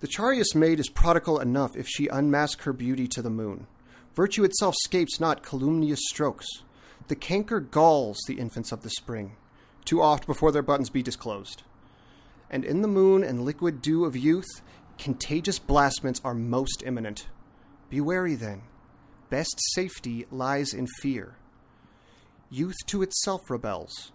The 0.00 0.08
Charius 0.08 0.54
maid 0.54 0.80
is 0.80 0.88
prodigal 0.88 1.40
enough 1.40 1.76
if 1.76 1.86
she 1.86 2.08
unmask 2.08 2.62
her 2.62 2.72
beauty 2.72 3.06
to 3.08 3.20
the 3.20 3.28
moon. 3.28 3.66
Virtue 4.14 4.44
itself 4.44 4.74
scapes 4.82 5.20
not 5.20 5.42
calumnious 5.42 6.00
strokes. 6.08 6.46
The 7.08 7.16
canker 7.16 7.60
galls 7.60 8.18
the 8.26 8.38
infants 8.38 8.72
of 8.72 8.82
the 8.82 8.88
spring, 8.88 9.36
too 9.84 10.00
oft 10.00 10.26
before 10.26 10.52
their 10.52 10.62
buttons 10.62 10.88
be 10.88 11.02
disclosed. 11.02 11.64
And 12.50 12.64
in 12.64 12.80
the 12.80 12.88
moon 12.88 13.22
and 13.22 13.44
liquid 13.44 13.82
dew 13.82 14.06
of 14.06 14.16
youth, 14.16 14.62
contagious 14.98 15.58
blastments 15.58 16.20
are 16.24 16.34
most 16.34 16.82
imminent. 16.84 17.28
Be 17.90 18.00
wary 18.00 18.36
then. 18.36 18.62
Best 19.28 19.54
safety 19.74 20.26
lies 20.30 20.72
in 20.72 20.86
fear. 20.86 21.36
Youth 22.48 22.76
to 22.86 23.02
itself 23.02 23.50
rebels, 23.50 24.12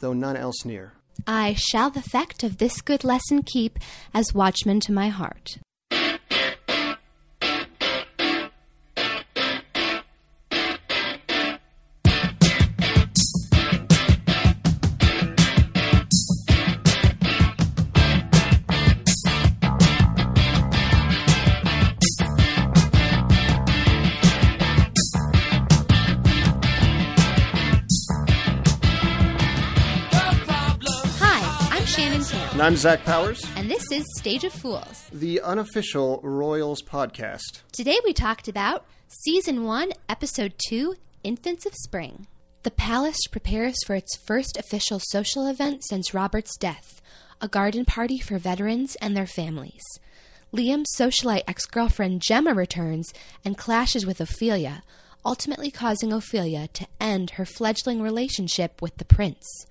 though 0.00 0.12
none 0.12 0.36
else 0.36 0.64
near. 0.64 0.94
I 1.26 1.54
shall 1.54 1.90
the 1.90 2.02
fact 2.02 2.42
of 2.42 2.58
this 2.58 2.80
good 2.80 3.04
lesson 3.04 3.42
keep 3.42 3.78
as 4.14 4.34
watchman 4.34 4.80
to 4.80 4.92
my 4.92 5.08
heart. 5.08 5.58
I'm 32.68 32.76
Zach 32.76 33.02
Powers, 33.06 33.42
and 33.56 33.70
this 33.70 33.82
is 33.90 34.04
Stage 34.18 34.44
of 34.44 34.52
Fools. 34.52 35.08
the 35.10 35.40
unofficial 35.40 36.20
Royals 36.22 36.82
podcast. 36.82 37.62
Today 37.72 37.98
we 38.04 38.12
talked 38.12 38.46
about 38.46 38.84
Season 39.06 39.64
1, 39.64 39.92
Episode 40.10 40.52
2 40.68 40.94
Infants 41.24 41.64
of 41.64 41.72
Spring. 41.74 42.26
The 42.64 42.70
palace 42.70 43.16
prepares 43.30 43.76
for 43.86 43.94
its 43.94 44.18
first 44.18 44.58
official 44.58 45.00
social 45.02 45.46
event 45.46 45.82
since 45.88 46.12
Robert's 46.12 46.58
death 46.58 47.00
a 47.40 47.48
garden 47.48 47.86
party 47.86 48.18
for 48.18 48.36
veterans 48.36 48.96
and 48.96 49.16
their 49.16 49.26
families. 49.26 49.84
Liam's 50.52 50.94
socialite 50.94 51.44
ex 51.48 51.64
girlfriend 51.64 52.20
Gemma 52.20 52.52
returns 52.52 53.14
and 53.46 53.56
clashes 53.56 54.04
with 54.04 54.20
Ophelia, 54.20 54.82
ultimately 55.24 55.70
causing 55.70 56.12
Ophelia 56.12 56.68
to 56.74 56.86
end 57.00 57.30
her 57.30 57.46
fledgling 57.46 58.02
relationship 58.02 58.82
with 58.82 58.98
the 58.98 59.06
prince. 59.06 59.64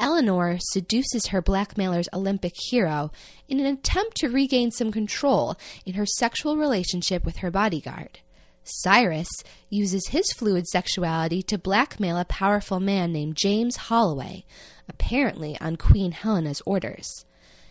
Eleanor 0.00 0.56
seduces 0.72 1.26
her 1.26 1.42
blackmailer's 1.42 2.08
Olympic 2.12 2.54
hero 2.70 3.12
in 3.48 3.60
an 3.60 3.66
attempt 3.66 4.16
to 4.16 4.28
regain 4.28 4.70
some 4.70 4.90
control 4.90 5.56
in 5.84 5.94
her 5.94 6.06
sexual 6.06 6.56
relationship 6.56 7.24
with 7.24 7.36
her 7.38 7.50
bodyguard. 7.50 8.20
Cyrus 8.64 9.28
uses 9.68 10.08
his 10.08 10.32
fluid 10.32 10.66
sexuality 10.66 11.42
to 11.44 11.58
blackmail 11.58 12.16
a 12.18 12.24
powerful 12.24 12.80
man 12.80 13.12
named 13.12 13.36
James 13.36 13.76
Holloway, 13.76 14.44
apparently 14.88 15.56
on 15.60 15.76
Queen 15.76 16.12
Helena's 16.12 16.62
orders. 16.66 17.06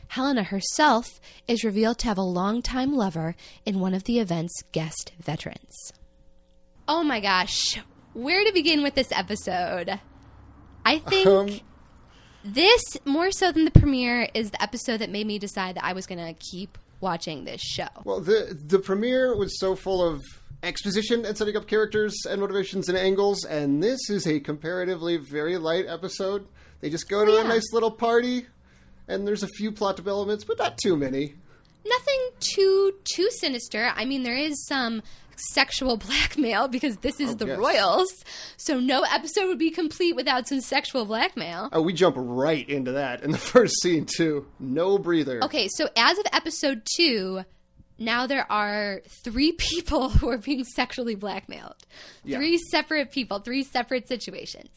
Helena 0.09 0.43
herself 0.43 1.19
is 1.47 1.63
revealed 1.63 1.99
to 1.99 2.07
have 2.07 2.17
a 2.17 2.21
longtime 2.23 2.93
lover 2.93 3.35
in 3.65 3.79
one 3.79 3.93
of 3.93 4.05
the 4.05 4.19
event's 4.19 4.63
guest 4.71 5.11
veterans. 5.19 5.91
Oh 6.87 7.03
my 7.03 7.19
gosh, 7.19 7.79
where 8.13 8.43
to 8.43 8.51
begin 8.51 8.81
with 8.81 8.95
this 8.95 9.11
episode? 9.11 9.99
I 10.83 10.97
think 10.99 11.27
Um, 11.27 11.59
this, 12.43 12.81
more 13.05 13.31
so 13.31 13.51
than 13.51 13.65
the 13.65 13.71
premiere, 13.71 14.29
is 14.33 14.51
the 14.51 14.61
episode 14.61 14.97
that 14.97 15.09
made 15.09 15.27
me 15.27 15.39
decide 15.39 15.75
that 15.75 15.83
I 15.83 15.93
was 15.93 16.05
going 16.07 16.25
to 16.25 16.33
keep 16.39 16.77
watching 17.01 17.45
this 17.45 17.61
show. 17.61 17.87
Well, 18.03 18.19
the 18.21 18.57
the 18.67 18.79
premiere 18.79 19.35
was 19.37 19.59
so 19.59 19.75
full 19.75 20.01
of 20.05 20.21
exposition 20.63 21.25
and 21.25 21.37
setting 21.37 21.55
up 21.55 21.67
characters 21.67 22.13
and 22.29 22.41
motivations 22.41 22.89
and 22.89 22.97
angles, 22.97 23.45
and 23.45 23.81
this 23.81 24.09
is 24.09 24.27
a 24.27 24.39
comparatively 24.39 25.17
very 25.17 25.57
light 25.57 25.85
episode. 25.87 26.45
They 26.81 26.89
just 26.89 27.07
go 27.09 27.25
to 27.25 27.31
Yeah. 27.31 27.41
a 27.45 27.47
nice 27.47 27.71
little 27.73 27.91
party, 27.91 28.45
and 29.07 29.25
there's 29.27 29.43
a 29.43 29.47
few 29.47 29.71
plot 29.71 29.95
developments, 29.95 30.43
but 30.43 30.57
not 30.57 30.77
too 30.77 30.97
many. 30.97 31.35
Nothing 31.85 32.29
too 32.41 32.93
too 33.05 33.29
sinister. 33.39 33.91
I 33.95 34.03
mean, 34.05 34.23
there 34.23 34.35
is 34.37 34.65
some 34.67 35.01
sexual 35.39 35.97
blackmail 36.07 36.67
because 36.67 36.97
this 36.97 37.19
is 37.19 37.31
Oh, 37.31 37.33
the 37.35 37.47
yes. 37.47 37.57
royals. 37.57 38.07
So 38.57 38.79
no 38.79 39.03
episode 39.03 39.47
would 39.47 39.59
be 39.59 39.69
complete 39.71 40.15
without 40.15 40.47
some 40.47 40.61
sexual 40.61 41.05
blackmail. 41.05 41.69
Oh, 41.71 41.81
we 41.81 41.93
jump 41.93 42.15
right 42.17 42.67
into 42.69 42.93
that 42.93 43.23
in 43.23 43.31
the 43.31 43.37
first 43.53 43.81
scene 43.81 44.05
too. 44.05 44.45
No 44.59 44.97
breather. 44.97 45.43
Okay, 45.43 45.67
so 45.69 45.87
as 45.97 46.17
of 46.19 46.25
episode 46.33 46.81
2, 46.97 47.43
now 47.97 48.27
there 48.27 48.49
are 48.51 49.01
three 49.23 49.51
people 49.57 50.09
who 50.09 50.29
are 50.29 50.37
being 50.37 50.63
sexually 50.63 51.15
blackmailed. 51.15 51.75
Yeah. 52.23 52.37
Three 52.37 52.57
separate 52.57 53.11
people, 53.11 53.39
three 53.39 53.63
separate 53.63 54.07
situations. 54.07 54.69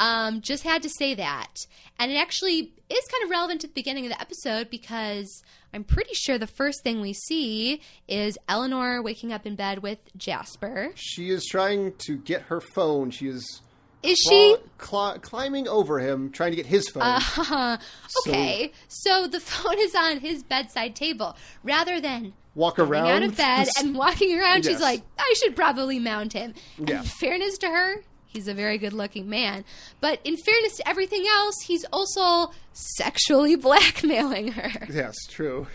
Um, 0.00 0.40
just 0.42 0.62
had 0.62 0.82
to 0.82 0.88
say 0.88 1.14
that. 1.14 1.54
And 1.98 2.12
it 2.12 2.16
actually 2.16 2.72
is 2.88 3.04
kind 3.10 3.24
of 3.24 3.30
relevant 3.30 3.60
to 3.62 3.66
the 3.66 3.72
beginning 3.72 4.06
of 4.06 4.12
the 4.12 4.20
episode 4.20 4.70
because 4.70 5.42
I'm 5.74 5.82
pretty 5.84 6.14
sure 6.14 6.38
the 6.38 6.46
first 6.46 6.82
thing 6.84 7.00
we 7.00 7.12
see 7.12 7.80
is 8.06 8.38
Eleanor 8.48 9.02
waking 9.02 9.32
up 9.32 9.44
in 9.44 9.56
bed 9.56 9.82
with 9.82 9.98
Jasper. 10.16 10.92
She 10.94 11.30
is 11.30 11.44
trying 11.46 11.94
to 12.06 12.16
get 12.16 12.42
her 12.42 12.60
phone. 12.60 13.10
She 13.10 13.26
is 13.26 13.60
Is 14.04 14.18
she? 14.18 14.56
climbing 14.78 15.66
over 15.68 15.98
him, 15.98 16.30
trying 16.30 16.52
to 16.52 16.56
get 16.56 16.66
his 16.66 16.88
phone. 16.88 17.02
Uh, 17.02 17.78
okay, 18.26 18.72
so 18.86 19.26
the 19.26 19.40
phone 19.50 19.78
is 19.78 19.94
on 19.94 20.20
his 20.20 20.42
bedside 20.44 20.94
table 20.94 21.36
rather 21.64 22.00
than 22.00 22.32
Walk 22.54 22.78
around 22.78 23.06
out 23.06 23.22
of 23.22 23.36
bed 23.36 23.68
and 23.78 23.94
walking 23.96 24.38
around. 24.38 24.64
She's 24.64 24.80
like, 24.80 25.02
I 25.18 25.34
should 25.38 25.54
probably 25.54 25.98
mount 26.00 26.32
him. 26.32 26.54
And 26.78 26.88
Yeah. 26.88 27.02
fairness 27.02 27.56
to 27.58 27.68
her, 27.68 28.02
he's 28.28 28.48
a 28.48 28.54
very 28.54 28.78
good 28.78 28.92
looking 28.92 29.28
man. 29.28 29.64
But 30.00 30.20
in 30.24 30.36
fairness 30.36 30.76
to 30.76 30.88
everything 30.88 31.24
else, 31.28 31.56
he's 31.66 31.84
also 31.92 32.52
sexually 32.72 33.56
blackmailing 33.56 34.52
her. 34.52 34.86
Yes, 34.90 35.14
true. 35.28 35.66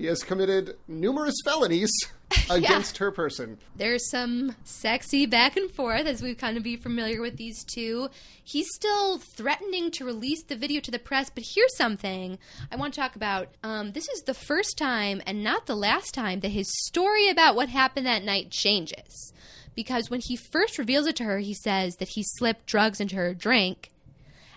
He 0.00 0.06
has 0.06 0.22
committed 0.22 0.78
numerous 0.88 1.34
felonies 1.44 1.90
against 2.50 2.96
her 2.96 3.10
person. 3.10 3.58
There's 3.76 4.08
some 4.10 4.56
sexy 4.64 5.26
back 5.26 5.58
and 5.58 5.70
forth 5.70 6.06
as 6.06 6.22
we've 6.22 6.38
kind 6.38 6.56
of 6.56 6.62
be 6.62 6.76
familiar 6.76 7.20
with 7.20 7.36
these 7.36 7.62
two. 7.64 8.08
He's 8.42 8.68
still 8.74 9.18
threatening 9.18 9.90
to 9.90 10.06
release 10.06 10.42
the 10.42 10.56
video 10.56 10.80
to 10.80 10.90
the 10.90 10.98
press, 10.98 11.28
but 11.28 11.44
here's 11.54 11.76
something 11.76 12.38
I 12.72 12.76
want 12.76 12.94
to 12.94 13.00
talk 13.00 13.14
about. 13.14 13.48
Um, 13.62 13.92
this 13.92 14.08
is 14.08 14.22
the 14.22 14.32
first 14.32 14.78
time 14.78 15.20
and 15.26 15.44
not 15.44 15.66
the 15.66 15.76
last 15.76 16.14
time 16.14 16.40
that 16.40 16.48
his 16.48 16.70
story 16.86 17.28
about 17.28 17.54
what 17.54 17.68
happened 17.68 18.06
that 18.06 18.24
night 18.24 18.50
changes. 18.50 19.34
Because 19.74 20.10
when 20.10 20.20
he 20.20 20.36
first 20.36 20.78
reveals 20.78 21.06
it 21.06 21.16
to 21.16 21.24
her, 21.24 21.38
he 21.38 21.54
says 21.54 21.96
that 21.96 22.08
he 22.08 22.22
slipped 22.22 22.66
drugs 22.66 23.00
into 23.00 23.16
her 23.16 23.34
drink. 23.34 23.90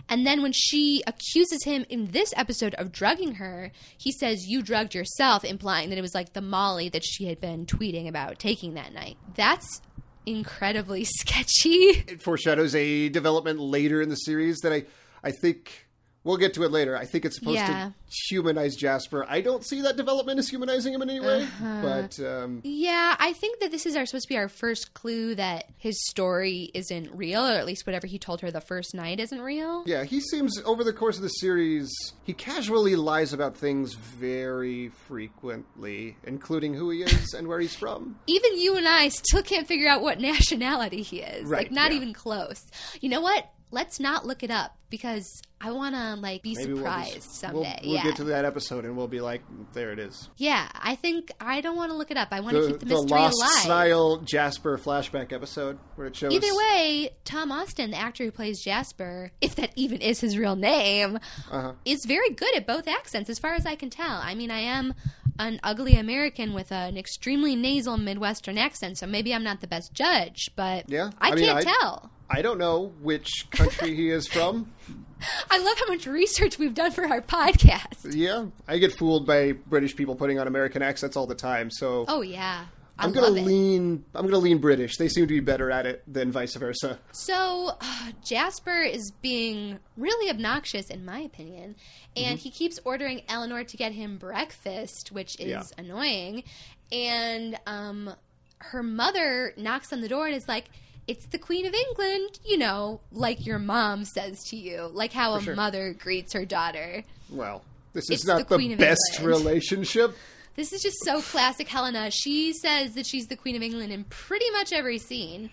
And 0.08 0.26
then 0.26 0.42
when 0.42 0.52
she 0.52 1.02
accuses 1.06 1.64
him 1.64 1.86
in 1.88 2.10
this 2.10 2.34
episode 2.36 2.74
of 2.74 2.92
drugging 2.92 3.36
her, 3.36 3.72
he 3.96 4.12
says, 4.12 4.46
You 4.46 4.62
drugged 4.62 4.94
yourself, 4.94 5.44
implying 5.44 5.88
that 5.88 5.98
it 5.98 6.02
was 6.02 6.14
like 6.14 6.34
the 6.34 6.42
Molly 6.42 6.88
that 6.90 7.04
she 7.04 7.26
had 7.26 7.40
been 7.40 7.64
tweeting 7.64 8.06
about 8.06 8.38
taking 8.38 8.74
that 8.74 8.92
night. 8.92 9.16
That's 9.34 9.80
incredibly 10.26 11.04
sketchy. 11.18 12.04
It 12.06 12.22
foreshadows 12.22 12.74
a 12.74 13.08
development 13.08 13.60
later 13.60 14.02
in 14.02 14.08
the 14.10 14.16
series 14.16 14.58
that 14.60 14.72
I, 14.72 14.84
I 15.22 15.30
think 15.30 15.83
we'll 16.24 16.36
get 16.38 16.54
to 16.54 16.64
it 16.64 16.70
later. 16.70 16.96
I 16.96 17.04
think 17.04 17.24
it's 17.24 17.36
supposed 17.38 17.56
Yeah. 17.56 17.90
to 17.90 17.94
humanize 18.28 18.74
Jasper. 18.76 19.24
I 19.28 19.40
don't 19.42 19.64
see 19.64 19.82
that 19.82 19.96
development 19.96 20.38
as 20.38 20.48
humanizing 20.48 20.94
him 20.94 21.02
in 21.02 21.10
any 21.10 21.20
way, 21.20 21.42
Uh-huh. 21.42 21.80
but 21.82 22.18
um, 22.20 22.60
Yeah, 22.64 23.14
I 23.18 23.32
think 23.34 23.60
that 23.60 23.70
this 23.70 23.84
is 23.86 23.94
our, 23.94 24.06
supposed 24.06 24.24
to 24.26 24.28
be 24.32 24.36
our 24.38 24.48
first 24.48 24.94
clue 24.94 25.34
that 25.36 25.66
his 25.78 25.94
story 26.08 26.70
isn't 26.74 27.12
real, 27.14 27.46
or 27.46 27.52
at 27.52 27.66
least 27.66 27.86
whatever 27.86 28.06
he 28.06 28.18
told 28.18 28.40
her 28.40 28.50
the 28.50 28.60
first 28.62 28.94
night 28.94 29.20
isn't 29.20 29.40
real. 29.40 29.84
yeah, 29.86 30.04
he 30.04 30.20
seems 30.20 30.60
over 30.64 30.82
the 30.82 30.92
course 30.92 31.16
of 31.16 31.22
the 31.22 31.28
series 31.28 31.90
he 32.24 32.32
casually 32.32 32.96
lies 32.96 33.32
about 33.32 33.56
things 33.56 33.92
very 33.94 34.88
frequently, 35.06 36.16
including 36.24 36.74
who 36.74 36.90
he 36.90 37.02
is 37.02 37.34
and 37.34 37.46
where 37.48 37.60
he's 37.60 37.74
from. 37.76 38.18
Even 38.26 38.58
you 38.58 38.76
and 38.76 38.88
I 38.88 39.08
still 39.08 39.42
can't 39.42 39.66
figure 39.66 39.88
out 39.88 40.02
what 40.02 40.20
nationality 40.20 41.02
he 41.02 41.20
is. 41.20 41.46
Right, 41.46 41.64
like, 41.64 41.70
not 41.72 41.90
yeah. 41.90 41.96
even 41.98 42.12
close. 42.14 42.62
You 43.00 43.08
know 43.10 43.20
what? 43.20 43.50
Let's 43.70 43.98
not 43.98 44.24
look 44.24 44.42
it 44.42 44.50
up 44.50 44.76
because 44.88 45.42
I 45.64 45.70
want 45.70 45.94
to 45.94 46.14
like 46.16 46.42
be 46.42 46.54
Maybe 46.54 46.72
we'll 46.74 46.82
surprised 46.82 47.14
just- 47.14 47.34
someday. 47.40 47.78
We'll, 47.82 47.90
we'll 47.92 47.94
yeah, 47.96 48.02
get 48.04 48.16
to 48.16 48.24
that 48.24 48.44
episode 48.44 48.84
and 48.84 48.96
we'll 48.96 49.08
be 49.08 49.20
like, 49.20 49.42
there 49.72 49.92
it 49.92 49.98
is. 49.98 50.28
yeah. 50.36 50.68
I 50.74 50.94
think 50.96 51.32
I 51.40 51.60
don't 51.62 51.76
want 51.76 51.90
to 51.90 51.96
look 51.96 52.10
it 52.10 52.16
up. 52.16 52.28
I 52.32 52.40
want 52.40 52.56
to 52.56 52.66
keep 52.66 52.80
the 52.80 52.86
the 52.86 52.94
mystery 52.94 53.18
Lost 53.18 53.36
alive. 53.38 53.50
style 53.62 54.16
Jasper 54.18 54.76
flashback 54.78 55.32
episode 55.32 55.78
where 55.96 56.06
it 56.08 56.14
shows. 56.16 56.32
Either 56.32 56.54
way, 56.54 57.10
Tom 57.24 57.50
Austen, 57.50 57.90
the 57.92 57.96
actor 57.96 58.24
who 58.24 58.30
plays 58.30 58.60
Jasper, 58.62 59.30
if 59.40 59.54
that 59.54 59.70
even 59.76 60.00
is 60.02 60.20
his 60.20 60.36
real 60.36 60.56
name, 60.56 61.18
Uh-huh. 61.50 61.72
is 61.84 62.04
very 62.04 62.30
good 62.30 62.54
at 62.54 62.66
both 62.66 62.86
accents, 62.86 63.30
as 63.30 63.38
far 63.38 63.54
as 63.54 63.64
I 63.64 63.74
can 63.76 63.88
tell. 63.90 64.18
I 64.22 64.34
mean, 64.34 64.50
I 64.50 64.58
am 64.60 64.92
an 65.38 65.58
ugly 65.64 65.94
American 65.94 66.52
with 66.52 66.70
an 66.70 66.96
extremely 66.96 67.56
nasal 67.56 67.96
Midwestern 67.96 68.58
accent, 68.58 68.98
so 68.98 69.06
maybe 69.06 69.34
I'm 69.34 69.42
not 69.42 69.60
the 69.60 69.66
best 69.66 69.92
judge, 69.94 70.50
but 70.54 70.88
Yeah, 70.88 71.10
I, 71.18 71.30
I 71.30 71.34
mean, 71.34 71.44
can't 71.46 71.58
I- 71.66 71.72
tell. 71.80 72.10
I 72.30 72.40
don't 72.40 72.56
know 72.58 72.92
which 73.02 73.46
country 73.50 73.94
he 73.94 74.08
is 74.10 74.26
from. 74.26 74.72
I 75.50 75.58
love 75.58 75.78
how 75.78 75.86
much 75.86 76.06
research 76.06 76.58
we've 76.58 76.74
done 76.74 76.90
for 76.92 77.06
our 77.06 77.20
podcast. 77.20 78.14
Yeah, 78.14 78.46
I 78.68 78.78
get 78.78 78.96
fooled 78.98 79.26
by 79.26 79.52
British 79.52 79.94
people 79.96 80.14
putting 80.14 80.38
on 80.38 80.46
American 80.46 80.82
accents 80.82 81.16
all 81.16 81.26
the 81.26 81.34
time. 81.34 81.70
So 81.70 82.04
Oh 82.08 82.20
yeah. 82.22 82.66
I 82.96 83.04
I'm 83.06 83.12
gonna 83.12 83.28
lean. 83.30 84.04
I'm 84.14 84.24
gonna 84.24 84.38
lean 84.38 84.58
British. 84.58 84.98
They 84.98 85.08
seem 85.08 85.24
to 85.24 85.34
be 85.34 85.40
better 85.40 85.68
at 85.70 85.84
it 85.84 86.04
than 86.06 86.30
vice 86.30 86.54
versa. 86.54 87.00
So 87.10 87.72
uh, 87.80 88.12
Jasper 88.24 88.82
is 88.82 89.10
being 89.20 89.80
really 89.96 90.30
obnoxious, 90.30 90.88
in 90.90 91.04
my 91.04 91.18
opinion, 91.18 91.74
and 92.16 92.38
he 92.38 92.52
keeps 92.52 92.78
ordering 92.84 93.22
Eleanor 93.28 93.64
to 93.64 93.76
get 93.76 93.92
him 93.92 94.16
breakfast, 94.16 95.10
which 95.10 95.40
is 95.40 95.48
Yeah. 95.48 95.62
annoying. 95.76 96.44
And 96.92 97.58
um, 97.66 98.14
her 98.58 98.84
mother 98.84 99.54
knocks 99.56 99.92
on 99.92 100.00
the 100.00 100.08
door 100.08 100.26
and 100.26 100.36
is 100.36 100.46
like, 100.46 100.66
"It's 101.06 101.26
the 101.26 101.38
Queen 101.38 101.66
of 101.66 101.74
England," 101.74 102.38
you 102.44 102.56
know, 102.58 103.00
like 103.12 103.44
your 103.46 103.58
mom 103.58 104.04
says 104.04 104.42
to 104.50 104.56
you, 104.56 104.90
like 104.92 105.12
how 105.12 105.34
a 105.34 105.40
sure. 105.42 105.54
mother 105.54 105.92
greets 105.98 106.32
her 106.32 106.44
daughter. 106.44 107.04
Well, 107.30 107.62
this 107.92 108.08
It's 108.10 108.22
is 108.22 108.26
not 108.26 108.38
the 108.38 108.44
the, 108.44 108.56
Queen 108.56 108.72
of 108.72 108.78
best 108.78 109.00
England. 109.18 109.44
relationship. 109.44 110.16
This 110.56 110.72
is 110.72 110.82
just 110.82 110.96
so 111.04 111.20
classic 111.20 111.66
Helena. 111.68 112.10
She 112.12 112.52
says 112.52 112.94
that 112.94 113.06
she's 113.06 113.26
the 113.26 113.36
Queen 113.36 113.56
of 113.56 113.62
England 113.62 113.92
in 113.92 114.04
pretty 114.04 114.48
much 114.50 114.72
every 114.72 114.98
scene. 114.98 115.50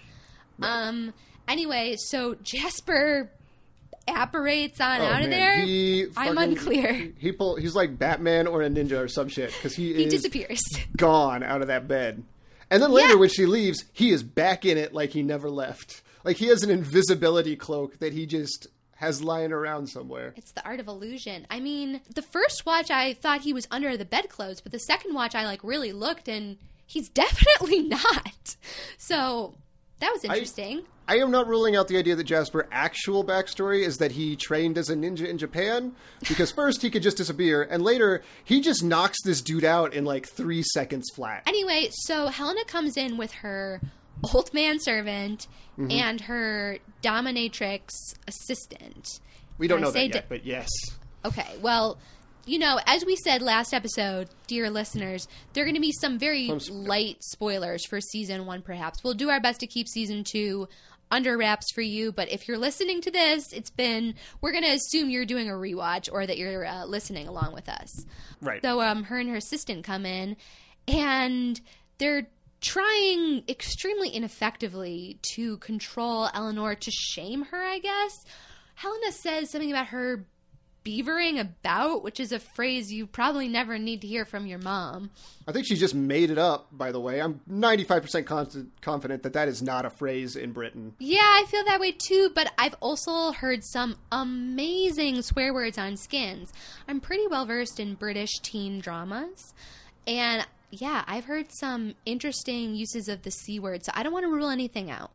Um. 0.62 1.14
Anyway, 1.48 1.96
so 1.98 2.36
Jasper 2.44 3.30
apparates 4.08 4.80
on 4.80 5.02
Oh, 5.02 5.06
out 5.06 5.22
of 5.24 5.30
there. 5.30 5.60
He 5.62 6.06
I'm 6.18 6.36
fucking- 6.36 6.52
unclear. 6.52 7.12
He, 7.18 7.32
pull, 7.32 7.56
He's 7.56 7.76
like 7.76 7.98
Batman 7.98 8.48
or 8.48 8.62
a 8.62 8.70
ninja 8.70 9.00
or 9.04 9.08
some 9.08 9.28
shit 9.28 9.52
because 9.54 9.76
he, 9.76 9.94
He 9.94 10.06
is 10.06 10.14
disappears. 10.14 10.62
gone 10.98 11.44
out 11.44 11.62
of 11.62 11.68
that 11.68 11.88
bed. 11.88 12.24
And 12.72 12.82
then 12.82 12.92
later, 12.92 13.10
Yeah. 13.10 13.16
when 13.20 13.30
she 13.30 13.46
leaves, 13.46 13.84
he 13.94 14.10
is 14.10 14.24
back 14.24 14.66
in 14.66 14.78
it 14.78 14.94
like 14.94 15.12
he 15.12 15.22
never 15.22 15.50
left. 15.50 16.02
Like 16.24 16.38
he 16.38 16.48
has 16.48 16.64
an 16.64 16.70
invisibility 16.72 17.56
cloak 17.56 18.00
that 18.00 18.14
he 18.14 18.26
just 18.26 18.68
has 18.96 19.22
lying 19.24 19.52
around 19.52 19.88
somewhere. 19.88 20.34
It's 20.38 20.52
the 20.52 20.64
art 20.66 20.80
of 20.80 20.88
illusion. 20.88 21.46
I 21.50 21.60
mean, 21.60 22.02
the 22.14 22.22
first 22.22 22.66
watch 22.66 22.90
I 22.92 23.14
thought 23.14 23.42
he 23.42 23.52
was 23.54 23.68
under 23.72 23.98
the 23.98 24.06
bedclothes, 24.06 24.62
but 24.62 24.72
the 24.72 24.80
second 24.80 25.14
watch 25.16 25.34
I 25.36 25.46
like 25.46 25.64
really 25.64 25.92
looked 25.92 26.28
and 26.28 26.58
he's 26.86 27.10
definitely 27.24 27.82
not. 27.82 28.56
So 28.98 29.56
that 30.00 30.12
was 30.14 30.24
interesting. 30.24 30.80
I 30.80 30.84
am 31.18 31.32
not 31.32 31.48
ruling 31.48 31.76
out 31.76 31.88
the 31.88 31.98
idea 31.98 32.16
that 32.16 32.24
Jasper' 32.24 32.68
actual 32.72 33.24
backstory 33.24 33.86
is 33.86 33.98
that 33.98 34.12
he 34.12 34.36
trained 34.36 34.78
as 34.78 34.90
a 34.90 34.96
ninja 34.96 35.28
in 35.28 35.38
Japan, 35.38 35.94
because 36.28 36.52
first 36.52 36.82
he 36.82 36.90
could 36.90 37.04
just 37.04 37.18
disappear, 37.18 37.64
and 37.64 37.84
later 37.84 38.22
he 38.44 38.62
just 38.62 38.84
knocks 38.84 39.18
this 39.24 39.42
dude 39.42 39.64
out 39.66 39.94
in 39.94 40.06
like 40.06 40.28
three 40.28 40.64
seconds 40.64 41.10
flat. 41.16 41.44
Anyway, 41.48 41.90
so 41.92 42.28
Helena 42.28 42.64
comes 42.66 42.98
in 42.98 43.18
with 43.18 43.32
her 43.34 43.82
old 44.34 44.54
man 44.54 44.80
servant 44.80 45.48
Mm-hmm. 45.80 45.92
and 45.92 46.22
her 46.22 46.78
dominatrix 47.02 47.90
assistant. 48.28 49.20
We 49.58 49.68
don't 49.68 49.82
know 49.82 49.90
that 49.92 50.04
yet, 50.08 50.12
di- 50.12 50.24
but 50.28 50.46
yes. 50.46 50.68
Okay, 51.24 51.48
well, 51.62 51.98
you 52.46 52.60
know, 52.60 52.80
as 52.86 53.06
we 53.06 53.16
said 53.16 53.42
last 53.42 53.74
episode, 53.74 54.28
dear 54.48 54.70
listeners, 54.70 55.28
there 55.54 55.64
are 55.64 55.66
going 55.66 55.76
to 55.76 55.82
be 55.82 55.94
some 55.94 56.20
very 56.20 56.50
light 56.70 57.18
spoilers 57.24 57.86
for 57.86 58.02
season 58.02 58.46
one, 58.46 58.62
perhaps. 58.62 59.04
We'll 59.04 59.14
do 59.14 59.30
our 59.30 59.40
best 59.40 59.60
to 59.62 59.68
keep 59.68 59.88
season 59.88 60.24
two 60.24 60.68
under 61.12 61.38
wraps 61.38 61.72
for 61.74 61.82
you, 61.82 62.12
but 62.12 62.32
if 62.32 62.48
you're 62.48 62.58
listening 62.58 63.02
to 63.02 63.12
this, 63.12 63.52
it's 63.52 63.70
been, 63.70 64.16
we're 64.40 64.52
going 64.52 64.64
to 64.64 64.72
assume 64.72 65.10
you're 65.10 65.26
doing 65.26 65.50
a 65.50 65.54
rewatch 65.54 66.10
or 66.12 66.26
that 66.26 66.38
you're 66.38 66.66
uh, 66.66 66.86
listening 66.86 67.28
along 67.28 67.54
with 67.54 67.68
us. 67.70 68.06
Right. 68.42 68.62
So 68.62 68.82
um, 68.82 69.04
her 69.04 69.20
and 69.20 69.30
her 69.30 69.36
assistant 69.36 69.84
come 69.84 70.06
in, 70.06 70.38
and 70.88 71.60
they're 71.98 72.28
trying 72.62 73.44
extremely 73.50 74.10
ineffectively 74.10 75.20
to 75.34 75.58
control 75.58 76.30
Eleanor 76.34 76.76
to 76.76 76.92
shame 76.92 77.44
her. 77.46 77.62
I 77.62 77.80
guess 77.80 78.26
Helena 78.76 79.12
says 79.12 79.52
something 79.52 79.72
about 79.72 79.88
her 79.88 80.26
beavering 80.84 81.40
about, 81.40 82.04
which 82.04 82.20
is 82.20 82.32
a 82.32 82.40
phrase 82.40 82.92
you 82.92 83.06
probably 83.06 83.48
never 83.48 83.78
need 83.78 84.02
to 84.02 84.08
hear 84.08 84.26
from 84.26 84.46
your 84.46 84.60
mom. 84.60 85.12
I 85.48 85.52
think 85.52 85.66
she 85.66 85.76
just 85.76 85.94
made 85.94 86.30
it 86.30 86.38
up, 86.38 86.68
by 86.72 86.92
the 86.92 87.00
way. 87.00 87.22
I'm 87.22 87.42
95% 87.50 88.26
con- 88.26 88.72
confident 88.82 89.24
that 89.24 89.34
that 89.34 89.48
is 89.48 89.62
not 89.62 89.86
a 89.86 89.90
phrase 89.90 90.36
in 90.36 90.52
Britain. 90.52 90.94
Yeah, 91.00 91.20
I 91.22 91.46
feel 91.48 91.64
that 91.66 91.80
way 91.80 91.92
too, 91.92 92.32
but 92.34 92.52
I've 92.58 92.76
also 92.80 93.32
heard 93.32 93.64
some 93.64 93.98
amazing 94.12 95.22
swear 95.22 95.54
words 95.54 95.78
on 95.78 95.98
skins. 95.98 96.52
I'm 96.88 97.00
pretty 97.00 97.28
well 97.28 97.46
versed 97.46 97.80
in 97.80 97.96
British 97.96 98.40
teen 98.42 98.80
dramas, 98.80 99.54
and 100.08 100.46
yeah, 100.72 101.04
I've 101.06 101.26
heard 101.26 101.48
some 101.52 101.96
interesting 102.06 102.76
uses 102.76 103.08
of 103.08 103.24
the 103.24 103.32
C 103.32 103.60
word, 103.60 103.86
so 103.86 103.92
I 103.94 104.04
don't 104.04 104.14
want 104.14 104.26
to 104.26 104.32
rule 104.32 104.50
anything 104.50 104.90
out. 104.90 105.12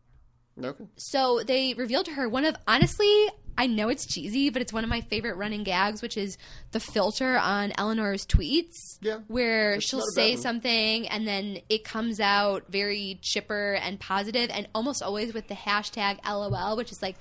Okay. 0.62 0.84
So 0.96 1.42
they 1.46 1.74
revealed 1.74 2.06
to 2.06 2.12
her 2.12 2.28
one 2.28 2.44
of, 2.44 2.56
honestly, 2.66 3.28
I 3.58 3.66
know 3.66 3.88
it's 3.88 4.06
cheesy, 4.06 4.50
but 4.50 4.60
it's 4.62 4.72
one 4.72 4.84
of 4.84 4.90
my 4.90 5.00
favorite 5.00 5.36
running 5.36 5.62
gags, 5.62 6.02
which 6.02 6.16
is 6.16 6.36
the 6.72 6.80
filter 6.80 7.38
on 7.38 7.72
Eleanor's 7.78 8.26
tweets. 8.26 8.98
Yeah, 9.00 9.20
Where 9.28 9.80
she'll 9.80 10.00
not 10.00 10.04
a 10.04 10.12
bad 10.14 10.14
say 10.14 10.36
something 10.36 11.08
and 11.08 11.26
then 11.26 11.58
it 11.68 11.84
comes 11.84 12.20
out 12.20 12.64
very 12.68 13.18
chipper 13.22 13.74
and 13.80 13.98
positive 13.98 14.50
and 14.50 14.68
almost 14.74 15.02
always 15.02 15.32
with 15.32 15.48
the 15.48 15.54
hashtag 15.54 16.18
LOL, 16.24 16.76
which 16.76 16.92
is 16.92 17.00
like, 17.00 17.16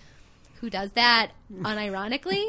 who 0.62 0.70
does 0.70 0.92
that 0.92 1.32
unironically? 1.54 2.46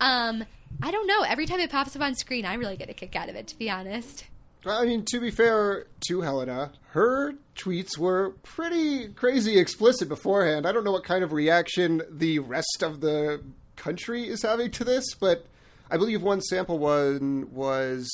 um, 0.00 0.44
I 0.82 0.90
don't 0.90 1.06
know. 1.06 1.22
Every 1.22 1.46
time 1.46 1.60
it 1.60 1.70
pops 1.70 1.94
up 1.94 2.02
on 2.02 2.14
screen, 2.16 2.44
I 2.44 2.54
really 2.54 2.76
get 2.76 2.90
a 2.90 2.94
kick 2.94 3.14
out 3.14 3.28
of 3.28 3.36
it, 3.36 3.46
to 3.48 3.56
be 3.58 3.70
honest. 3.70 4.24
I 4.66 4.84
mean, 4.84 5.04
to 5.06 5.20
be 5.20 5.30
fair 5.30 5.86
to 6.08 6.20
Helena, 6.20 6.72
her 6.90 7.34
tweets 7.56 7.98
were 7.98 8.30
pretty 8.42 9.08
crazy 9.08 9.58
explicit 9.58 10.08
beforehand. 10.08 10.66
I 10.66 10.72
don't 10.72 10.84
know 10.84 10.92
what 10.92 11.04
kind 11.04 11.24
of 11.24 11.32
reaction 11.32 12.02
the 12.10 12.38
rest 12.38 12.82
of 12.82 13.00
the 13.00 13.42
country 13.76 14.28
is 14.28 14.42
having 14.42 14.70
to 14.72 14.84
this, 14.84 15.14
but 15.14 15.46
I 15.90 15.96
believe 15.96 16.22
one 16.22 16.40
sample 16.40 16.78
one 16.78 17.52
was 17.52 18.10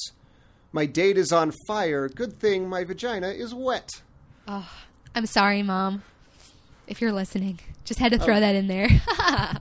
My 0.73 0.87
date 0.87 1.19
is 1.19 1.33
on 1.33 1.53
fire. 1.67 2.09
Good 2.09 2.39
thing 2.39 2.69
my 2.69 2.85
vagina 2.85 3.29
is 3.29 3.55
wet. 3.55 3.91
Oh, 4.49 4.69
I'm 5.15 5.27
sorry, 5.27 5.63
Mom, 5.63 6.03
if 6.87 7.01
you're 7.01 7.13
listening. 7.13 7.61
Just 7.85 8.01
had 8.01 8.13
to 8.13 8.19
throw 8.19 8.37
oh. 8.37 8.41
that 8.41 8.55
in 8.55 8.67
there. 8.67 8.89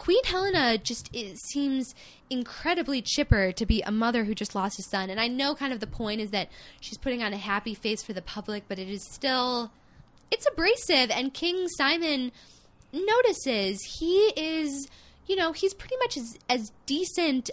Queen 0.00 0.24
Helena 0.24 0.78
just 0.78 1.14
seems 1.50 1.94
incredibly 2.30 3.02
chipper 3.02 3.52
to 3.52 3.66
be 3.66 3.82
a 3.82 3.92
mother 3.92 4.24
who 4.24 4.34
just 4.34 4.54
lost 4.54 4.78
a 4.78 4.82
son. 4.82 5.10
And 5.10 5.20
I 5.20 5.28
know 5.28 5.54
kind 5.54 5.74
of 5.74 5.80
the 5.80 5.86
point 5.86 6.22
is 6.22 6.30
that 6.30 6.48
she's 6.80 6.96
putting 6.96 7.22
on 7.22 7.34
a 7.34 7.36
happy 7.36 7.74
face 7.74 8.02
for 8.02 8.14
the 8.14 8.22
public, 8.22 8.64
but 8.66 8.78
it 8.78 8.88
is 8.88 9.06
still 9.12 9.70
it's 10.30 10.46
abrasive 10.50 11.10
and 11.10 11.34
King 11.34 11.68
Simon 11.76 12.32
notices 12.94 13.78
he 13.98 14.32
is, 14.38 14.88
you 15.26 15.36
know, 15.36 15.52
he's 15.52 15.74
pretty 15.74 15.98
much 15.98 16.16
as, 16.16 16.38
as 16.48 16.72
decent 16.86 17.50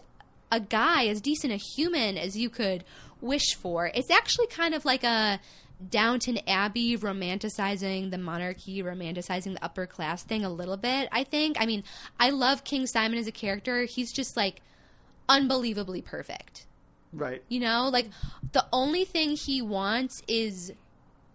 a 0.50 0.62
guy, 0.62 1.06
as 1.08 1.20
decent 1.20 1.52
a 1.52 1.58
human 1.58 2.18
as 2.18 2.38
you 2.38 2.50
could 2.50 2.86
wish 3.20 3.56
for. 3.56 3.92
It's 3.94 4.10
actually 4.10 4.48
kind 4.48 4.74
of 4.74 4.86
like 4.86 5.04
a 5.04 5.42
Downton 5.90 6.40
Abbey 6.48 6.98
romanticizing 6.98 8.10
the 8.10 8.18
monarchy, 8.18 8.82
romanticizing 8.82 9.54
the 9.54 9.64
upper 9.64 9.86
class 9.86 10.24
thing 10.24 10.44
a 10.44 10.50
little 10.50 10.78
bit, 10.78 11.08
I 11.12 11.24
think. 11.24 11.58
I 11.60 11.66
mean, 11.66 11.84
I 12.20 12.32
love 12.32 12.64
King 12.64 12.88
Simon 12.88 13.20
as 13.20 13.28
a 13.28 13.32
character. 13.32 13.84
He's 13.84 14.12
just 14.12 14.36
like 14.36 14.62
unbelievably 15.30 16.02
perfect. 16.02 16.66
Right. 17.14 17.44
You 17.48 17.60
know, 17.60 17.90
like 17.90 18.10
the 18.54 18.66
only 18.74 19.06
thing 19.06 19.32
he 19.32 19.62
wants 19.62 20.22
is 20.28 20.74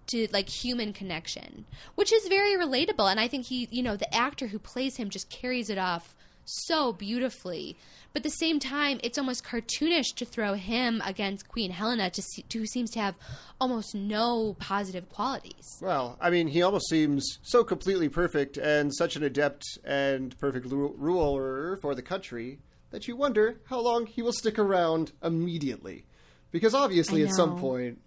to 0.09 0.29
like 0.33 0.49
human 0.49 0.93
connection, 0.93 1.65
which 1.95 2.13
is 2.13 2.27
very 2.29 2.53
relatable. 2.53 3.11
And 3.11 3.21
I 3.21 3.29
think 3.29 3.47
he, 3.47 3.69
you 3.71 3.83
know, 3.83 3.97
the 3.97 4.13
actor 4.15 4.49
who 4.49 4.59
plays 4.59 4.97
him 4.97 5.09
just 5.09 5.31
carries 5.31 5.71
it 5.71 5.79
off 5.79 6.15
so 6.45 6.93
beautifully. 6.93 7.77
But 8.13 8.21
at 8.21 8.25
the 8.25 8.31
same 8.31 8.59
time, 8.59 9.01
it's 9.03 9.17
almost 9.17 9.45
cartoonish 9.45 10.15
to 10.17 10.25
throw 10.25 10.55
him 10.55 11.03
against 11.05 11.49
Queen 11.49 11.71
Helena, 11.71 12.11
to 12.11 12.23
see, 12.23 12.45
who 12.53 12.67
seems 12.67 12.91
to 12.91 13.01
have 13.01 13.15
almost 13.61 13.95
no 13.95 14.55
positive 14.59 15.09
qualities. 15.09 15.79
Well, 15.81 16.19
I 16.21 16.29
mean, 16.31 16.49
he 16.49 16.63
almost 16.63 16.89
seems 16.89 17.39
so 17.43 17.65
completely 17.65 18.09
perfect 18.09 18.59
and 18.59 18.95
such 18.95 19.17
an 19.17 19.23
adept 19.23 19.65
and 19.85 20.39
perfect 20.39 20.67
ruler 20.71 21.79
for 21.81 21.95
the 21.95 22.03
country 22.03 22.59
that 22.91 23.09
you 23.09 23.17
wonder 23.17 23.61
how 23.69 23.81
long 23.81 24.07
he 24.07 24.21
will 24.21 24.33
stick 24.33 24.59
around 24.59 25.13
immediately. 25.23 26.05
Because 26.51 26.75
obviously, 26.75 27.23
at 27.23 27.33
some 27.33 27.59
point, 27.59 27.99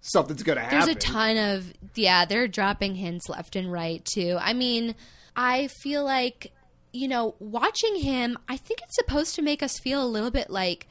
something's 0.00 0.42
going 0.42 0.56
to 0.56 0.62
happen. 0.62 0.80
There's 0.80 0.96
a 0.96 0.98
ton 0.98 1.36
of 1.36 1.72
yeah, 1.94 2.24
they're 2.24 2.48
dropping 2.48 2.96
hints 2.96 3.28
left 3.28 3.54
and 3.54 3.70
right 3.70 4.04
too. 4.04 4.36
I 4.40 4.52
mean, 4.52 4.96
I 5.36 5.68
feel 5.68 6.04
like 6.04 6.52
you 6.96 7.08
know, 7.08 7.34
watching 7.38 7.96
him, 7.96 8.38
I 8.48 8.56
think 8.56 8.80
it's 8.82 8.96
supposed 8.96 9.34
to 9.36 9.42
make 9.42 9.62
us 9.62 9.78
feel 9.78 10.02
a 10.02 10.08
little 10.08 10.30
bit 10.30 10.50
like 10.50 10.88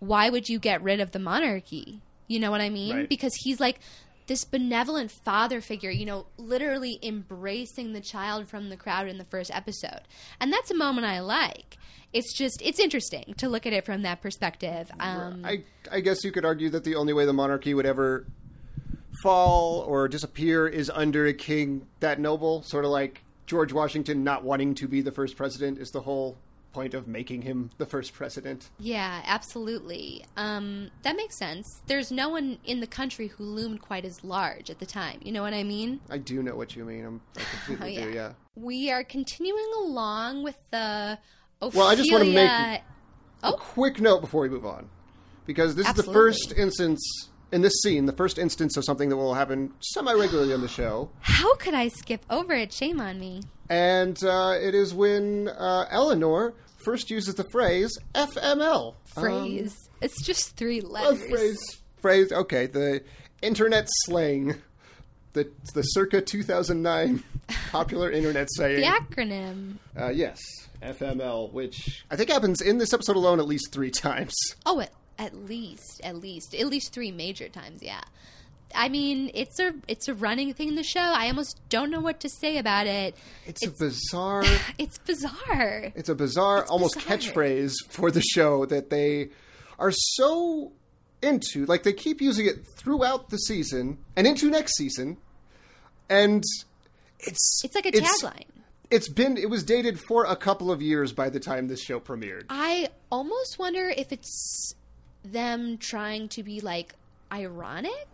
why 0.00 0.30
would 0.30 0.48
you 0.48 0.58
get 0.58 0.82
rid 0.82 1.00
of 1.00 1.10
the 1.10 1.18
monarchy? 1.18 2.00
You 2.28 2.38
know 2.38 2.50
what 2.50 2.60
I 2.60 2.68
mean? 2.68 2.96
Right. 2.96 3.08
Because 3.08 3.34
he's 3.42 3.58
like 3.58 3.80
this 4.26 4.44
benevolent 4.44 5.10
father 5.10 5.60
figure, 5.60 5.90
you 5.90 6.04
know, 6.04 6.26
literally 6.36 6.98
embracing 7.02 7.94
the 7.94 8.00
child 8.00 8.48
from 8.48 8.68
the 8.68 8.76
crowd 8.76 9.08
in 9.08 9.18
the 9.18 9.24
first 9.24 9.50
episode. 9.52 10.02
And 10.38 10.52
that's 10.52 10.70
a 10.70 10.74
moment 10.74 11.06
I 11.06 11.20
like. 11.20 11.78
It's 12.12 12.32
just 12.36 12.62
it's 12.62 12.78
interesting 12.78 13.34
to 13.38 13.48
look 13.48 13.66
at 13.66 13.72
it 13.72 13.84
from 13.84 14.02
that 14.02 14.22
perspective. 14.22 14.90
Um 15.00 15.44
I, 15.44 15.64
I 15.90 16.00
guess 16.00 16.24
you 16.24 16.32
could 16.32 16.44
argue 16.44 16.70
that 16.70 16.84
the 16.84 16.94
only 16.94 17.12
way 17.12 17.26
the 17.26 17.32
monarchy 17.32 17.74
would 17.74 17.86
ever 17.86 18.26
fall 19.22 19.80
or 19.80 20.06
disappear 20.06 20.68
is 20.68 20.90
under 20.90 21.26
a 21.26 21.34
king 21.34 21.86
that 22.00 22.20
noble, 22.20 22.62
sort 22.62 22.84
of 22.84 22.90
like 22.90 23.22
George 23.48 23.72
Washington 23.72 24.22
not 24.22 24.44
wanting 24.44 24.74
to 24.74 24.86
be 24.86 25.00
the 25.00 25.10
first 25.10 25.34
president 25.36 25.78
is 25.78 25.90
the 25.90 26.02
whole 26.02 26.36
point 26.74 26.92
of 26.92 27.08
making 27.08 27.40
him 27.40 27.70
the 27.78 27.86
first 27.86 28.12
president. 28.12 28.68
Yeah, 28.78 29.22
absolutely. 29.24 30.26
Um, 30.36 30.90
that 31.02 31.16
makes 31.16 31.38
sense. 31.38 31.66
There's 31.86 32.12
no 32.12 32.28
one 32.28 32.58
in 32.66 32.80
the 32.80 32.86
country 32.86 33.28
who 33.28 33.44
loomed 33.44 33.80
quite 33.80 34.04
as 34.04 34.22
large 34.22 34.68
at 34.68 34.78
the 34.78 34.84
time. 34.86 35.18
You 35.24 35.32
know 35.32 35.40
what 35.40 35.54
I 35.54 35.62
mean? 35.64 35.98
I 36.10 36.18
do 36.18 36.42
know 36.42 36.54
what 36.56 36.76
you 36.76 36.84
mean. 36.84 37.06
I'm, 37.06 37.20
I 37.38 37.40
completely 37.66 37.98
Oh, 37.98 38.04
do. 38.04 38.08
yeah. 38.10 38.14
Yeah. 38.14 38.32
We 38.54 38.90
are 38.92 39.02
continuing 39.02 39.70
along 39.78 40.42
with 40.44 40.58
the. 40.70 41.18
Well, 41.62 41.88
I 41.88 41.94
just 41.96 42.12
wanna 42.12 42.26
make- 42.26 42.36
Ophelia- 42.50 42.82
A 43.42 43.48
Oh, 43.48 43.52
quick 43.54 43.98
note 43.98 44.20
before 44.20 44.42
we 44.42 44.50
move 44.50 44.66
on, 44.66 44.90
because 45.46 45.74
this 45.74 45.88
is 45.88 45.94
the 45.94 46.02
first 46.02 46.52
instance 46.54 47.00
in 47.52 47.62
this 47.62 47.72
scene, 47.82 48.06
the 48.06 48.12
first 48.12 48.38
instance 48.38 48.76
of 48.76 48.84
something 48.84 49.08
that 49.08 49.16
will 49.16 49.34
happen 49.34 49.72
semi 49.80 50.12
regularly 50.12 50.52
on 50.52 50.60
the 50.60 50.68
show, 50.68 51.10
how 51.20 51.54
could 51.56 51.74
I 51.74 51.88
skip 51.88 52.24
over 52.30 52.52
it? 52.54 52.72
Shame 52.72 53.00
on 53.00 53.18
me. 53.18 53.42
and 53.68 54.22
uh, 54.24 54.54
it 54.60 54.74
is 54.74 54.94
when 54.94 55.48
uh, 55.48 55.86
Eleanor 55.90 56.54
first 56.76 57.10
uses 57.10 57.34
the 57.34 57.44
phrase 57.50 57.96
FML. 58.14 58.94
Um, 59.16 59.22
Phrase. 59.22 59.74
it's 60.00 60.22
just 60.24 60.56
three 60.56 60.80
letters. 60.80 61.22
phrase. 61.28 61.58
Phrase. 62.00 62.30
Okay, 62.32 62.66
the 62.66 63.02
internet 63.42 63.88
slang, 64.04 64.54
the 65.32 65.50
the 65.74 65.82
circa 65.82 66.20
2009 66.20 67.22
popular 67.72 68.10
internet 68.10 68.48
saying. 68.56 68.80
The 68.80 68.86
acronym. 68.86 69.74
Uh, 69.98 70.08
yes, 70.10 70.38
FML, 70.82 71.52
which 71.52 72.04
I 72.10 72.16
think 72.16 72.30
happens 72.30 72.60
in 72.60 72.78
this 72.78 72.92
episode 72.92 73.16
alone 73.16 73.40
at 73.40 73.46
least 73.46 73.72
three 73.72 73.90
times. 73.90 74.34
Oh, 74.64 74.80
at, 74.80 74.92
at 75.18 75.34
least, 75.34 76.00
at 76.04 76.16
least, 76.16 76.54
at 76.54 76.66
least 76.66 76.92
three 76.92 77.10
major 77.10 77.48
times. 77.48 77.82
Yeah. 77.82 78.00
I 78.74 78.88
mean, 78.88 79.30
it's 79.34 79.58
a 79.58 79.74
it's 79.86 80.08
a 80.08 80.14
running 80.14 80.52
thing 80.52 80.68
in 80.68 80.74
the 80.74 80.82
show. 80.82 81.00
I 81.00 81.28
almost 81.28 81.58
don't 81.68 81.90
know 81.90 82.00
what 82.00 82.20
to 82.20 82.28
say 82.28 82.58
about 82.58 82.86
it. 82.86 83.16
It's, 83.46 83.66
a 83.66 83.70
bizarre. 83.70 84.44
It's 84.78 84.98
bizarre. 84.98 85.92
It's 85.94 86.08
a 86.08 86.14
bizarre, 86.14 86.66
almost 86.66 86.94
bizarre. 86.96 87.16
catchphrase 87.16 87.72
for 87.88 88.10
the 88.10 88.20
show 88.20 88.66
that 88.66 88.90
they 88.90 89.30
are 89.78 89.90
so 89.90 90.72
into. 91.22 91.64
Like 91.66 91.82
they 91.82 91.92
keep 91.92 92.20
using 92.20 92.46
it 92.46 92.56
throughout 92.76 93.30
the 93.30 93.38
season 93.38 93.98
and 94.16 94.26
into 94.26 94.50
next 94.50 94.76
season, 94.76 95.16
and 96.10 96.44
it's 97.20 97.62
It's 97.64 97.74
like 97.74 97.86
a 97.86 97.92
tagline. 97.92 98.44
It's 98.90 99.08
been 99.08 99.36
it 99.36 99.50
was 99.50 99.64
dated 99.64 99.98
for 99.98 100.24
a 100.24 100.36
couple 100.36 100.70
of 100.70 100.80
years 100.82 101.12
by 101.12 101.30
the 101.30 101.40
time 101.40 101.68
this 101.68 101.82
show 101.82 102.00
premiered. 102.00 102.44
I 102.50 102.88
almost 103.10 103.58
wonder 103.58 103.88
if 103.88 104.12
it's 104.12 104.74
them 105.24 105.78
trying 105.78 106.28
to 106.30 106.42
be 106.42 106.60
like 106.60 106.94
ironic. 107.32 108.06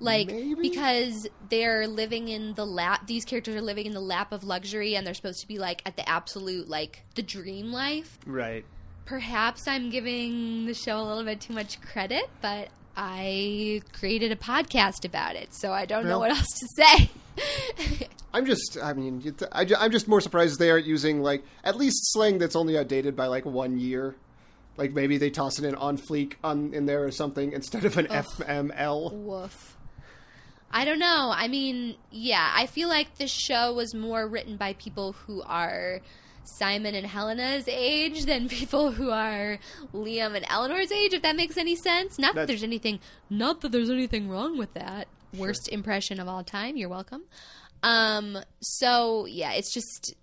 Like 0.00 0.26
Maybe? 0.28 0.54
because 0.68 1.28
they're 1.48 1.86
living 1.86 2.26
in 2.26 2.54
the 2.54 2.66
lap 2.66 3.06
these 3.06 3.24
characters 3.24 3.54
are 3.54 3.60
living 3.60 3.86
in 3.86 3.92
the 3.92 4.00
lap 4.00 4.32
of 4.32 4.42
luxury 4.42 4.96
and 4.96 5.06
they're 5.06 5.14
supposed 5.14 5.40
to 5.42 5.46
be 5.46 5.58
like 5.60 5.80
at 5.86 5.94
the 5.96 6.08
absolute 6.08 6.68
like 6.68 7.04
the 7.14 7.22
dream 7.22 7.70
life. 7.70 8.18
Right. 8.26 8.64
Perhaps 9.04 9.68
I'm 9.68 9.90
giving 9.90 10.66
the 10.66 10.74
show 10.74 10.98
a 11.00 11.04
little 11.04 11.22
bit 11.24 11.40
too 11.40 11.52
much 11.52 11.80
credit, 11.80 12.28
but 12.40 12.68
I 12.96 13.80
created 13.92 14.32
a 14.32 14.36
podcast 14.36 15.04
about 15.04 15.34
it, 15.36 15.54
so 15.54 15.72
I 15.72 15.86
don't 15.86 16.06
know 16.06 16.18
what 16.18 16.30
else 16.30 16.48
to 16.48 16.66
say. 16.76 18.08
I'm 18.34 18.44
just, 18.46 18.78
I 18.82 18.92
mean, 18.92 19.22
it- 19.24 19.42
I, 19.52 19.64
ju- 19.64 19.76
I'm 19.78 19.90
just 19.90 20.08
more 20.08 20.20
surprised 20.20 20.58
they 20.58 20.70
aren't 20.70 20.86
using 20.86 21.22
like 21.22 21.44
at 21.64 21.76
least 21.76 22.12
slang 22.12 22.38
that's 22.38 22.56
only 22.56 22.76
outdated 22.78 23.14
by 23.16 23.26
like 23.26 23.44
one 23.44 23.78
year. 23.78 24.14
Like 24.76 24.92
maybe 24.92 25.18
they 25.18 25.30
toss 25.30 25.58
it 25.58 25.64
in 25.64 25.74
on 25.74 25.98
fleek 25.98 26.34
on 26.42 26.72
in 26.72 26.86
there 26.86 27.04
or 27.04 27.10
something 27.10 27.52
instead 27.52 27.84
of 27.84 27.98
an 27.98 28.06
FML. 28.06 29.12
Woof. 29.12 29.76
I 30.70 30.84
don't 30.86 30.98
know. 30.98 31.32
I 31.34 31.48
mean, 31.48 31.96
yeah, 32.10 32.50
I 32.56 32.66
feel 32.66 32.88
like 32.88 33.18
this 33.18 33.30
show 33.30 33.74
was 33.74 33.94
more 33.94 34.26
written 34.26 34.56
by 34.56 34.72
people 34.72 35.12
who 35.12 35.42
are 35.42 36.00
Simon 36.44 36.94
and 36.94 37.06
Helena's 37.06 37.68
age 37.68 38.24
than 38.24 38.48
people 38.48 38.92
who 38.92 39.10
are 39.10 39.58
Liam 39.92 40.34
and 40.34 40.46
Eleanor's 40.48 40.90
age, 40.90 41.12
if 41.12 41.22
that 41.22 41.36
makes 41.36 41.56
any 41.58 41.76
sense. 41.76 42.18
Not 42.18 42.34
that 42.34 42.46
there's 42.46 42.62
anything 42.62 43.00
not 43.28 43.60
that 43.60 43.72
there's 43.72 43.90
anything 43.90 44.28
wrong 44.28 44.56
with 44.56 44.72
that. 44.74 45.08
Worst 45.36 45.68
impression 45.68 46.20
of 46.20 46.28
all 46.28 46.42
time. 46.44 46.76
You're 46.76 46.88
welcome. 46.88 47.22
Um, 47.82 48.38
so 48.60 49.26
yeah, 49.26 49.52
it's 49.52 49.72
just 49.72 50.14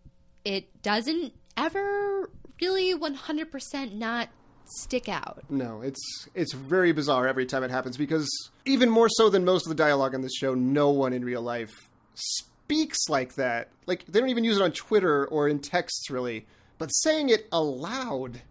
it 0.46 0.82
doesn't 0.82 1.34
ever 1.58 2.29
really 2.62 2.96
100% 2.98 3.94
not 3.94 4.29
stick 4.72 5.10
out. 5.10 5.44
No, 5.50 5.82
it's 5.82 6.28
it's 6.36 6.54
very 6.54 6.92
bizarre 6.92 7.28
every 7.28 7.46
time 7.46 7.64
it 7.64 7.72
happens 7.72 7.98
because 7.98 8.30
even 8.66 8.90
more 8.90 9.10
so 9.10 9.30
than 9.30 9.46
most 9.46 9.66
of 9.66 9.70
the 9.70 9.76
dialogue 9.76 10.14
on 10.16 10.22
this 10.22 10.36
show, 10.36 10.54
no 10.54 10.90
one 10.90 11.14
in 11.14 11.24
real 11.24 11.42
life 11.42 11.90
speaks 12.16 12.98
like 13.10 13.36
that. 13.36 13.70
Like 13.86 14.06
they 14.06 14.20
don't 14.20 14.30
even 14.30 14.44
use 14.44 14.58
it 14.58 14.64
on 14.64 14.72
Twitter 14.72 15.26
or 15.28 15.48
in 15.48 15.60
texts 15.60 16.10
really. 16.10 16.46
But 16.78 16.88
saying 16.90 17.30
it 17.30 17.48
aloud 17.52 18.42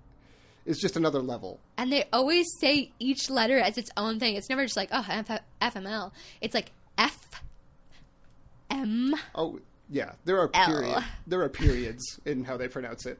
is 0.67 0.79
just 0.79 0.97
another 0.97 1.21
level. 1.21 1.61
And 1.79 1.91
they 1.91 2.05
always 2.13 2.47
say 2.61 2.93
each 2.99 3.31
letter 3.31 3.59
as 3.59 3.79
its 3.79 3.91
own 3.97 4.21
thing. 4.21 4.37
It's 4.37 4.51
never 4.51 4.65
just 4.65 4.77
like, 4.77 4.91
oh, 4.93 5.07
F- 5.09 5.43
FML. 5.63 6.13
It's 6.43 6.55
like 6.55 6.73
F 6.99 7.19
M. 8.71 9.15
Oh 9.35 9.61
yeah, 9.89 10.13
there 10.25 10.39
are 10.39 10.49
period 10.49 11.03
there 11.27 11.41
are 11.43 11.49
periods 11.49 12.21
in 12.27 12.45
how 12.45 12.57
they 12.57 12.69
pronounce 12.69 13.07
it. 13.07 13.19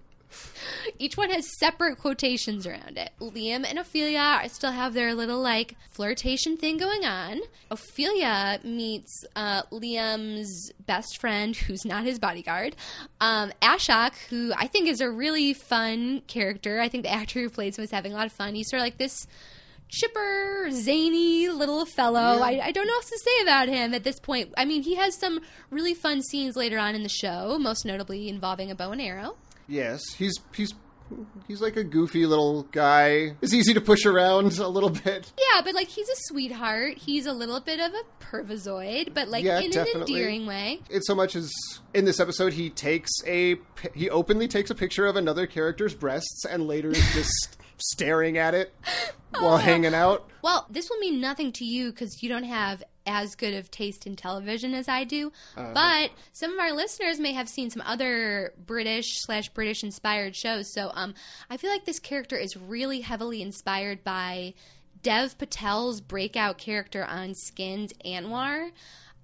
Each 0.99 1.17
one 1.17 1.31
has 1.31 1.59
separate 1.59 1.99
quotations 1.99 2.67
around 2.67 2.99
it. 2.99 3.11
Liam 3.21 3.65
and 3.69 3.79
Ophelia 3.79 4.43
still 4.49 4.73
have 4.73 4.95
their 4.95 5.15
little 5.15 5.41
like 5.41 5.77
flirtation 5.91 6.57
thing 6.57 6.77
going 6.77 7.05
on. 7.05 7.41
Ophelia 7.71 8.61
meets 8.65 9.25
uh, 9.37 9.63
Liam's 9.73 10.73
best 10.87 11.21
friend, 11.21 11.57
who's 11.57 11.85
not 11.85 12.05
his 12.05 12.19
bodyguard, 12.19 12.77
um, 13.21 13.53
Ashok, 13.63 14.15
who 14.29 14.53
I 14.57 14.67
think 14.67 14.89
is 14.89 15.01
a 15.01 15.11
really 15.11 15.53
fun 15.55 16.23
character. 16.27 16.81
I 16.81 16.89
think 16.89 17.05
the 17.05 17.13
actor 17.13 17.41
who 17.41 17.51
plays 17.51 17.79
him 17.79 17.85
is 17.85 17.91
having 17.91 18.13
a 18.13 18.17
lot 18.17 18.27
of 18.27 18.33
fun. 18.33 18.55
He's 18.55 18.71
sort 18.71 18.81
of 18.81 18.85
like 18.85 18.99
this 18.99 19.27
chipper, 19.89 20.69
zany 20.71 21.49
little 21.49 21.87
fellow. 21.87 22.43
I, 22.43 22.61
I 22.63 22.73
don't 22.73 22.87
know 22.87 22.93
what 22.93 23.05
else 23.05 23.11
to 23.11 23.19
say 23.19 23.43
about 23.43 23.69
him 23.69 23.95
at 23.95 24.05
this 24.05 24.21
point. 24.21 24.53
I 24.57 24.65
mean, 24.65 24.83
he 24.83 24.97
has 24.97 25.19
some 25.19 25.41
really 25.71 25.95
fun 25.95 26.23
scenes 26.23 26.57
later 26.57 26.79
on 26.79 26.95
in 26.95 27.03
the 27.03 27.09
show, 27.09 27.59
most 27.59 27.85
notably 27.85 28.29
involving 28.29 28.71
a 28.71 28.75
bow 28.75 28.93
and 28.93 29.01
arrow. 29.01 29.37
Yes, 29.69 30.01
he's 30.17 30.35
he's 30.55 30.73
he's 31.47 31.61
like 31.61 31.77
a 31.77 31.85
goofy 31.85 32.27
little 32.27 32.65
guy. 32.65 33.37
It's 33.41 33.55
easy 33.55 33.75
to 33.75 33.81
push 33.81 34.05
around 34.07 34.59
a 34.59 34.69
little 34.69 34.91
bit. 34.91 35.33
Yeah, 35.39 35.63
but 35.63 35.75
like 35.75 35.89
he's 35.89 36.09
a 36.09 36.17
sweetheart. 36.17 36.99
He's 36.99 37.27
a 37.27 37.33
little 37.33 37.61
bit 37.61 37.81
of 37.81 37.93
a 37.93 38.25
pervisoid, 38.25 39.15
but 39.15 39.29
like 39.29 39.45
Yeah, 39.45 39.61
in 39.61 39.77
an 39.77 39.87
endearing 39.95 40.47
way. 40.47 40.81
It's 40.91 41.07
so 41.07 41.15
much 41.15 41.37
as 41.37 41.53
in 41.95 42.05
this 42.05 42.21
episode 42.21 42.53
he 42.53 42.71
takes 42.71 43.11
a 43.27 43.57
he 43.95 44.11
openly 44.11 44.49
takes 44.49 44.71
a 44.71 44.75
picture 44.75 45.07
of 45.07 45.17
another 45.17 45.47
character's 45.47 45.95
breasts 45.95 46.45
and 46.45 46.67
later 46.67 46.91
is 46.91 47.15
just 47.15 47.59
staring 47.79 48.39
at 48.39 48.55
it 48.55 48.75
while 49.31 49.55
oh. 49.55 49.59
hanging 49.59 49.95
out. 49.95 50.29
Well, 50.43 50.67
this 50.71 50.89
will 50.91 50.99
mean 50.99 51.21
nothing 51.21 51.53
to 51.53 51.65
you 51.65 51.91
because 51.91 52.23
you 52.23 52.29
don't 52.29 52.45
have 52.45 52.83
as 53.09 53.35
good 53.35 53.55
of 53.55 53.71
taste 53.71 54.07
in 54.07 54.15
television 54.15 54.75
as 54.75 54.89
I 54.89 55.05
do. 55.05 55.33
Uh-huh. 55.57 55.73
But 55.75 56.11
some 56.33 56.53
of 56.53 56.59
our 56.59 56.73
listeners 56.73 57.19
may 57.19 57.33
have 57.33 57.49
seen 57.49 57.71
some 57.71 57.83
other 57.85 58.53
British 58.65 59.07
slash 59.23 59.49
British 59.49 59.83
inspired 59.83 60.37
shows. 60.37 60.73
So 60.73 60.91
um, 60.95 61.15
I 61.51 61.57
feel 61.57 61.71
like 61.71 61.85
this 61.85 61.99
character 61.99 62.37
is 62.37 62.57
really 62.57 63.01
heavily 63.01 63.43
inspired 63.43 64.05
by 64.05 64.55
Dev 65.03 65.39
Patel's 65.39 66.01
breakout 66.01 66.59
character 66.59 67.05
on 67.05 67.35
Skins, 67.35 67.93
Anwar. 68.05 68.71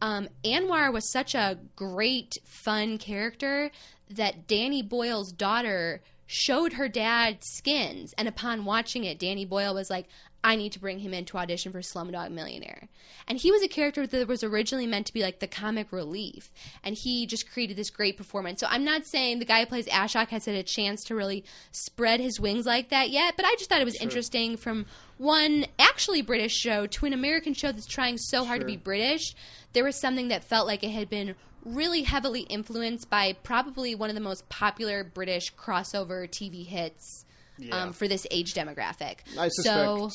Um, 0.00 0.28
Anwar 0.44 0.92
was 0.92 1.10
such 1.12 1.34
a 1.34 1.58
great, 1.76 2.38
fun 2.44 2.98
character 2.98 3.70
that 4.10 4.46
Danny 4.46 4.82
Boyle's 4.82 5.32
daughter 5.32 6.02
showed 6.26 6.74
her 6.74 6.88
dad 6.88 7.38
skins, 7.42 8.14
and 8.16 8.28
upon 8.28 8.64
watching 8.64 9.04
it, 9.04 9.18
Danny 9.18 9.44
Boyle 9.44 9.74
was 9.74 9.90
like, 9.90 10.06
I 10.42 10.56
need 10.56 10.72
to 10.72 10.78
bring 10.78 10.98
him 10.98 11.14
in 11.14 11.24
to 11.26 11.38
audition 11.38 11.72
for 11.72 11.80
Slumdog 11.80 12.30
Millionaire. 12.30 12.88
And 13.26 13.38
he 13.38 13.50
was 13.50 13.62
a 13.62 13.68
character 13.68 14.06
that 14.06 14.28
was 14.28 14.44
originally 14.44 14.86
meant 14.86 15.06
to 15.06 15.12
be 15.14 15.22
like 15.22 15.38
the 15.38 15.46
comic 15.46 15.90
relief, 15.90 16.50
and 16.82 16.94
he 16.94 17.26
just 17.26 17.50
created 17.50 17.78
this 17.78 17.88
great 17.88 18.18
performance. 18.18 18.60
So 18.60 18.66
I'm 18.68 18.84
not 18.84 19.06
saying 19.06 19.38
the 19.38 19.46
guy 19.46 19.60
who 19.60 19.66
plays 19.66 19.86
Ashok 19.86 20.28
has 20.28 20.44
had 20.44 20.54
a 20.54 20.62
chance 20.62 21.02
to 21.04 21.14
really 21.14 21.44
spread 21.72 22.20
his 22.20 22.38
wings 22.38 22.66
like 22.66 22.90
that 22.90 23.08
yet, 23.08 23.34
but 23.36 23.46
I 23.46 23.54
just 23.58 23.70
thought 23.70 23.80
it 23.80 23.86
was 23.86 24.00
interesting 24.00 24.58
from 24.58 24.84
one 25.16 25.64
actually 25.78 26.20
British 26.20 26.52
show 26.52 26.86
to 26.88 27.06
an 27.06 27.14
American 27.14 27.54
show 27.54 27.72
that's 27.72 27.86
trying 27.86 28.18
so 28.18 28.44
hard 28.44 28.60
to 28.60 28.66
be 28.66 28.76
British. 28.76 29.34
There 29.72 29.84
was 29.84 29.98
something 29.98 30.28
that 30.28 30.44
felt 30.44 30.66
like 30.66 30.84
it 30.84 30.90
had 30.90 31.08
been 31.08 31.36
really 31.64 32.02
heavily 32.02 32.42
influenced 32.42 33.08
by 33.10 33.34
probably 33.42 33.94
one 33.94 34.08
of 34.10 34.14
the 34.14 34.20
most 34.20 34.48
popular 34.48 35.04
British 35.04 35.52
crossover 35.54 36.28
TV 36.28 36.66
hits 36.66 37.24
Yeah. 37.58 37.76
um, 37.84 37.92
for 37.92 38.08
this 38.08 38.26
age 38.30 38.54
demographic. 38.54 39.18
I 39.38 39.48
suspect 39.48 39.54
so, 39.64 40.10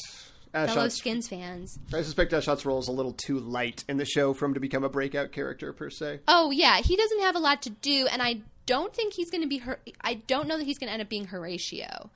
fellow 0.53 0.87
Ashok's, 0.87 0.95
Skins 0.97 1.27
fans. 1.27 1.77
I 1.93 2.01
suspect 2.01 2.31
Ashok's 2.31 2.65
role 2.65 2.79
is 2.79 2.87
a 2.87 2.91
little 2.91 3.13
too 3.13 3.39
light 3.39 3.83
in 3.87 3.97
the 3.97 4.05
show 4.05 4.33
for 4.33 4.45
him 4.45 4.53
to 4.55 4.59
become 4.59 4.83
a 4.83 4.89
breakout 4.89 5.31
character 5.31 5.73
per 5.73 5.89
se. 5.89 6.19
Oh 6.27 6.51
yeah, 6.51 6.77
he 6.77 6.95
doesn't 6.95 7.21
have 7.21 7.35
a 7.35 7.39
lot 7.39 7.61
to 7.63 7.69
do, 7.69 8.07
and 8.11 8.21
I 8.21 8.41
don't 8.65 8.93
think 8.95 9.13
he's 9.13 9.29
going 9.31 9.41
to 9.43 9.47
be. 9.47 9.57
Her- 9.59 9.79
I 10.01 10.15
don't 10.15 10.47
know 10.47 10.57
that 10.57 10.65
he's 10.65 10.77
going 10.77 10.87
to 10.89 10.93
end 10.93 11.01
up 11.01 11.09
being 11.09 11.25
Horatio. 11.25 12.09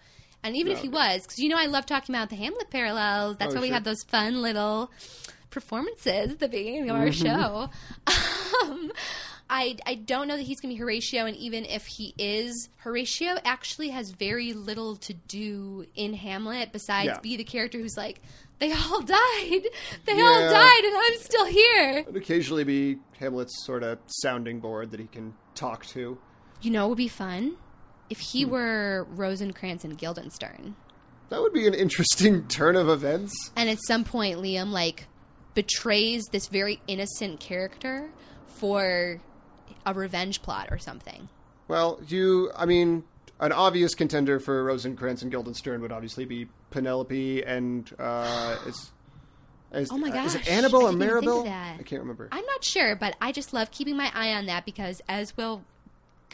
And 0.45 0.57
even 0.57 0.73
if 0.73 0.79
he 0.79 0.89
was, 0.89 1.21
because 1.21 1.39
you 1.39 1.47
know 1.47 1.57
I 1.57 1.67
love 1.67 1.85
talking 1.85 2.13
about 2.13 2.29
the 2.29 2.35
Hamlet 2.35 2.69
parallels. 2.69 3.37
That's 3.37 3.53
Oh, 3.53 3.55
why 3.55 3.61
we 3.61 3.67
sure. 3.67 3.75
have 3.75 3.85
those 3.85 4.03
fun 4.03 4.41
little 4.41 4.91
performances 5.53 6.31
at 6.31 6.39
the 6.39 6.47
beginning 6.49 6.89
of 6.89 6.95
our 6.95 7.07
Mm-hmm. 7.07 7.25
show. 7.25 7.69
um, 8.63 8.91
I 9.49 9.77
I 9.85 9.95
don't 9.95 10.27
know 10.27 10.35
that 10.37 10.43
he's 10.43 10.59
gonna 10.59 10.73
be 10.73 10.79
Horatio, 10.79 11.25
and 11.25 11.35
even 11.37 11.65
if 11.65 11.85
he 11.85 12.13
is, 12.17 12.69
Horatio 12.77 13.37
actually 13.45 13.89
has 13.89 14.11
very 14.11 14.53
little 14.53 14.95
to 14.97 15.13
do 15.13 15.85
in 15.95 16.13
Hamlet 16.13 16.71
besides 16.71 17.07
Yeah. 17.07 17.19
be 17.21 17.37
the 17.37 17.43
character 17.43 17.77
who's 17.77 17.95
like, 17.97 18.21
they 18.59 18.71
all 18.71 19.01
died, 19.19 19.61
they 20.05 20.13
all 20.21 20.49
died, 20.49 20.83
and 20.85 20.95
I'm 20.95 21.19
still 21.19 21.45
here. 21.45 22.03
And 22.07 22.15
occasionally 22.17 22.63
be 22.63 22.97
Hamlet's 23.19 23.65
sort 23.65 23.83
of 23.83 23.99
sounding 24.07 24.59
board 24.59 24.91
that 24.91 24.99
he 24.99 25.07
can 25.07 25.33
talk 25.55 25.85
to. 25.87 26.17
You 26.61 26.71
know, 26.71 26.85
it 26.85 26.89
would 26.89 26.97
be 26.97 27.07
fun 27.09 27.57
if 28.09 28.17
Hmm. 28.19 28.23
he 28.23 28.45
were 28.45 29.05
Rosencrantz 29.11 29.83
and 29.83 29.97
Guildenstern, 29.97 30.75
That 31.29 31.41
would 31.41 31.53
be 31.53 31.67
an 31.67 31.73
interesting 31.73 32.47
turn 32.47 32.75
of 32.75 32.87
events. 32.89 33.33
and 33.55 33.69
at 33.69 33.79
some 33.87 34.03
point 34.03 34.39
Liam 34.39 34.71
like 34.71 35.07
betrays 35.53 36.25
this 36.31 36.47
very 36.47 36.81
innocent 36.87 37.39
character 37.39 38.09
for 38.47 39.19
a 39.85 39.93
revenge 39.93 40.41
plot 40.41 40.69
or 40.71 40.77
something. 40.77 41.29
Well, 41.67 41.99
you, 42.07 42.51
I 42.55 42.65
mean, 42.65 43.03
an 43.39 43.51
obvious 43.51 43.95
contender 43.95 44.39
for 44.39 44.63
Rosencrantz 44.63 45.21
and 45.21 45.31
Guildenstern 45.31 45.81
would 45.81 45.91
obviously 45.91 46.25
be 46.25 46.47
Penelope 46.71 47.43
and, 47.43 47.91
uh, 47.99 48.57
is, 48.65 48.91
is, 49.73 49.91
Oh 49.91 49.97
my 49.97 50.09
uh, 50.09 50.25
is 50.25 50.35
it 50.35 50.47
Annabelle 50.47 50.87
or 50.87 50.91
didn't 50.91 51.03
even 51.03 51.19
think 51.19 51.31
of 51.31 51.45
Maribel? 51.45 51.79
I 51.79 51.83
can't 51.83 52.01
remember. 52.01 52.29
I'm 52.31 52.45
not 52.45 52.63
sure, 52.63 52.95
but 52.95 53.15
I 53.21 53.31
just 53.31 53.53
love 53.53 53.71
keeping 53.71 53.97
my 53.97 54.11
eye 54.13 54.33
on 54.33 54.45
that 54.45 54.65
because 54.65 55.01
as 55.07 55.35
we'll 55.35 55.63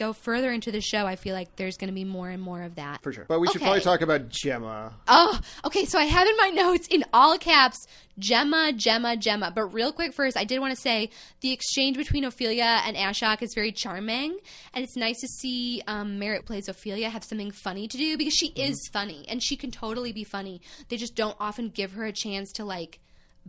go 0.00 0.12
further 0.12 0.50
into 0.50 0.72
the 0.72 0.80
show, 0.80 1.06
I 1.06 1.14
feel 1.14 1.34
like 1.34 1.54
there's 1.56 1.76
going 1.76 1.88
to 1.88 1.94
be 1.94 2.04
more 2.04 2.28
and 2.28 2.42
more 2.42 2.62
of 2.62 2.74
that. 2.74 3.02
For 3.02 3.12
sure. 3.12 3.26
But 3.28 3.38
we 3.38 3.46
should 3.46 3.56
Okay. 3.56 3.66
probably 3.66 3.82
talk 3.82 4.00
about 4.00 4.28
Gemma. 4.30 4.94
Oh, 5.06 5.38
okay. 5.66 5.84
So 5.84 5.98
I 5.98 6.04
have 6.04 6.26
in 6.26 6.36
my 6.36 6.48
notes 6.48 6.88
in 6.90 7.04
all 7.12 7.38
caps 7.38 7.86
Gemma, 8.18 8.72
Gemma, 8.74 9.16
Gemma. 9.16 9.52
But 9.54 9.72
real 9.72 9.92
quick 9.92 10.12
first, 10.12 10.36
I 10.36 10.44
did 10.44 10.58
want 10.58 10.74
to 10.74 10.80
say 10.80 11.10
the 11.42 11.52
exchange 11.52 11.96
between 11.96 12.24
Ophelia 12.24 12.80
and 12.84 12.96
Ashok 12.96 13.42
is 13.42 13.52
very 13.54 13.72
charming. 13.72 14.38
And 14.74 14.82
it's 14.84 14.96
nice 14.96 15.20
to 15.20 15.28
see 15.28 15.82
um, 15.86 16.18
Merritt 16.18 16.44
plays 16.46 16.68
Ophelia 16.68 17.08
have 17.10 17.22
something 17.24 17.50
funny 17.50 17.86
to 17.88 17.96
do 17.96 18.16
because 18.18 18.34
she 18.34 18.48
is 18.56 18.88
funny 18.92 19.24
and 19.28 19.42
she 19.42 19.56
can 19.56 19.70
totally 19.70 20.12
be 20.12 20.24
funny. 20.24 20.60
They 20.88 20.96
just 20.96 21.14
don't 21.14 21.36
often 21.38 21.68
give 21.68 21.92
her 21.92 22.04
a 22.04 22.12
chance 22.12 22.52
to 22.52 22.64
like 22.64 23.00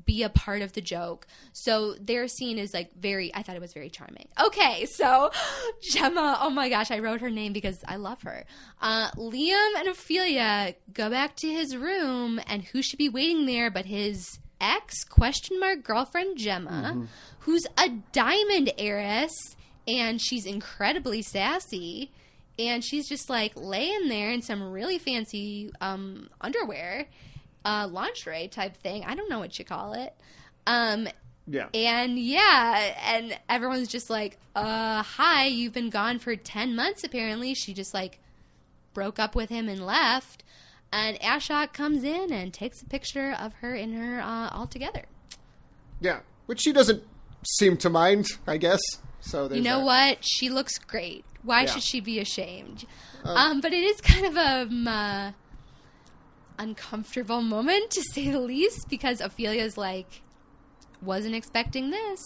be 0.06 0.24
a 0.24 0.30
part 0.30 0.62
of 0.62 0.74
the 0.74 0.82
joke. 0.82 1.28
So 1.54 1.96
their 2.00 2.28
scene 2.28 2.58
is 2.58 2.74
like 2.74 2.94
very 2.96 3.34
I 3.34 3.44
thought 3.44 3.56
it 3.56 3.62
was 3.62 3.74
very 3.74 3.90
charming. 3.90 4.28
Okay, 4.44 4.86
so 4.86 5.32
Gemma, 5.82 6.38
oh 6.42 6.50
my 6.50 6.70
gosh, 6.70 6.92
I 6.92 7.00
wrote 7.00 7.22
her 7.22 7.30
name 7.30 7.54
because 7.54 7.84
I 7.88 7.96
love 7.98 8.22
her. 8.24 8.46
Uh 8.82 9.12
Liam 9.12 9.72
and 9.78 9.88
Ophelia 9.88 10.76
go 10.94 11.10
back 11.10 11.36
to 11.38 11.48
his 11.48 11.76
room 11.76 12.40
and 12.48 12.64
who 12.64 12.82
should 12.82 12.98
be 12.98 13.10
waiting 13.10 13.46
there 13.46 13.70
but 13.72 13.86
his 13.86 14.40
ex 14.60 15.04
question 15.04 15.60
mark 15.60 15.84
girlfriend 15.84 16.38
Gemma, 16.38 17.08
who's 17.40 17.66
a 17.78 17.90
diamond 18.12 18.72
heiress 18.78 19.56
and 19.88 20.22
she's 20.22 20.46
incredibly 20.46 21.22
sassy 21.22 22.12
and 22.60 22.84
she's 22.84 23.08
just 23.10 23.30
like 23.30 23.54
laying 23.56 24.08
there 24.08 24.30
in 24.30 24.42
some 24.42 24.62
really 24.62 25.00
fancy 25.00 25.72
um 25.82 26.30
underwear 26.40 27.08
uh, 27.66 27.88
lingerie 27.92 28.48
type 28.48 28.78
thing. 28.78 29.04
I 29.06 29.16
don't 29.16 29.30
know 29.30 29.40
what 29.40 29.58
you 29.60 29.66
call 29.66 29.94
it. 29.94 30.14
Um, 30.68 31.08
Yeah. 31.48 31.68
and 31.74 32.18
yeah, 32.20 32.94
and 33.06 33.38
everyone's 33.50 33.88
just 33.88 34.10
like, 34.10 34.38
uh, 34.56 35.04
hi, 35.04 35.46
you've 35.46 35.74
been 35.74 35.90
gone 35.90 36.20
for 36.20 36.36
10 36.36 36.76
months 36.76 37.04
apparently. 37.04 37.54
She 37.54 37.74
just 37.74 37.94
like 37.94 38.20
broke 38.94 39.20
up 39.20 39.36
with 39.36 39.50
him 39.50 39.68
and 39.70 39.86
left. 39.86 40.44
And 40.94 41.18
Ashok 41.22 41.72
comes 41.74 42.04
in 42.04 42.34
and 42.34 42.54
takes 42.54 42.82
a 42.82 42.86
picture 42.86 43.32
of 43.40 43.54
her 43.62 43.74
and 43.74 43.96
her 43.96 44.20
uh, 44.22 44.50
all 44.50 44.68
together. 44.68 45.04
Yeah. 46.02 46.20
Which 46.48 46.62
she 46.62 46.74
doesn't 46.74 47.04
seem 47.58 47.78
to 47.78 47.90
mind, 47.90 48.28
I 48.46 48.58
guess. 48.58 48.82
So 49.22 49.48
there's 49.48 49.58
You 49.60 49.64
know 49.64 49.80
that. 49.80 49.86
what? 49.86 50.18
She 50.26 50.50
looks 50.50 50.78
great. 50.80 51.24
Why 51.44 51.62
Yeah. 51.62 51.68
should 51.68 51.84
she 51.84 52.00
be 52.02 52.20
ashamed? 52.20 52.86
um, 53.24 53.62
but 53.62 53.72
it 53.72 53.84
is 53.84 54.02
kind 54.02 54.26
of 54.26 54.36
a 54.36 54.62
um, 54.64 54.88
uh, 54.88 55.32
uncomfortable 56.62 57.42
moment 57.42 57.92
to 57.92 58.02
say 58.14 58.30
the 58.30 58.40
least 58.40 58.88
because 58.90 59.22
Ophelia's 59.22 59.78
like 59.78 60.22
wasn't 61.02 61.36
expecting 61.36 61.90
this. 61.90 62.20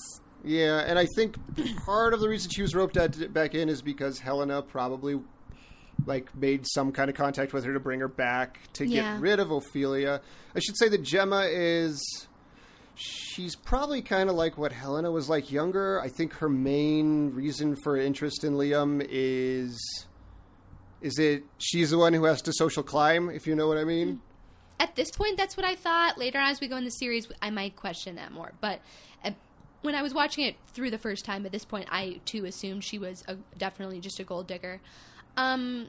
Yeah, 0.43 0.83
and 0.85 0.99
I 0.99 1.07
think 1.15 1.37
part 1.85 2.13
of 2.13 2.19
the 2.19 2.29
reason 2.29 2.51
she 2.51 2.61
was 2.61 2.75
roped 2.75 2.97
back 3.33 3.55
in 3.55 3.69
is 3.69 3.81
because 3.81 4.19
Helena 4.19 4.61
probably 4.61 5.19
like 6.05 6.35
made 6.35 6.65
some 6.67 6.91
kind 6.91 7.09
of 7.09 7.15
contact 7.15 7.53
with 7.53 7.63
her 7.63 7.73
to 7.73 7.79
bring 7.79 7.99
her 8.01 8.07
back 8.07 8.59
to 8.73 8.85
Yeah. 8.85 9.13
get 9.13 9.21
rid 9.21 9.39
of 9.39 9.49
Ophelia. 9.49 10.21
I 10.53 10.59
should 10.59 10.77
say 10.77 10.89
that 10.89 11.01
Gemma 11.01 11.47
is 11.49 12.27
she's 12.95 13.55
probably 13.55 14.01
kind 14.01 14.29
of 14.29 14.35
like 14.35 14.57
what 14.57 14.71
Helena 14.71 15.09
was 15.11 15.29
like 15.29 15.51
younger. 15.51 15.99
I 16.01 16.09
think 16.09 16.33
her 16.35 16.49
main 16.49 17.31
reason 17.33 17.75
for 17.83 17.97
interest 17.97 18.43
in 18.43 18.53
Liam 18.53 19.05
is 19.09 19.77
is 21.01 21.19
it 21.19 21.43
she's 21.57 21.89
the 21.91 21.97
one 21.97 22.13
who 22.13 22.23
has 22.25 22.41
to 22.43 22.53
social 22.53 22.83
climb, 22.83 23.29
if 23.29 23.47
you 23.47 23.55
know 23.55 23.67
what 23.67 23.77
I 23.77 23.83
mean. 23.83 24.21
At 24.79 24.95
this 24.95 25.11
point, 25.11 25.37
that's 25.37 25.55
what 25.55 25.65
I 25.65 25.75
thought. 25.75 26.17
Later, 26.17 26.37
as 26.39 26.59
we 26.59 26.67
go 26.67 26.77
in 26.77 26.83
the 26.83 26.91
series, 26.91 27.27
I 27.41 27.49
might 27.49 27.75
question 27.75 28.15
that 28.15 28.31
more. 28.31 28.51
But 28.59 28.81
uh, 29.23 29.31
when 29.81 29.95
I 29.95 30.01
was 30.01 30.13
watching 30.13 30.45
it 30.45 30.55
through 30.73 30.91
the 30.91 30.97
first 30.97 31.23
time, 31.23 31.45
at 31.45 31.51
this 31.51 31.65
point, 31.65 31.87
I 31.91 32.19
too 32.25 32.45
assumed 32.45 32.83
she 32.83 32.99
was 32.99 33.23
a, 33.27 33.35
definitely 33.57 33.99
just 33.99 34.19
a 34.19 34.23
gold 34.23 34.47
digger. 34.47 34.81
Um, 35.37 35.87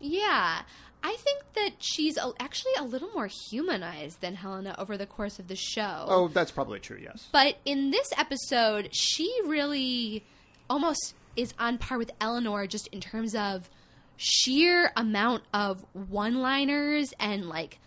yeah, 0.00 0.62
I 1.02 1.16
think 1.16 1.42
that 1.54 1.70
she's 1.80 2.16
a, 2.16 2.32
actually 2.40 2.72
a 2.78 2.82
little 2.82 3.10
more 3.10 3.28
humanized 3.50 4.20
than 4.20 4.34
Helena 4.34 4.74
over 4.78 4.96
the 4.96 5.06
course 5.06 5.38
of 5.38 5.48
the 5.48 5.56
show. 5.56 6.06
Oh, 6.08 6.28
that's 6.28 6.50
probably 6.50 6.80
true, 6.80 6.98
yes. 7.00 7.28
But 7.30 7.58
in 7.64 7.90
this 7.90 8.12
episode, 8.16 8.88
she 8.92 9.32
really 9.44 10.24
almost 10.68 11.14
is 11.36 11.52
on 11.58 11.78
par 11.78 11.98
with 11.98 12.10
Eleanor 12.20 12.66
just 12.66 12.86
in 12.88 13.00
terms 13.00 13.34
of 13.34 13.68
sheer 14.16 14.92
amount 14.96 15.42
of 15.52 15.84
one 15.92 16.36
liners 16.36 17.12
and 17.18 17.48
like 17.48 17.78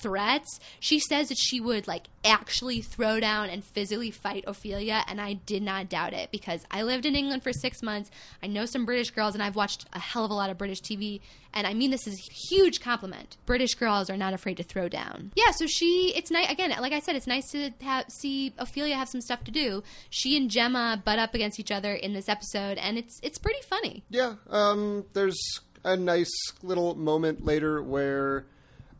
threats. 0.00 0.58
She 0.80 0.98
says 0.98 1.28
that 1.28 1.38
she 1.38 1.60
would 1.60 1.86
like 1.86 2.08
actually 2.24 2.80
throw 2.80 3.20
down 3.20 3.50
and 3.50 3.64
physically 3.64 4.10
fight 4.10 4.44
Ophelia, 4.46 5.04
and 5.06 5.20
I 5.20 5.34
did 5.34 5.62
not 5.62 5.88
doubt 5.88 6.12
it 6.12 6.30
because 6.30 6.64
I 6.70 6.82
lived 6.82 7.06
in 7.06 7.14
England 7.14 7.42
for 7.42 7.52
six 7.52 7.82
months. 7.82 8.10
I 8.42 8.46
know 8.46 8.66
some 8.66 8.86
British 8.86 9.10
girls, 9.10 9.34
and 9.34 9.42
I've 9.42 9.56
watched 9.56 9.86
a 9.92 9.98
hell 9.98 10.24
of 10.24 10.30
a 10.30 10.34
lot 10.34 10.50
of 10.50 10.58
British 10.58 10.80
TV, 10.80 11.20
and 11.52 11.66
I 11.66 11.74
mean 11.74 11.90
this 11.90 12.06
is 12.06 12.14
a 12.14 12.32
huge 12.54 12.80
compliment. 12.80 13.36
British 13.46 13.74
girls 13.74 14.10
are 14.10 14.16
not 14.16 14.34
afraid 14.34 14.56
to 14.56 14.62
throw 14.62 14.88
down. 14.88 15.32
Yeah, 15.36 15.50
so 15.52 15.66
she, 15.66 16.12
it's 16.16 16.30
nice 16.30 16.50
again. 16.50 16.74
Like 16.80 16.92
I 16.92 17.00
said, 17.00 17.16
it's 17.16 17.26
nice 17.26 17.50
to 17.52 17.70
have, 17.82 18.06
see 18.10 18.54
Ophelia 18.58 18.96
have 18.96 19.08
some 19.08 19.20
stuff 19.20 19.44
to 19.44 19.50
do. 19.50 19.82
She 20.10 20.36
and 20.36 20.50
Gemma 20.50 21.02
butt 21.04 21.18
up 21.18 21.34
against 21.34 21.60
each 21.60 21.70
other 21.70 21.92
in 21.92 22.12
this 22.12 22.28
episode, 22.28 22.78
and 22.78 22.98
it's 22.98 23.20
it's 23.22 23.38
pretty 23.38 23.62
funny. 23.62 24.04
Yeah, 24.08 24.34
um, 24.48 25.04
there's 25.12 25.38
a 25.84 25.96
nice 25.96 26.32
little 26.62 26.94
moment 26.94 27.44
later 27.44 27.82
where 27.82 28.46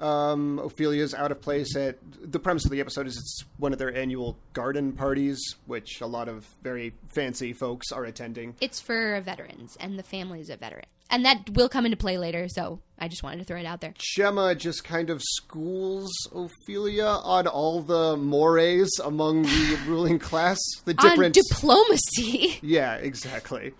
um, 0.00 0.59
Ophelia's 0.59 1.14
out 1.14 1.30
of 1.30 1.40
place 1.40 1.76
at 1.76 1.98
the 2.20 2.38
premise 2.38 2.64
of 2.64 2.70
the 2.70 2.80
episode 2.80 3.07
is 3.07 3.16
it's 3.16 3.44
one 3.59 3.72
of 3.72 3.78
their 3.78 3.94
annual 3.94 4.37
garden 4.52 4.92
parties, 4.92 5.40
which 5.66 6.00
a 6.00 6.07
lot 6.07 6.28
of 6.28 6.46
very 6.62 6.94
fancy 7.09 7.52
folks 7.52 7.92
are 7.92 8.04
attending. 8.04 8.57
It's 8.61 8.80
for 8.80 9.20
veterans 9.20 9.76
and 9.78 9.98
the 9.98 10.02
families 10.02 10.50
of 10.50 10.61
veterans. 10.61 10.88
And 11.11 11.24
that 11.26 11.50
will 11.50 11.68
come 11.68 11.85
into 11.85 11.98
play 11.98 12.18
later, 12.18 12.48
so 12.48 12.80
I 12.98 13.09
just 13.09 13.22
wanted 13.22 13.38
to 13.38 13.44
throw 13.44 13.59
it 13.59 13.66
out 13.66 13.80
there. 13.80 13.94
Gemma 13.98 14.54
just 14.54 14.85
kind 14.85 15.11
of 15.11 15.22
schools 15.22 16.11
Ophelia 16.35 17.04
on 17.07 17.46
all 17.46 17.83
the 17.83 18.16
mores 18.16 18.90
among 19.04 19.42
the 19.42 19.78
ruling 19.87 20.18
class, 20.18 20.59
the 20.87 20.94
different 20.94 21.35
diplomacy. 21.35 22.59
Yeah, 22.62 22.96
exactly. 22.96 23.74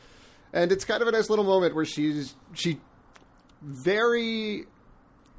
And 0.53 0.71
it's 0.71 0.85
kind 0.85 1.03
of 1.03 1.09
a 1.09 1.13
nice 1.13 1.31
little 1.31 1.45
moment 1.45 1.75
where 1.75 1.85
she's 1.85 2.35
she 2.53 2.79
very 3.63 4.67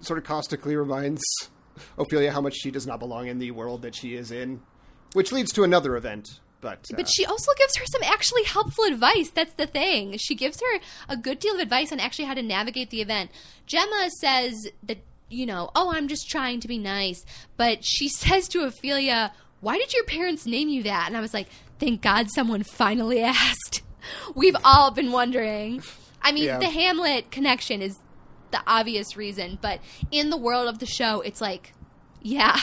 sort 0.05 0.17
of 0.19 0.25
caustically 0.25 0.75
reminds 0.75 1.21
Ophelia 1.97 2.31
how 2.31 2.41
much 2.41 2.55
she 2.55 2.71
does 2.71 2.87
not 2.87 2.99
belong 2.99 3.27
in 3.27 3.39
the 3.39 3.51
world 3.51 3.81
that 3.83 3.95
she 3.95 4.15
is 4.15 4.31
in, 4.31 4.61
which 5.13 5.31
leads 5.31 5.51
to 5.53 5.63
another 5.63 5.95
event. 5.97 6.39
But, 6.61 6.87
uh, 6.91 6.97
But 6.97 7.07
she 7.09 7.25
also 7.25 7.51
gives 7.57 7.75
her 7.77 7.85
some 7.85 8.01
actually 8.03 8.43
helpful 8.43 8.85
advice. 8.85 9.29
That's 9.29 9.53
the 9.53 9.67
thing. 9.67 10.17
She 10.17 10.33
gives 10.35 10.59
her 10.61 10.79
a 11.09 11.17
good 11.17 11.39
deal 11.39 11.53
of 11.55 11.59
advice 11.59 11.91
on 11.91 11.99
actually 11.99 12.25
how 12.25 12.33
to 12.33 12.41
navigate 12.41 12.89
the 12.89 13.01
event. 13.01 13.29
Gemma 13.67 14.09
says 14.19 14.67
that, 14.83 14.97
you 15.29 15.45
know, 15.45 15.69
oh, 15.75 15.91
I'm 15.93 16.07
just 16.07 16.29
trying 16.29 16.59
to 16.61 16.67
be 16.67 16.77
nice. 16.79 17.23
But 17.57 17.83
she 17.85 18.07
says 18.09 18.47
to 18.49 18.63
Ophelia, 18.63 19.31
why 19.61 19.77
did 19.77 19.93
your 19.93 20.05
parents 20.05 20.45
name 20.45 20.69
you 20.69 20.83
that? 20.83 21.05
And 21.07 21.17
I 21.17 21.21
was 21.21 21.33
like, 21.33 21.47
thank 21.77 22.01
God 22.01 22.29
someone 22.31 22.63
finally 22.63 23.21
asked. 23.23 23.81
We've 24.33 24.55
all 24.63 24.91
been 24.91 25.11
wondering. 25.11 25.83
I 26.21 26.31
mean, 26.31 26.45
Yeah. 26.45 26.57
the 26.59 26.69
Hamlet 26.69 27.29
connection 27.31 27.81
is 27.83 27.99
the 28.55 28.63
obvious 28.71 29.17
reason, 29.17 29.59
but 29.61 29.79
in 30.11 30.29
the 30.29 30.37
world 30.37 30.67
of 30.67 30.79
the 30.79 30.85
show, 30.85 31.21
it's 31.21 31.41
like, 31.41 31.73
yeah, 32.21 32.57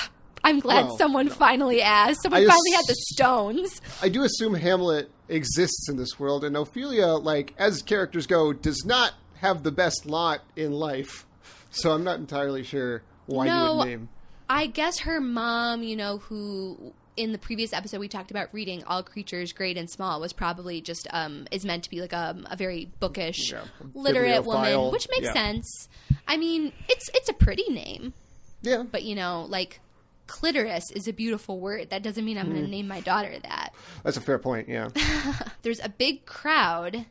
I'm 0.44 0.58
glad 0.60 0.86
Well, 0.86 0.98
someone 0.98 1.28
finally 1.28 1.82
asked. 1.82 2.22
Someone 2.22 2.42
I 2.42 2.46
finally 2.46 2.72
ass- 2.74 2.76
had 2.76 2.86
the 2.88 2.96
stones. 2.96 3.80
I 4.00 4.08
do 4.08 4.24
assume 4.24 4.54
Hamlet 4.54 5.10
exists 5.28 5.88
in 5.88 5.96
this 5.96 6.18
world, 6.18 6.44
and 6.44 6.56
Ophelia, 6.56 7.08
like 7.08 7.54
as 7.58 7.82
characters 7.82 8.26
go, 8.26 8.52
does 8.52 8.84
not 8.84 9.14
have 9.36 9.62
the 9.62 9.72
best 9.72 10.06
lot 10.06 10.40
in 10.56 10.72
life. 10.72 11.26
So 11.70 11.92
I'm 11.92 12.04
not 12.04 12.18
entirely 12.18 12.62
sure 12.62 13.02
why 13.26 13.46
you 13.46 13.76
would 13.76 13.86
name. 13.86 14.08
I 14.48 14.66
guess 14.66 15.00
her 15.00 15.20
mom, 15.20 15.82
you 15.82 15.96
know, 15.96 16.18
who 16.18 16.92
in 17.16 17.32
the 17.32 17.38
previous 17.38 17.72
episode 17.72 17.98
we 18.00 18.08
talked 18.08 18.30
about 18.30 18.48
reading 18.52 18.82
all 18.86 19.02
creatures 19.02 19.52
great 19.52 19.76
and 19.76 19.90
small 19.90 20.20
was 20.20 20.32
probably 20.32 20.80
just 20.80 21.06
um 21.12 21.46
is 21.50 21.64
meant 21.64 21.84
to 21.84 21.90
be 21.90 22.00
like 22.00 22.12
a, 22.12 22.34
a 22.50 22.56
very 22.56 22.90
bookish 23.00 23.52
Yeah, 23.52 23.64
literate 23.94 24.44
woman 24.44 24.90
which 24.90 25.06
makes 25.10 25.26
Yeah. 25.26 25.32
sense 25.34 25.88
i 26.26 26.36
mean 26.36 26.72
it's 26.88 27.10
it's 27.14 27.28
a 27.28 27.34
pretty 27.34 27.68
name 27.70 28.14
Yeah. 28.62 28.84
but 28.90 29.02
you 29.02 29.14
know 29.14 29.44
like 29.48 29.80
clitoris 30.26 30.90
is 30.92 31.06
a 31.08 31.12
beautiful 31.12 31.60
word 31.60 31.90
that 31.90 32.02
doesn't 32.02 32.24
mean 32.24 32.38
i'm 32.38 32.46
Hmm. 32.46 32.52
going 32.52 32.64
to 32.64 32.70
name 32.70 32.88
my 32.88 33.00
daughter 33.00 33.34
that 33.42 33.74
That's 34.04 34.16
a 34.16 34.20
fair 34.22 34.38
point, 34.38 34.68
yeah. 34.68 34.88
there's 35.62 35.80
a 35.80 35.88
big 35.90 36.24
crowd 36.24 37.04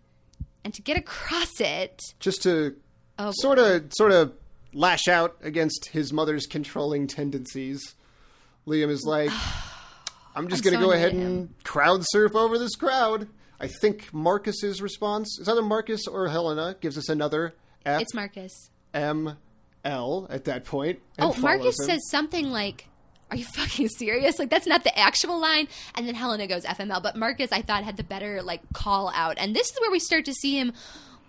and 0.64 0.74
to 0.74 0.82
get 0.82 0.98
across 0.98 1.60
it 1.60 2.02
Just 2.20 2.42
to 2.44 2.76
oh 3.20 3.32
sort 3.36 3.60
of 3.60 3.92
sort 3.96 4.12
of 4.14 4.34
lash 4.74 5.08
out 5.08 5.36
against 5.44 5.88
his 5.88 6.12
mother's 6.14 6.46
controlling 6.48 7.06
tendencies. 7.06 7.94
Liam 8.66 8.90
is 8.90 9.04
like, 9.04 9.30
I'm 10.36 10.48
just 10.48 10.64
going 10.64 10.74
to 10.76 10.80
so 10.80 10.88
go 10.88 10.94
ahead 10.94 11.14
and 11.14 11.54
crowd 11.64 12.02
surf 12.04 12.36
over 12.36 12.58
this 12.58 12.76
crowd. 12.76 13.28
I 13.60 13.68
think 13.68 14.14
Marcus's 14.14 14.82
response 14.82 15.38
is 15.40 15.48
either 15.48 15.62
Marcus 15.62 16.08
or 16.08 16.28
Helena 16.30 16.76
gives 16.82 16.98
us 16.98 17.10
another 17.10 17.54
F 17.86 18.02
it's 18.02 18.14
marcus 18.14 18.70
M 18.94 19.38
L 19.84 20.28
at 20.30 20.46
that 20.46 20.66
point. 20.66 21.00
Oh, 21.20 21.36
Marcus 21.38 21.76
says 21.86 22.02
something 22.10 22.50
like, 22.50 22.88
Are 23.30 23.38
you 23.38 23.46
fucking 23.56 23.90
serious? 23.90 24.40
Like, 24.40 24.50
that's 24.50 24.68
not 24.68 24.84
the 24.84 24.98
actual 24.98 25.40
line. 25.40 25.68
And 25.96 26.08
then 26.08 26.16
Helena 26.16 26.48
goes 26.48 26.64
FML. 26.66 27.02
But 27.02 27.16
Marcus, 27.16 27.52
I 27.52 27.62
thought, 27.62 27.84
had 27.84 27.98
the 27.98 28.04
better, 28.04 28.42
like, 28.42 28.62
call 28.74 29.12
out. 29.16 29.38
And 29.38 29.56
this 29.56 29.68
is 29.68 29.80
where 29.80 29.92
we 29.92 30.00
start 30.00 30.26
to 30.26 30.34
see 30.34 30.58
him 30.58 30.74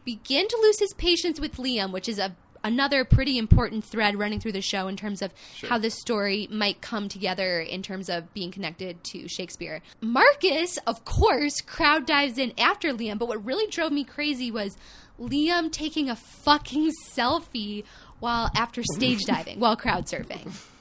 begin 0.04 0.48
to 0.48 0.58
lose 0.62 0.78
his 0.78 0.92
patience 0.94 1.38
with 1.40 1.56
Liam, 1.56 1.92
which 1.92 2.08
is 2.08 2.18
a 2.18 2.34
another 2.64 3.04
pretty 3.04 3.38
important 3.38 3.84
thread 3.84 4.18
running 4.18 4.40
through 4.40 4.52
the 4.52 4.60
show 4.60 4.88
in 4.88 4.96
terms 4.96 5.22
of 5.22 5.32
how 5.68 5.78
this 5.78 5.94
story 5.94 6.48
might 6.50 6.80
come 6.80 7.08
together 7.08 7.60
in 7.60 7.82
terms 7.82 8.08
of 8.08 8.32
being 8.34 8.50
connected 8.50 9.02
to 9.04 9.28
Shakespeare. 9.28 9.80
Marcus, 10.00 10.78
of 10.86 11.04
course, 11.04 11.60
crowd 11.60 12.06
dives 12.06 12.38
in 12.38 12.52
after 12.58 12.92
Liam, 12.92 13.18
but 13.18 13.28
what 13.28 13.44
really 13.44 13.70
drove 13.70 13.92
me 13.92 14.04
crazy 14.04 14.50
was 14.50 14.76
Liam 15.20 15.70
taking 15.70 16.10
a 16.10 16.16
fucking 16.16 16.90
selfie 17.12 17.84
while 18.20 18.50
after 18.56 18.82
stage 18.94 19.20
diving, 19.26 19.58
while 19.58 19.76
crowd 19.76 20.06
surfing. 20.06 20.52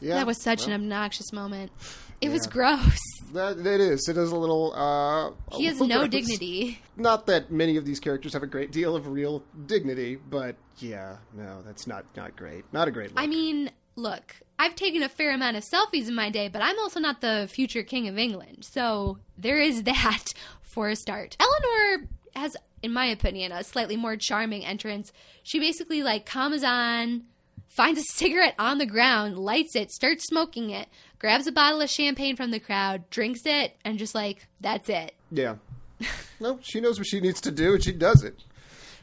Yeah, 0.00 0.14
That 0.14 0.26
was 0.26 0.40
such 0.42 0.60
well, 0.60 0.68
an 0.68 0.82
obnoxious 0.82 1.32
moment. 1.32 1.72
It 2.20 2.30
was 2.30 2.46
gross. 2.46 2.98
That, 3.32 3.58
it 3.58 3.80
is. 3.80 4.08
It 4.08 4.16
is 4.16 4.32
a 4.32 4.36
little. 4.36 4.72
Uh, 4.74 5.30
He 5.56 5.66
has 5.66 5.80
no 5.80 5.98
gross. 6.00 6.10
dignity. 6.10 6.80
Not 6.96 7.26
that 7.26 7.50
many 7.52 7.76
of 7.76 7.84
these 7.84 8.00
characters 8.00 8.32
have 8.32 8.42
a 8.42 8.46
great 8.46 8.72
deal 8.72 8.96
of 8.96 9.06
real 9.08 9.42
dignity, 9.66 10.16
but 10.16 10.56
yeah, 10.78 11.16
no, 11.34 11.62
that's 11.64 11.86
not 11.86 12.04
not 12.16 12.34
great. 12.36 12.64
Not 12.72 12.88
a 12.88 12.90
great. 12.90 13.10
Look. 13.10 13.20
I 13.22 13.26
mean, 13.28 13.70
look, 13.94 14.34
I've 14.58 14.74
taken 14.74 15.02
a 15.02 15.08
fair 15.08 15.32
amount 15.32 15.56
of 15.56 15.64
selfies 15.64 16.08
in 16.08 16.14
my 16.14 16.30
day, 16.30 16.48
but 16.48 16.60
I'm 16.62 16.78
also 16.80 16.98
not 16.98 17.20
the 17.20 17.48
future 17.52 17.82
king 17.84 18.08
of 18.08 18.18
England. 18.18 18.64
So 18.64 19.18
there 19.36 19.58
is 19.60 19.82
that 19.84 20.24
for 20.62 20.88
a 20.88 20.96
start. 20.96 21.36
Eleanor 21.38 22.08
has, 22.34 22.56
in 22.82 22.92
my 22.92 23.06
opinion, 23.06 23.52
a 23.52 23.62
slightly 23.62 23.96
more 23.96 24.16
charming 24.16 24.64
entrance. 24.64 25.12
She 25.44 25.60
basically 25.60 26.02
like 26.02 26.26
comes 26.26 26.64
on, 26.64 27.24
finds 27.78 28.00
a 28.00 28.04
cigarette 28.14 28.56
on 28.58 28.78
the 28.78 28.86
ground, 28.86 29.38
lights 29.38 29.76
it, 29.76 29.92
starts 29.92 30.26
smoking 30.26 30.70
it, 30.70 30.88
grabs 31.20 31.46
a 31.46 31.52
bottle 31.52 31.80
of 31.80 31.88
champagne 31.88 32.34
from 32.34 32.50
the 32.50 32.58
crowd, 32.58 33.08
drinks 33.08 33.42
it, 33.44 33.76
and 33.84 34.00
just 34.00 34.16
like 34.16 34.48
that's 34.60 34.88
it. 34.88 35.14
yeah. 35.30 35.54
no, 36.40 36.58
she 36.60 36.80
knows 36.80 36.98
what 36.98 37.06
she 37.06 37.20
needs 37.20 37.40
to 37.40 37.52
do, 37.52 37.74
and 37.74 37.84
she 37.84 37.92
does 37.92 38.24
it. 38.24 38.36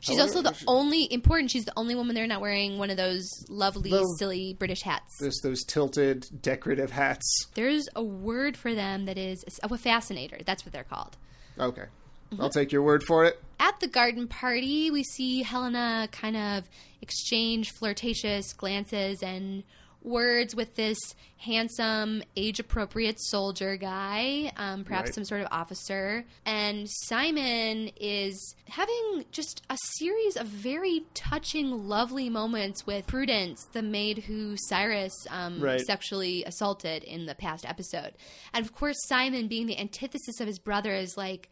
She's 0.02 0.18
However, 0.18 0.38
also 0.38 0.42
the 0.42 0.54
she- 0.54 0.66
only 0.68 1.12
important. 1.12 1.52
She's 1.52 1.64
the 1.64 1.74
only 1.78 1.96
woman 1.96 2.16
there 2.16 2.28
not 2.28 2.42
wearing 2.42 2.78
one 2.78 2.90
of 2.90 2.98
those 2.98 3.26
lovely, 3.48 3.92
Those- 3.92 4.20
silly 4.20 4.56
British 4.60 4.82
hats. 4.82 5.18
There's 5.22 5.40
those 5.42 5.64
tilted 5.64 6.28
decorative 6.42 6.92
hats. 6.92 7.48
There's 7.56 7.88
a 7.96 8.04
word 8.04 8.58
for 8.58 8.76
them 8.76 9.06
that 9.06 9.18
is 9.18 9.44
oh, 9.64 9.74
a 9.74 9.78
fascinator. 9.78 10.40
That's 10.46 10.66
what 10.66 10.74
they're 10.74 10.84
called. 10.84 11.16
Okay, 11.58 11.86
Mm-hmm. 12.32 12.42
I'll 12.42 12.50
take 12.50 12.72
your 12.72 12.82
word 12.82 13.04
for 13.04 13.26
it. 13.26 13.42
At 13.60 13.80
the 13.80 13.88
garden 13.88 14.28
party, 14.28 14.92
we 14.92 15.04
see 15.04 15.44
Helena 15.44 16.08
kind 16.12 16.36
of 16.36 16.70
exchange 17.02 17.72
flirtatious 17.72 18.52
glances 18.54 19.22
and 19.24 19.64
words 20.02 20.56
with 20.56 20.76
this 20.76 21.00
handsome, 21.38 22.22
age 22.36 22.60
appropriate 22.60 23.20
soldier 23.20 23.76
guy, 23.76 24.52
um, 24.56 24.84
perhaps 24.84 25.08
Right. 25.10 25.16
some 25.16 25.26
sort 25.26 25.42
of 25.42 25.48
officer. 25.50 26.26
And 26.46 26.88
Simon 26.88 27.90
is 28.00 28.56
having 28.70 29.26
just 29.32 29.64
a 29.68 29.78
series 29.98 30.38
of 30.38 30.46
very 30.46 31.06
touching, 31.16 31.88
lovely 31.88 32.30
moments 32.30 32.86
with 32.86 33.08
Prudence, 33.08 33.66
the 33.74 33.82
maid 33.82 34.20
who 34.20 34.56
Cyrus 34.58 35.14
um, 35.32 35.60
Right. 35.60 35.82
sexually 35.82 36.44
assaulted 36.44 37.04
in 37.04 37.26
the 37.26 37.34
past 37.36 37.66
episode. 37.68 38.14
And 38.54 38.64
of 38.64 38.74
course, 38.76 38.98
Simon, 39.08 39.48
being 39.48 39.66
the 39.66 39.80
antithesis 39.80 40.40
of 40.40 40.46
his 40.46 40.60
brother, 40.60 40.94
is 40.94 41.18
like, 41.18 41.50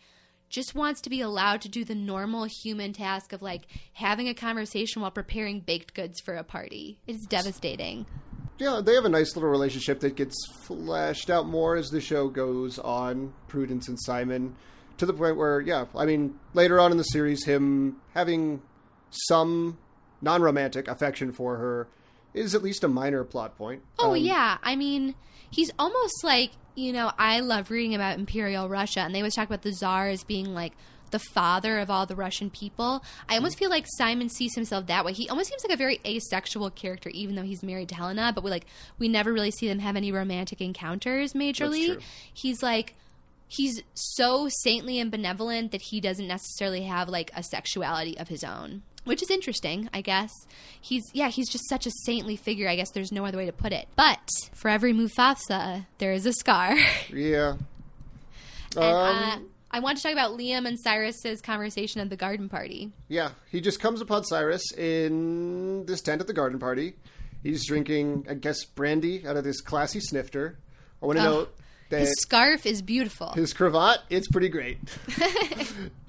just 0.54 0.76
wants 0.76 1.02
to 1.02 1.10
be 1.10 1.20
allowed 1.20 1.62
to 1.62 1.68
do 1.68 1.84
the 1.84 1.96
normal 1.96 2.44
human 2.44 2.94
task 2.94 3.34
of 3.34 3.42
like 3.42 3.63
having 3.94 4.30
a 4.30 4.34
conversation 4.36 5.02
while 5.02 5.10
preparing 5.10 5.60
baked 5.60 5.96
goods 5.96 6.22
for 6.22 6.36
a 6.36 6.44
party. 6.44 7.00
It's 7.08 7.26
devastating. 7.26 8.06
Yeah, 8.60 8.80
they 8.86 8.94
have 8.94 9.04
a 9.06 9.10
nice 9.10 9.36
little 9.36 9.50
relationship 9.50 10.00
that 10.02 10.16
gets 10.16 10.36
fleshed 10.62 11.32
out 11.32 11.48
more 11.48 11.76
as 11.76 11.89
the 11.89 12.00
show 12.00 12.30
goes 12.30 12.78
on. 12.78 13.34
Prudence 13.48 13.88
and 13.88 14.00
Simon, 14.00 14.56
to 15.00 15.08
the 15.08 15.13
point 15.13 15.38
where, 15.38 15.60
yeah, 15.60 15.86
I 15.96 16.06
mean, 16.06 16.36
later 16.54 16.80
on 16.80 16.92
in 16.92 16.98
the 16.98 17.04
series, 17.04 17.44
him 17.46 17.98
having 18.13 18.62
some 19.10 19.80
non-romantic 20.22 20.88
affection 20.88 21.32
for 21.32 21.58
her 21.58 21.88
is 22.36 22.54
at 22.54 22.62
least 22.62 22.84
a 22.84 22.88
minor 22.88 23.24
plot 23.24 23.58
point. 23.58 23.82
Oh 23.98 24.12
Um, 24.12 24.18
yeah, 24.18 24.58
I 24.62 24.76
mean, 24.76 25.16
he's 25.50 25.72
almost 25.80 26.24
like 26.24 26.52
you 26.75 26.93
know. 26.93 27.12
I 27.17 27.39
love 27.39 27.71
reading 27.71 27.95
about 27.95 28.17
Imperial 28.17 28.69
Russia, 28.69 29.01
and 29.01 29.13
they 29.13 29.19
always 29.19 29.36
talk 29.36 29.47
about 29.47 29.62
the 29.62 29.71
Tsar 29.71 30.09
as 30.09 30.23
being 30.23 30.53
like 30.53 30.73
the 31.12 31.19
father 31.19 31.77
of 31.77 31.89
all 31.89 32.05
the 32.05 32.15
Russian 32.15 32.49
people. 32.49 33.03
I 33.29 33.36
almost 33.36 33.55
mm. 33.55 33.59
feel 33.59 33.69
like 33.69 33.86
Simon 33.97 34.29
sees 34.29 34.55
himself 34.55 34.88
that 34.88 35.05
way. 35.05 35.13
He 35.13 35.29
almost 35.29 35.49
seems 35.49 35.63
like 35.63 35.73
a 35.73 35.77
very 35.77 36.01
asexual 36.05 36.71
character, 36.71 37.09
even 37.09 37.36
though 37.36 37.43
he's 37.43 37.63
married 37.63 37.89
to 37.89 37.95
Helena. 37.95 38.31
But 38.33 38.43
we 38.43 38.49
like 38.49 38.65
we 38.99 39.07
never 39.07 39.31
really 39.31 39.51
see 39.51 39.67
them 39.67 39.79
have 39.79 39.95
any 39.95 40.12
romantic 40.12 40.59
encounters 40.59 41.33
majorly. 41.33 42.01
He's 42.33 42.62
like 42.63 42.95
he's 43.47 43.83
so 43.93 44.49
saintly 44.49 44.99
and 44.99 45.12
benevolent 45.12 45.71
that 45.71 45.81
he 45.81 46.01
doesn't 46.01 46.27
necessarily 46.27 46.83
have 46.83 47.07
like 47.07 47.31
a 47.36 47.43
sexuality 47.43 48.17
of 48.17 48.27
his 48.27 48.43
own 48.43 48.81
which 49.06 49.22
is 49.22 49.30
interesting 49.30 49.89
i 49.94 50.02
guess 50.02 50.32
he's 50.80 51.04
yeah 51.13 51.30
he's 51.30 51.50
just 51.50 51.68
such 51.70 51.86
a 51.86 51.92
saintly 52.06 52.36
figure 52.36 52.68
i 52.70 52.76
guess 52.76 52.92
there's 52.92 53.12
no 53.12 53.26
other 53.26 53.38
way 53.38 53.46
to 53.46 53.52
put 53.52 53.72
it 53.74 53.88
but 53.96 54.20
for 54.54 54.70
every 54.70 54.94
mufasa 54.94 55.86
there 55.98 56.13
is 56.13 56.26
a 56.26 56.34
scar 56.34 56.76
Yeah. 57.13 57.56
and 58.76 58.84
uh, 58.84 59.34
Um, 59.38 59.50
i 59.72 59.80
want 59.80 59.98
to 59.98 60.04
talk 60.04 60.12
about 60.13 60.38
liam 60.38 60.68
and 60.68 60.78
cyrus's 60.80 61.42
conversation 61.42 62.02
at 62.02 62.10
the 62.10 62.16
garden 62.18 62.50
party 62.50 62.92
Yeah, 63.08 63.32
he 63.52 63.62
just 63.62 63.80
comes 63.80 64.02
upon 64.02 64.24
Cyrus 64.24 64.72
in 64.74 65.86
this 65.86 66.02
tent 66.02 66.22
at 66.22 66.28
the 66.28 66.34
garden 66.34 66.60
party. 66.60 66.94
He's 67.44 67.66
drinking, 67.68 68.26
I 68.30 68.36
guess, 68.36 68.63
brandy 68.63 69.28
out 69.28 69.36
of 69.36 69.44
this 69.44 69.60
classy 69.60 70.00
snifter. 70.00 70.58
I 71.02 71.06
want 71.06 71.20
to 71.20 71.26
Oh, 71.26 71.30
note 71.32 71.56
that 71.89 72.00
his 72.00 72.13
scarf 72.22 72.66
is 72.66 72.82
beautiful 72.82 73.34
his 73.34 73.52
cravat, 73.54 74.00
it's 74.10 74.28
pretty 74.30 74.50
great. 74.50 74.78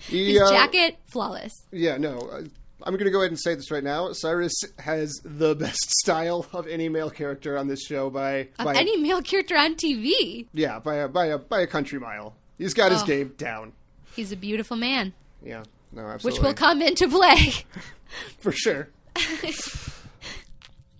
He, 0.09 0.35
his 0.35 0.43
uh, 0.43 0.51
jacket 0.51 0.97
flawless 1.07 1.53
Yeah, 1.73 1.97
no. 1.97 2.19
uh, 2.19 2.43
I'm 2.85 2.93
going 2.95 3.07
to 3.07 3.11
go 3.11 3.21
ahead 3.21 3.31
and 3.31 3.41
say 3.41 3.55
this 3.55 3.71
right 3.71 3.83
now. 3.83 4.13
Cyrus 4.13 4.53
has 4.79 5.19
the 5.25 5.55
best 5.59 5.91
style 6.01 6.47
of 6.53 6.67
any 6.69 6.89
male 6.91 7.11
character 7.11 7.57
on 7.57 7.67
this 7.67 7.83
show 7.83 8.11
by, 8.11 8.49
of 8.59 8.65
by 8.67 8.75
any 8.75 8.97
male 8.99 9.23
character 9.23 9.57
on 9.57 9.75
tv 9.75 10.47
yeah 10.53 10.79
by 10.79 10.97
a, 10.97 11.09
by 11.09 11.27
a 11.27 11.39
by 11.39 11.61
a 11.61 11.67
country 11.67 11.99
mile. 11.99 12.35
He's 12.59 12.75
got 12.75 12.93
his 12.93 13.03
Oh. 13.03 13.07
game 13.07 13.35
down. 13.39 13.73
he's 14.15 14.31
a 14.33 14.37
beautiful 14.37 14.77
man 14.77 15.13
Yeah, 15.43 15.65
no, 15.93 16.03
absolutely, 16.03 16.39
which 16.41 16.47
will 16.47 16.55
come 16.55 16.83
into 16.83 17.09
play 17.09 17.53
for 18.39 18.53
sure. 18.53 18.89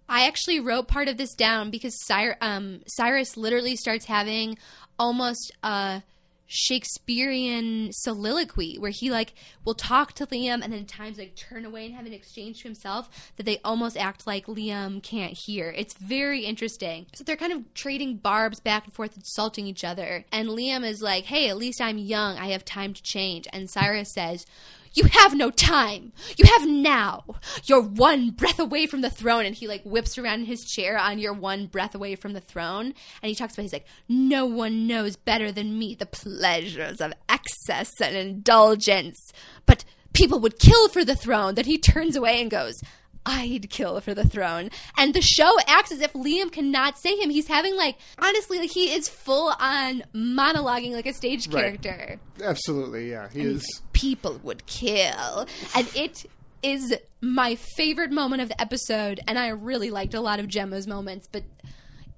I 0.09 0.27
actually 0.27 0.61
wrote 0.61 0.87
part 0.89 1.09
of 1.09 1.17
this 1.17 1.35
down 1.35 1.71
because 1.71 1.95
Cyrus, 2.07 2.37
um, 2.41 2.81
Cyrus 2.87 3.37
literally 3.37 3.75
starts 3.77 4.05
having 4.05 4.59
almost 4.99 5.53
a 5.63 6.03
Shakespearean 6.47 7.91
soliloquy 7.93 8.77
where 8.79 8.91
he 8.91 9.11
like 9.11 9.35
will 9.65 9.75
talk 9.75 10.13
to 10.15 10.27
Liam 10.27 10.63
and 10.63 10.73
then 10.73 10.81
at 10.81 10.89
times 10.89 11.19
like 11.19 11.37
turn 11.37 11.65
away 11.65 11.87
and 11.87 11.95
have 11.95 12.07
an 12.07 12.13
exchange 12.13 12.59
to 12.59 12.65
himself 12.65 13.33
that 13.37 13.45
they 13.45 13.59
almost 13.65 13.97
act 13.97 14.27
like 14.27 14.47
Liam 14.47 15.03
can't 15.03 15.37
hear. 15.47 15.75
It's 15.77 15.95
very 15.95 16.45
interesting. 16.45 17.07
So 17.15 17.25
they're 17.25 17.37
kind 17.37 17.53
of 17.53 17.73
trading 17.75 18.17
barbs 18.17 18.61
back 18.61 18.85
and 18.85 18.93
forth, 18.93 19.17
insulting 19.17 19.67
each 19.67 19.85
other. 19.85 20.25
And 20.31 20.49
Liam 20.49 20.85
is 20.85 21.01
like, 21.01 21.25
"Hey, 21.25 21.49
at 21.49 21.57
least 21.57 21.81
I'm 21.81 21.99
young. 21.99 22.37
I 22.39 22.49
have 22.49 22.65
time 22.65 22.95
to 22.95 23.03
change." 23.03 23.47
And 23.53 23.71
Cyrus 23.71 24.13
says. 24.13 24.47
You 24.95 25.05
have 25.05 25.35
no 25.35 25.51
time. 25.51 26.13
You 26.37 26.47
have 26.47 26.69
now. 26.69 27.25
You're 27.65 27.83
one 27.83 28.31
breath 28.31 28.61
away 28.61 28.87
from 28.87 29.01
the 29.01 29.11
throne. 29.11 29.45
And 29.45 29.55
he 29.55 29.67
like 29.67 29.83
whips 29.83 30.17
around 30.17 30.41
in 30.41 30.47
his 30.47 30.65
chair 30.65 30.97
on 30.97 31.19
your 31.19 31.33
one 31.33 31.67
breath 31.67 31.95
away 31.95 32.15
from 32.15 32.33
the 32.33 32.41
throne. 32.41 32.95
And 33.21 33.29
he 33.29 33.35
talks 33.35 33.55
about, 33.55 33.63
he's 33.63 33.73
like, 33.73 33.87
no 34.09 34.47
one 34.47 34.87
knows 34.87 35.17
better 35.17 35.51
than 35.51 35.79
me 35.79 35.95
the 35.95 36.07
pleasures 36.07 37.01
of 37.01 37.13
excess 37.29 38.01
and 38.01 38.17
indulgence. 38.17 39.33
But 39.67 39.85
people 40.13 40.39
would 40.41 40.61
kill 40.61 40.89
for 40.89 41.05
the 41.05 41.17
throne. 41.17 41.57
Then 41.57 41.65
he 41.65 41.77
turns 41.77 42.15
away 42.15 42.41
and 42.41 42.51
goes, 42.51 42.81
I'd 43.27 43.71
kill 43.71 44.01
for 44.01 44.13
the 44.15 44.25
throne. 44.29 44.71
And 44.99 45.15
the 45.15 45.23
show 45.23 45.51
acts 45.67 45.91
as 45.93 46.01
if 46.01 46.13
Liam 46.13 46.53
cannot 46.53 46.99
say 46.99 47.17
him. 47.17 47.31
He's 47.31 47.49
having 47.49 47.75
like 47.77 47.97
honestly, 48.19 48.59
like 48.59 48.71
he 48.71 48.93
is 48.93 49.09
full 49.09 49.55
on 49.59 50.03
monologuing 50.15 50.93
like 50.93 51.07
a 51.07 51.15
stage 51.15 51.49
Right. 51.49 51.81
character. 51.83 52.21
Absolutely, 52.43 53.11
yeah. 53.11 53.29
He 53.31 53.41
And 53.41 53.49
is. 53.57 53.63
he's, 53.65 53.83
People 53.93 54.39
would 54.43 54.67
kill, 54.67 55.47
and 55.75 55.89
it 55.97 56.27
is 56.63 56.95
my 57.23 57.55
favorite 57.55 58.11
moment 58.11 58.43
of 58.43 58.49
the 58.49 58.61
episode. 58.61 59.21
And 59.27 59.39
I 59.39 59.49
really 59.49 59.91
liked 59.91 60.13
a 60.15 60.21
lot 60.21 60.41
of 60.41 60.49
Gemma's 60.49 60.87
moments, 60.87 61.27
but 61.31 61.43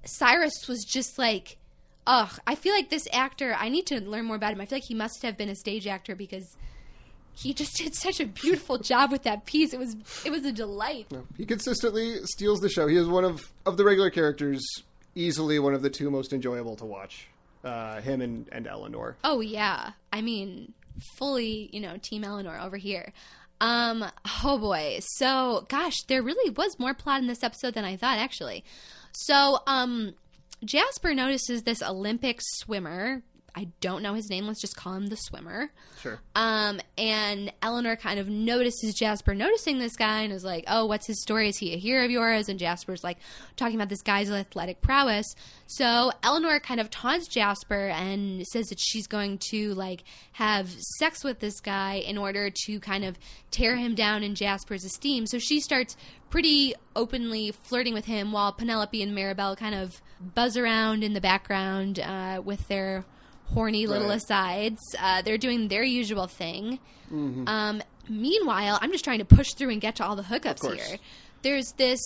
Cyrus 0.05 0.67
was 0.67 0.83
just 0.83 1.17
like, 1.17 1.57
ugh. 2.05 2.37
I 2.45 2.55
feel 2.55 2.73
like 2.73 2.89
this 2.89 3.07
actor. 3.13 3.55
I 3.57 3.69
need 3.69 3.85
to 3.87 4.01
learn 4.01 4.25
more 4.25 4.35
about 4.35 4.53
him. 4.53 4.61
I 4.61 4.65
feel 4.65 4.77
like 4.77 4.85
he 4.87 4.93
must 4.95 5.21
have 5.23 5.37
been 5.37 5.49
a 5.49 5.55
stage 5.55 5.87
actor 5.87 6.15
because. 6.15 6.57
He 7.37 7.53
just 7.53 7.77
did 7.77 7.93
such 7.93 8.19
a 8.19 8.25
beautiful 8.25 8.79
job 8.79 9.11
with 9.11 9.21
that 9.23 9.45
piece. 9.45 9.71
It 9.71 9.79
was 9.79 9.95
it 10.25 10.31
was 10.31 10.43
a 10.43 10.51
delight. 10.51 11.07
He 11.37 11.45
consistently 11.45 12.15
steals 12.25 12.61
the 12.61 12.69
show. 12.69 12.87
He 12.87 12.95
is 12.97 13.07
one 13.07 13.23
of 13.23 13.51
of 13.65 13.77
the 13.77 13.83
regular 13.85 14.09
characters, 14.09 14.65
easily 15.13 15.59
one 15.59 15.75
of 15.75 15.83
the 15.83 15.89
two 15.89 16.09
most 16.09 16.33
enjoyable 16.33 16.75
to 16.77 16.85
watch. 16.85 17.27
Uh, 17.63 18.01
him 18.01 18.21
and 18.21 18.49
and 18.51 18.65
Eleanor. 18.65 19.17
Oh 19.23 19.39
yeah. 19.41 19.91
I 20.11 20.21
mean, 20.21 20.73
fully, 21.17 21.69
you 21.71 21.79
know, 21.79 21.97
team 21.97 22.23
Eleanor 22.23 22.59
over 22.59 22.77
here. 22.77 23.13
Um, 23.61 24.05
oh 24.43 24.57
boy. 24.57 24.99
So, 25.01 25.65
gosh, 25.69 26.01
there 26.07 26.23
really 26.23 26.49
was 26.49 26.79
more 26.79 26.93
plot 26.93 27.21
in 27.21 27.27
this 27.27 27.43
episode 27.43 27.75
than 27.75 27.85
I 27.85 27.97
thought 27.97 28.17
actually. 28.17 28.63
So, 29.11 29.59
um 29.67 30.15
Jasper 30.65 31.13
notices 31.13 31.63
this 31.63 31.83
Olympic 31.83 32.39
swimmer. 32.41 33.21
I 33.57 33.69
don't 33.81 34.03
know 34.03 34.13
his 34.13 34.29
name. 34.29 34.45
Let's 34.45 34.61
just 34.61 34.75
call 34.75 34.93
him 34.93 35.07
the 35.07 35.15
swimmer. 35.15 35.71
Sure. 35.99 36.19
Um, 36.35 36.79
and 36.95 37.51
Eleanor 37.63 37.95
kind 37.95 38.19
of 38.19 38.29
notices 38.29 38.93
Jasper 38.93 39.33
noticing 39.33 39.79
this 39.79 39.95
guy 39.95 40.21
and 40.21 40.31
is 40.31 40.43
like, 40.43 40.65
"Oh, 40.67 40.85
what's 40.85 41.07
his 41.07 41.19
story? 41.23 41.49
Is 41.49 41.57
he 41.57 41.73
a 41.73 41.77
hero 41.77 42.05
of 42.05 42.11
yours?" 42.11 42.49
And 42.49 42.59
Jasper's 42.59 43.03
like 43.03 43.17
talking 43.55 43.75
about 43.75 43.89
this 43.89 44.03
guy's 44.03 44.29
athletic 44.29 44.81
prowess. 44.81 45.25
So 45.65 46.11
Eleanor 46.21 46.59
kind 46.59 46.79
of 46.79 46.91
taunts 46.91 47.27
Jasper 47.27 47.87
and 47.87 48.45
says 48.45 48.67
that 48.67 48.79
she's 48.79 49.07
going 49.07 49.39
to 49.49 49.73
like 49.73 50.03
have 50.33 50.69
sex 50.99 51.23
with 51.23 51.39
this 51.39 51.59
guy 51.59 51.95
in 51.95 52.15
order 52.15 52.51
to 52.65 52.79
kind 52.79 53.03
of 53.03 53.17
tear 53.49 53.75
him 53.75 53.95
down 53.95 54.21
in 54.21 54.35
Jasper's 54.35 54.85
esteem. 54.85 55.25
So 55.25 55.39
she 55.39 55.59
starts 55.61 55.97
pretty 56.29 56.75
openly 56.95 57.51
flirting 57.51 57.95
with 57.95 58.05
him 58.05 58.31
while 58.31 58.51
Penelope 58.51 59.01
and 59.01 59.17
Maribel 59.17 59.57
kind 59.57 59.73
of 59.73 59.99
buzz 60.35 60.57
around 60.57 61.03
in 61.03 61.13
the 61.13 61.21
background 61.21 61.99
uh, 61.99 62.39
with 62.43 62.67
their 62.67 63.03
horny 63.53 63.87
little 63.87 64.07
Right. 64.09 64.17
asides. 64.17 64.81
Uh, 64.99 65.21
they're 65.21 65.37
doing 65.37 65.67
their 65.67 65.83
usual 65.83 66.27
thing. 66.27 66.79
Mm-hmm. 67.11 67.47
Um, 67.47 67.81
meanwhile, 68.09 68.77
I'm 68.81 68.91
just 68.91 69.03
trying 69.03 69.19
to 69.19 69.25
push 69.25 69.53
through 69.53 69.69
and 69.69 69.81
get 69.81 69.95
to 69.97 70.05
all 70.05 70.15
the 70.15 70.23
hookups 70.23 70.65
here. 70.75 70.97
There's 71.41 71.71
this 71.77 71.99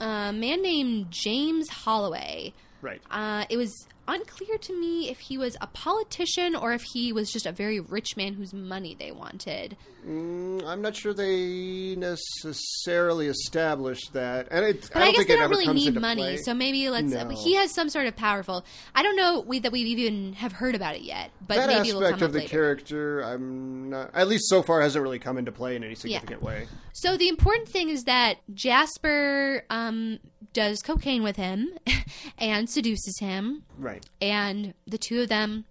uh, 0.00 0.32
man 0.32 0.62
named 0.62 1.06
James 1.10 1.68
Holloway. 1.68 2.52
Right. 2.82 3.00
Uh, 3.10 3.44
it 3.48 3.56
was 3.56 3.72
unclear 4.06 4.58
to 4.58 4.78
me 4.78 5.08
if 5.10 5.18
he 5.18 5.38
was 5.38 5.56
a 5.60 5.66
politician 5.68 6.54
or 6.54 6.72
if 6.74 6.82
he 6.92 7.12
was 7.12 7.30
just 7.32 7.46
a 7.46 7.52
very 7.52 7.80
rich 7.80 8.16
man 8.16 8.34
whose 8.34 8.52
money 8.52 8.94
they 8.98 9.10
wanted. 9.10 9.76
Mm, 10.06 10.66
I'm 10.66 10.82
not 10.82 10.94
sure 10.94 11.14
they 11.14 11.94
necessarily 11.96 13.26
established 13.28 14.12
that, 14.12 14.48
and 14.50 14.64
it, 14.64 14.90
But 14.92 15.02
I 15.02 15.06
I, 15.06 15.12
guess 15.12 15.26
they 15.26 15.36
don't 15.36 15.48
really 15.50 15.72
need 15.72 15.98
money, 15.98 16.20
play. 16.22 16.36
so 16.38 16.52
maybe 16.52 16.90
let's. 16.90 17.10
No. 17.10 17.28
he 17.30 17.54
has 17.54 17.72
some 17.72 17.88
sort 17.88 18.06
of 18.06 18.14
powerful. 18.14 18.66
I 18.94 19.02
don't 19.02 19.16
know 19.16 19.40
we, 19.40 19.60
that 19.60 19.72
we 19.72 19.80
even 19.80 20.34
have 20.34 20.52
heard 20.52 20.74
about 20.74 20.94
it 20.94 21.02
yet, 21.02 21.30
but 21.46 21.54
that 21.56 21.68
maybe 21.68 21.90
aspect 21.92 22.20
of 22.20 22.32
the 22.32 22.40
later. 22.40 22.50
character, 22.50 23.20
I'm 23.22 23.88
not. 23.90 24.10
At 24.14 24.28
least 24.28 24.48
so 24.50 24.62
far, 24.62 24.82
hasn't 24.82 25.02
really 25.02 25.18
come 25.18 25.38
into 25.38 25.52
play 25.52 25.74
in 25.74 25.82
any 25.82 25.94
significant 25.94 26.42
way. 26.42 26.66
So 26.92 27.16
the 27.16 27.28
important 27.28 27.68
thing 27.68 27.88
is 27.88 28.02
that 28.04 28.36
Jasper 28.52 29.64
um, 29.70 30.18
does 30.52 30.80
cocaine 30.82 31.22
with 31.22 31.36
him 31.36 31.70
and 32.38 32.68
seduces 32.68 33.18
him, 33.20 33.62
Right. 33.78 34.04
and 34.20 34.74
the 34.86 34.98
two 34.98 35.22
of 35.22 35.28
them 35.30 35.64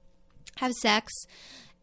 have 0.56 0.74
sex. 0.74 1.12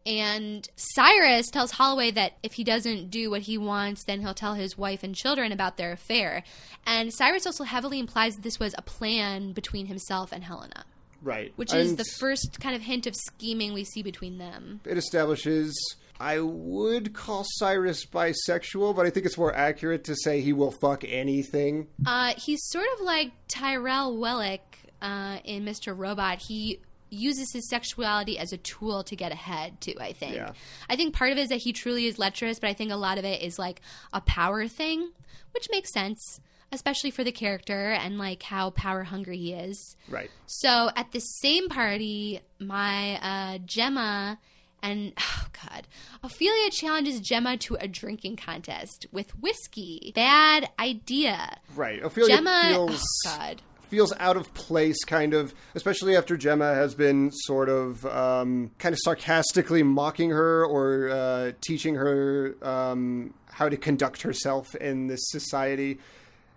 And 0.05 0.67
Cyrus 0.75 1.49
tells 1.51 1.71
Holloway 1.71 2.11
that 2.11 2.33
if 2.43 2.53
he 2.53 2.63
doesn't 2.63 3.09
do 3.11 3.29
what 3.29 3.41
he 3.41 3.57
wants, 3.57 4.03
then 4.05 4.21
he'll 4.21 4.33
tell 4.33 4.55
his 4.55 4.77
wife 4.77 5.03
and 5.03 5.13
children 5.15 5.51
about 5.51 5.77
their 5.77 5.91
affair. 5.91 6.43
And 6.87 7.13
Cyrus 7.13 7.45
also 7.45 7.63
heavily 7.63 7.99
implies 7.99 8.35
that 8.35 8.41
this 8.41 8.59
was 8.59 8.73
a 8.77 8.81
plan 8.81 9.51
between 9.53 9.85
himself 9.85 10.31
and 10.31 10.43
Helena, 10.43 10.85
Right. 11.21 11.53
which 11.55 11.73
is 11.73 11.89
And 11.91 11.97
the 11.99 12.05
first 12.19 12.59
kind 12.59 12.75
of 12.75 12.81
hint 12.81 13.05
of 13.05 13.15
scheming 13.15 13.73
we 13.73 13.83
see 13.83 14.01
between 14.01 14.39
them. 14.39 14.81
It 14.85 14.97
establishes. 14.97 15.73
I 16.19 16.39
would 16.39 17.13
call 17.13 17.43
Cyrus 17.57 18.05
bisexual, 18.05 18.95
but 18.95 19.05
I 19.05 19.09
think 19.09 19.25
it's 19.25 19.37
more 19.37 19.55
accurate 19.55 20.03
to 20.05 20.15
say 20.15 20.41
he 20.41 20.53
will 20.53 20.71
fuck 20.71 21.03
anything. 21.03 21.87
Uh, 22.05 22.33
he's 22.37 22.59
sort 22.69 22.85
of 22.95 23.01
like 23.05 23.31
Tyrell 23.47 24.15
Wellick 24.17 24.59
uh, 25.01 25.37
in 25.43 25.65
Mr. 25.65 25.97
Robot. 25.97 26.39
He 26.47 26.79
uses 27.11 27.51
his 27.51 27.69
sexuality 27.69 28.39
as 28.39 28.51
a 28.53 28.57
tool 28.57 29.03
to 29.03 29.15
get 29.15 29.31
ahead, 29.31 29.79
too, 29.81 29.93
I 29.99 30.13
think. 30.13 30.35
Yeah. 30.35 30.53
I 30.89 30.95
think 30.95 31.13
part 31.13 31.31
of 31.31 31.37
it 31.37 31.41
is 31.41 31.49
that 31.49 31.57
he 31.57 31.73
truly 31.73 32.07
is 32.07 32.17
lecherous, 32.17 32.59
but 32.59 32.69
I 32.69 32.73
think 32.73 32.91
a 32.91 32.95
lot 32.95 33.17
of 33.17 33.25
it 33.25 33.41
is 33.41 33.59
like 33.59 33.81
a 34.13 34.21
power 34.21 34.67
thing, 34.67 35.11
which 35.51 35.67
makes 35.71 35.91
sense, 35.93 36.39
especially 36.71 37.11
for 37.11 37.23
the 37.23 37.31
character 37.31 37.91
and 37.91 38.17
like 38.17 38.41
how 38.43 38.69
power 38.71 39.03
hungry 39.03 39.37
he 39.37 39.53
is. 39.53 39.95
Right. 40.09 40.31
So 40.45 40.89
at 40.95 41.11
the 41.11 41.19
same 41.19 41.69
party, 41.69 42.39
my 42.59 43.19
uh, 43.21 43.57
Gemma 43.59 44.39
and 44.81 45.13
oh 45.19 45.47
god, 45.67 45.87
Ophelia 46.23 46.71
challenges 46.71 47.19
Gemma 47.19 47.57
to 47.57 47.75
a 47.75 47.87
drinking 47.87 48.37
contest 48.37 49.05
with 49.11 49.37
whiskey. 49.39 50.11
Bad 50.15 50.69
idea. 50.79 51.57
Right. 51.75 52.01
Ophelia 52.03 52.35
Gemma, 52.35 52.69
feels 52.71 53.03
oh 53.27 53.37
god, 53.37 53.61
feels 53.91 54.13
out 54.19 54.37
of 54.37 54.51
place, 54.53 55.03
kind 55.03 55.33
of, 55.35 55.53
especially 55.75 56.15
after 56.15 56.37
Gemma 56.37 56.73
has 56.73 56.95
been 56.95 57.29
sort 57.31 57.67
of 57.69 58.03
um, 58.05 58.71
kind 58.79 58.93
of 58.93 58.99
sarcastically 59.03 59.83
mocking 59.83 60.29
her 60.31 60.65
or 60.65 61.09
uh, 61.09 61.51
teaching 61.61 61.95
her 61.95 62.55
um, 62.63 63.33
how 63.51 63.67
to 63.69 63.75
conduct 63.77 64.21
herself 64.21 64.73
in 64.75 65.07
this 65.07 65.19
society, 65.25 65.99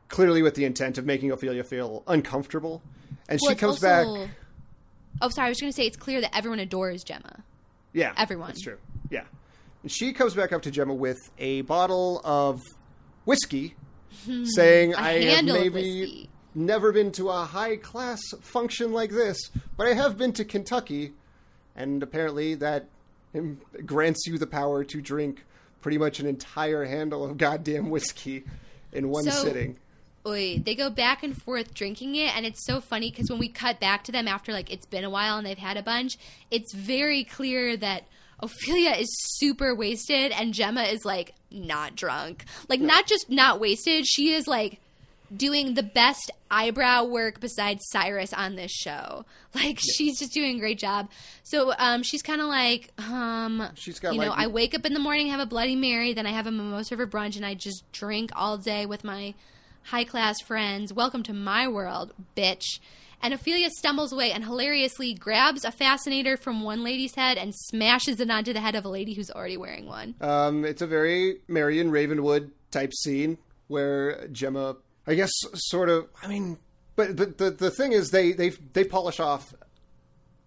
clearly 0.08 0.40
with 0.42 0.54
the 0.54 0.64
intent 0.64 0.96
of 0.96 1.04
making 1.04 1.32
Ophelia 1.32 1.64
feel 1.64 2.04
uncomfortable. 2.06 2.80
And 3.28 3.40
Well, 3.42 3.50
she 3.52 3.56
comes 3.56 3.84
also- 3.84 4.26
back. 4.26 4.30
Oh, 5.20 5.28
sorry, 5.28 5.46
I 5.46 5.48
was 5.48 5.60
going 5.60 5.72
to 5.72 5.76
say 5.76 5.86
it's 5.86 5.96
clear 5.96 6.20
that 6.20 6.36
everyone 6.36 6.58
adores 6.60 7.04
Gemma. 7.04 7.42
Yeah, 7.92 8.12
everyone. 8.16 8.48
That's 8.48 8.62
true. 8.62 8.78
Yeah, 9.10 9.24
and 9.82 9.90
she 9.90 10.12
comes 10.12 10.34
back 10.34 10.52
up 10.52 10.62
to 10.62 10.70
Gemma 10.70 10.94
with 10.94 11.18
a 11.38 11.62
bottle 11.62 12.20
of 12.24 12.60
whiskey, 13.24 13.74
saying, 14.44 14.94
A 14.94 14.96
"I 14.96 15.22
have 15.36 15.44
maybe. 15.44 16.28
Never 16.54 16.92
been 16.92 17.12
to 17.12 17.28
a 17.30 17.44
high 17.44 17.76
class 17.76 18.20
function 18.40 18.92
like 18.92 19.10
this, 19.10 19.50
but 19.76 19.86
I 19.86 19.94
have 19.94 20.16
been 20.16 20.32
to 20.34 20.44
Kentucky, 20.44 21.12
and 21.76 22.02
apparently 22.02 22.54
that 22.56 22.86
grants 23.84 24.26
you 24.26 24.38
the 24.38 24.46
power 24.46 24.84
to 24.84 25.00
drink 25.00 25.44
pretty 25.80 25.98
much 25.98 26.20
an 26.20 26.26
entire 26.26 26.84
handle 26.84 27.24
of 27.24 27.36
goddamn 27.36 27.90
whiskey 27.90 28.44
in 28.92 29.08
one 29.08 29.24
So- 29.24 29.30
sitting." 29.30 29.76
Oy, 30.26 30.58
they 30.64 30.74
go 30.74 30.88
back 30.88 31.22
and 31.22 31.36
forth 31.36 31.74
drinking 31.74 32.14
it, 32.14 32.34
and 32.34 32.46
it's 32.46 32.64
so 32.64 32.80
funny 32.80 33.10
because 33.10 33.28
when 33.28 33.38
we 33.38 33.48
cut 33.48 33.78
back 33.78 34.04
to 34.04 34.12
them 34.12 34.26
after 34.26 34.52
like 34.52 34.72
it's 34.72 34.86
been 34.86 35.04
a 35.04 35.10
while 35.10 35.36
and 35.36 35.46
they've 35.46 35.58
had 35.58 35.76
a 35.76 35.82
bunch, 35.82 36.16
it's 36.50 36.72
very 36.72 37.24
clear 37.24 37.76
that 37.76 38.04
Ophelia 38.40 38.92
is 38.92 39.08
super 39.36 39.74
wasted 39.74 40.32
and 40.32 40.54
Gemma 40.54 40.84
is 40.84 41.04
like 41.04 41.34
not 41.50 41.94
drunk. 41.94 42.46
Like 42.70 42.80
not 42.80 43.06
just 43.06 43.28
not 43.28 43.60
wasted, 43.60 44.06
she 44.06 44.32
is 44.32 44.46
like 44.46 44.80
doing 45.36 45.74
the 45.74 45.82
best 45.82 46.30
eyebrow 46.50 47.04
work 47.04 47.40
besides 47.40 47.84
Cyrus 47.88 48.32
on 48.32 48.56
this 48.56 48.72
show. 48.72 49.24
Like 49.54 49.78
she's 49.78 50.18
just 50.18 50.32
doing 50.32 50.56
a 50.56 50.58
great 50.58 50.80
job. 50.80 51.08
So 51.44 51.74
um, 51.78 52.02
she's 52.02 52.22
kind 52.22 52.40
of 52.40 52.48
like 52.48 52.90
um, 52.98 53.68
She's 53.76 54.00
got, 54.00 54.12
you 54.12 54.20
know 54.20 54.32
I 54.34 54.48
wake 54.48 54.74
up 54.74 54.84
in 54.84 54.94
the 54.94 54.98
morning, 54.98 55.28
have 55.28 55.38
a 55.38 55.46
Bloody 55.46 55.76
Mary, 55.76 56.12
then 56.12 56.26
I 56.26 56.30
have 56.30 56.48
a 56.48 56.50
mimosa 56.50 56.96
for 56.96 57.06
brunch, 57.06 57.36
and 57.36 57.46
I 57.46 57.54
just 57.54 57.84
drink 57.92 58.32
all 58.34 58.58
day 58.58 58.84
with 58.84 59.04
my 59.04 59.32
high 59.84 60.02
class 60.02 60.40
friends. 60.40 60.92
Welcome 60.92 61.22
to 61.22 61.32
my 61.32 61.68
world, 61.68 62.14
bitch. 62.36 62.80
And 63.22 63.32
Ophelia 63.32 63.70
stumbles 63.70 64.12
away 64.12 64.32
and 64.32 64.44
hilariously 64.44 65.14
grabs 65.14 65.64
a 65.64 65.70
fascinator 65.70 66.36
from 66.36 66.62
one 66.62 66.82
lady's 66.84 67.14
head 67.14 67.38
and 67.38 67.54
smashes 67.54 68.20
it 68.20 68.30
onto 68.30 68.52
the 68.52 68.60
head 68.60 68.74
of 68.74 68.84
a 68.84 68.88
lady 68.88 69.14
who's 69.14 69.30
already 69.30 69.56
wearing 69.56 69.86
one. 69.86 70.14
Um, 70.20 70.64
it's 70.64 70.82
a 70.82 70.86
very 70.86 71.36
Marion 71.48 71.90
Ravenwood 71.90 72.50
type 72.70 72.92
scene 72.92 73.38
where 73.68 74.26
Gemma, 74.28 74.76
I 75.06 75.14
guess, 75.14 75.30
sort 75.54 75.88
of. 75.88 76.06
I 76.22 76.28
mean, 76.28 76.58
but 76.96 77.16
but 77.16 77.38
the 77.38 77.50
the 77.50 77.70
thing 77.70 77.92
is, 77.92 78.10
they 78.10 78.32
they 78.32 78.50
they 78.72 78.84
polish 78.84 79.20
off 79.20 79.54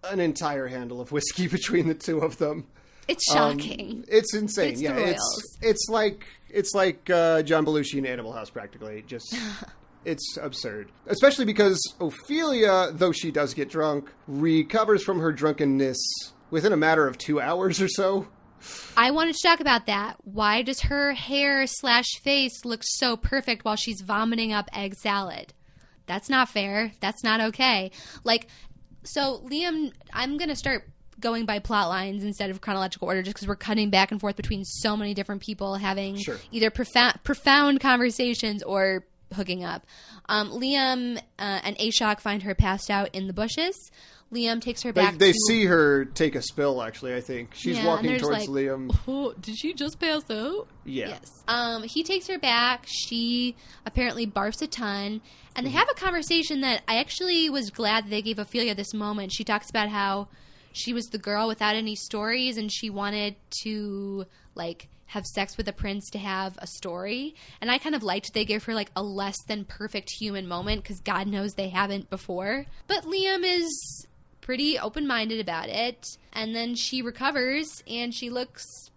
an 0.04 0.20
entire 0.20 0.66
handle 0.68 1.00
of 1.00 1.12
whiskey 1.12 1.46
between 1.58 1.88
the 1.88 1.94
two 1.94 2.18
of 2.20 2.38
them. 2.38 2.66
It's 3.08 3.24
Um, 3.34 3.58
shocking. 3.58 4.04
it's 4.08 4.34
insane. 4.34 4.72
It's 4.72 4.82
yeah, 4.82 4.96
it's 4.98 5.56
it's 5.62 5.86
like 5.88 6.26
it's 6.50 6.74
like 6.74 7.08
uh, 7.10 7.42
John 7.42 7.64
Belushi 7.64 7.98
in 7.98 8.06
Animal 8.06 8.32
House, 8.32 8.50
practically. 8.50 9.02
Just 9.06 9.34
it's 10.04 10.36
absurd, 10.40 10.90
especially 11.06 11.44
because 11.46 11.80
Ophelia, 12.00 12.90
though 12.92 13.12
she 13.12 13.30
does 13.30 13.54
get 13.54 13.70
drunk, 13.70 14.10
recovers 14.26 15.02
from 15.02 15.20
her 15.20 15.32
drunkenness 15.32 15.98
within 16.50 16.72
a 16.72 16.76
matter 16.76 17.06
of 17.06 17.16
two 17.18 17.40
hours 17.40 17.80
or 17.80 17.88
so. 17.88 18.26
I 18.96 19.10
wanted 19.10 19.34
to 19.36 19.42
talk 19.46 19.60
about 19.60 19.86
that. 19.86 20.16
Why 20.24 20.62
does 20.62 20.80
her 20.82 21.12
hair 21.12 21.66
slash 21.66 22.06
face 22.22 22.64
look 22.64 22.80
so 22.84 23.16
perfect 23.16 23.64
while 23.64 23.76
she's 23.76 24.00
vomiting 24.00 24.52
up 24.52 24.68
egg 24.72 24.94
salad? 24.96 25.52
That's 26.06 26.28
not 26.30 26.48
fair. 26.48 26.92
That's 27.00 27.22
not 27.22 27.40
okay. 27.40 27.90
Like, 28.24 28.48
so 29.04 29.42
Liam, 29.48 29.92
I'm 30.12 30.36
gonna 30.38 30.56
start 30.56 30.88
going 31.20 31.44
by 31.46 31.58
plot 31.58 31.88
lines 31.88 32.22
instead 32.24 32.48
of 32.50 32.60
chronological 32.60 33.08
order 33.08 33.22
just 33.22 33.34
because 33.34 33.48
we're 33.48 33.56
cutting 33.56 33.90
back 33.90 34.10
and 34.12 34.20
forth 34.20 34.36
between 34.36 34.64
so 34.64 34.96
many 34.96 35.14
different 35.14 35.42
people 35.42 35.74
having 35.74 36.16
Sure. 36.16 36.38
either 36.52 36.70
profound 36.70 37.18
profound 37.24 37.80
conversations 37.80 38.62
or 38.62 39.04
hooking 39.34 39.64
up. 39.64 39.84
Um, 40.28 40.50
Liam 40.50 41.18
uh, 41.18 41.20
and 41.38 41.76
Ashok 41.78 42.20
find 42.20 42.42
her 42.44 42.54
passed 42.54 42.88
out 42.90 43.14
in 43.14 43.26
the 43.26 43.32
bushes. 43.32 43.90
Liam 44.32 44.60
takes 44.60 44.82
her 44.82 44.92
back. 44.92 45.16
they 45.16 45.32
to, 45.32 45.38
see 45.46 45.64
her 45.64 46.04
take 46.04 46.34
a 46.34 46.42
spill. 46.42 46.82
Actually, 46.82 47.14
I 47.14 47.20
think 47.20 47.54
she's 47.54 47.78
Yeah, 47.78 47.86
walking 47.86 48.18
towards 48.18 48.46
like- 48.46 48.48
Liam. 48.48 48.94
Oh, 49.08 49.32
did 49.40 49.56
she 49.58 49.72
just 49.72 49.98
pass 49.98 50.30
out? 50.30 50.68
Yeah. 50.84 51.08
Yes. 51.08 51.30
Um, 51.48 51.82
he 51.82 52.02
takes 52.02 52.26
her 52.28 52.38
back. 52.38 52.84
She 52.86 53.56
apparently 53.86 54.26
barfs 54.26 54.60
a 54.60 54.66
ton, 54.66 55.22
and 55.56 55.66
they 55.66 55.70
have 55.70 55.88
a 55.90 55.94
conversation 55.94 56.60
that 56.60 56.82
I 56.86 56.98
actually 56.98 57.48
was 57.48 57.70
glad 57.70 58.10
they 58.10 58.20
gave 58.22 58.38
Ophelia 58.38 58.74
this 58.74 58.92
moment. 58.92 59.32
She 59.32 59.44
talks 59.44 59.70
about 59.70 59.88
how 59.88 60.28
she 60.72 60.92
was 60.92 61.06
the 61.06 61.18
girl 61.18 61.48
without 61.48 61.74
any 61.74 61.94
stories, 61.96 62.56
and 62.58 62.70
she 62.70 62.90
wanted 62.90 63.36
to 63.62 64.26
like 64.54 64.88
have 65.06 65.24
sex 65.24 65.56
with 65.56 65.66
a 65.66 65.72
prince 65.72 66.10
to 66.10 66.18
have 66.18 66.58
a 66.58 66.66
story. 66.66 67.34
And 67.62 67.70
I 67.70 67.78
kind 67.78 67.94
of 67.94 68.02
liked 68.02 68.34
they 68.34 68.44
gave 68.44 68.64
her 68.64 68.74
like 68.74 68.90
a 68.94 69.02
less 69.02 69.42
than 69.46 69.64
perfect 69.64 70.10
human 70.20 70.46
moment 70.46 70.82
because 70.82 71.00
God 71.00 71.26
knows 71.26 71.54
they 71.54 71.70
haven't 71.70 72.10
before. 72.10 72.66
But 72.86 73.04
Liam 73.04 73.42
is 73.42 74.06
pretty 74.48 74.78
open 74.78 75.06
minded 75.06 75.38
about 75.38 75.68
it, 75.68 76.16
and 76.32 76.56
then 76.56 76.74
she 76.74 77.02
recovers 77.02 77.82
and 77.86 78.14
she 78.14 78.30
looks 78.30 78.90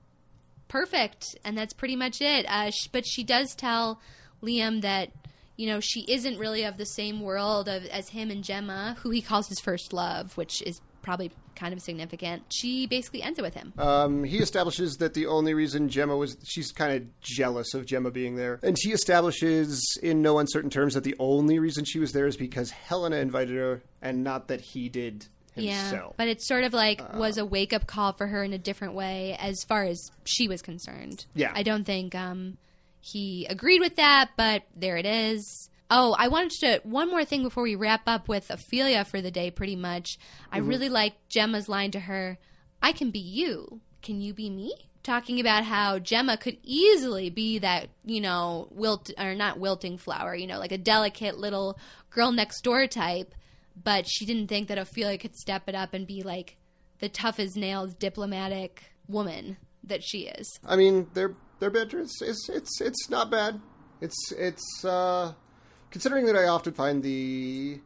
perfect, 0.69 1.35
and 1.43 1.57
that's 1.57 1.73
pretty 1.73 1.97
much 1.97 2.21
it. 2.21 2.45
Uh, 2.47 2.71
sh- 2.71 2.87
but 2.89 3.05
she 3.05 3.21
does 3.21 3.53
tell 3.53 3.99
Liam 4.41 4.81
that 4.81 5.09
you 5.57 5.67
know 5.67 5.81
she 5.81 6.05
isn't 6.07 6.39
really 6.39 6.63
of 6.63 6.77
the 6.77 6.85
same 6.85 7.19
world 7.19 7.67
of, 7.67 7.85
as 7.87 8.07
him 8.07 8.31
and 8.31 8.45
Gemma, 8.45 8.95
who 9.01 9.09
he 9.09 9.21
calls 9.21 9.49
his 9.49 9.59
first 9.59 9.91
love, 9.91 10.37
which 10.37 10.61
is 10.61 10.79
probably 11.01 11.31
kind 11.53 11.73
of 11.73 11.81
significant. 11.81 12.43
She 12.53 12.87
basically 12.87 13.21
ends 13.21 13.37
it 13.37 13.41
with 13.41 13.55
him. 13.55 13.73
Um, 13.77 14.23
he 14.23 14.37
establishes 14.37 14.95
that 14.99 15.15
the 15.15 15.25
only 15.25 15.53
reason 15.53 15.89
Gemma 15.89 16.15
was 16.15 16.37
she's 16.45 16.71
kind 16.71 16.93
of 16.95 17.19
jealous 17.19 17.73
of 17.73 17.85
Gemma 17.85 18.09
being 18.09 18.37
there, 18.37 18.57
and 18.63 18.79
she 18.79 18.93
establishes 18.93 19.83
in 20.01 20.21
no 20.21 20.39
uncertain 20.39 20.69
terms 20.69 20.93
that 20.93 21.03
the 21.03 21.17
only 21.19 21.59
reason 21.59 21.83
she 21.83 21.99
was 21.99 22.13
there 22.13 22.25
is 22.25 22.37
because 22.37 22.71
Helena 22.71 23.17
invited 23.17 23.57
her, 23.57 23.83
and 24.01 24.23
not 24.23 24.47
that 24.47 24.61
he 24.61 24.87
did 24.87 25.27
Yeah, 25.55 26.07
but 26.15 26.27
it 26.27 26.41
sort 26.41 26.63
of 26.63 26.73
like 26.73 27.01
was 27.15 27.37
a 27.37 27.45
wake 27.45 27.73
up 27.73 27.85
call 27.85 28.13
for 28.13 28.27
her 28.27 28.43
in 28.43 28.53
a 28.53 28.57
different 28.57 28.93
way 28.93 29.35
as 29.39 29.63
far 29.63 29.83
as 29.83 30.11
she 30.23 30.47
was 30.47 30.61
concerned. 30.61 31.25
Yeah. 31.33 31.51
I 31.53 31.63
don't 31.63 31.83
think 31.83 32.15
um, 32.15 32.57
he 33.01 33.45
agreed 33.49 33.81
with 33.81 33.97
that, 33.97 34.31
but 34.37 34.63
there 34.75 34.97
it 34.97 35.05
is. 35.05 35.69
Oh, 35.89 36.15
I 36.17 36.29
wanted 36.29 36.51
to 36.61 36.81
one 36.83 37.09
more 37.09 37.25
thing 37.25 37.43
before 37.43 37.63
we 37.63 37.75
wrap 37.75 38.03
up 38.07 38.29
with 38.29 38.49
Ophelia 38.49 39.03
for 39.03 39.21
the 39.21 39.31
day. 39.31 39.51
Pretty 39.51 39.75
much, 39.75 40.17
I 40.51 40.59
really 40.59 40.87
liked 40.87 41.27
Gemma's 41.27 41.67
line 41.67 41.91
to 41.91 41.99
her: 42.01 42.37
"I 42.81 42.93
can 42.93 43.11
be 43.11 43.19
you. 43.19 43.81
Can 44.01 44.21
you 44.21 44.33
be 44.33 44.49
me?" 44.49 44.73
Talking 45.03 45.39
about 45.39 45.65
how 45.65 45.99
Gemma 45.99 46.37
could 46.37 46.57
easily 46.63 47.29
be 47.29 47.59
that 47.59 47.89
you 48.05 48.21
know 48.21 48.69
wilt 48.71 49.11
or 49.19 49.35
not 49.35 49.59
wilting 49.59 49.97
flower, 49.97 50.33
you 50.33 50.47
know, 50.47 50.59
like 50.59 50.71
a 50.71 50.77
delicate 50.77 51.37
little 51.37 51.77
girl 52.09 52.31
next 52.31 52.61
door 52.61 52.87
type 52.87 53.35
but 53.81 54.07
she 54.07 54.25
didn't 54.25 54.47
think 54.47 54.67
that 54.67 54.77
Ophelia 54.77 55.17
could 55.17 55.36
step 55.36 55.63
it 55.67 55.75
up 55.75 55.93
and 55.93 56.05
be 56.07 56.23
like 56.23 56.57
the 56.99 57.10
tough 57.10 57.39
as 57.39 57.55
nails 57.55 57.93
diplomatic 57.95 58.84
woman 59.07 59.57
that 59.84 60.03
she 60.03 60.27
is. 60.27 60.47
I 60.65 60.75
mean, 60.75 61.07
their 61.13 61.34
their 61.60 61.69
banter 61.69 61.99
is, 61.99 62.21
is 62.25 62.49
it's 62.53 62.79
it's 62.81 63.10
not 63.10 63.29
bad. 63.31 63.60
It's 64.01 64.31
it's 64.34 64.86
uh, 64.86 65.34
considering 65.89 66.25
that 66.25 66.36
I 66.36 66.47
often 66.47 66.73
find 66.73 67.01
the 67.03 67.79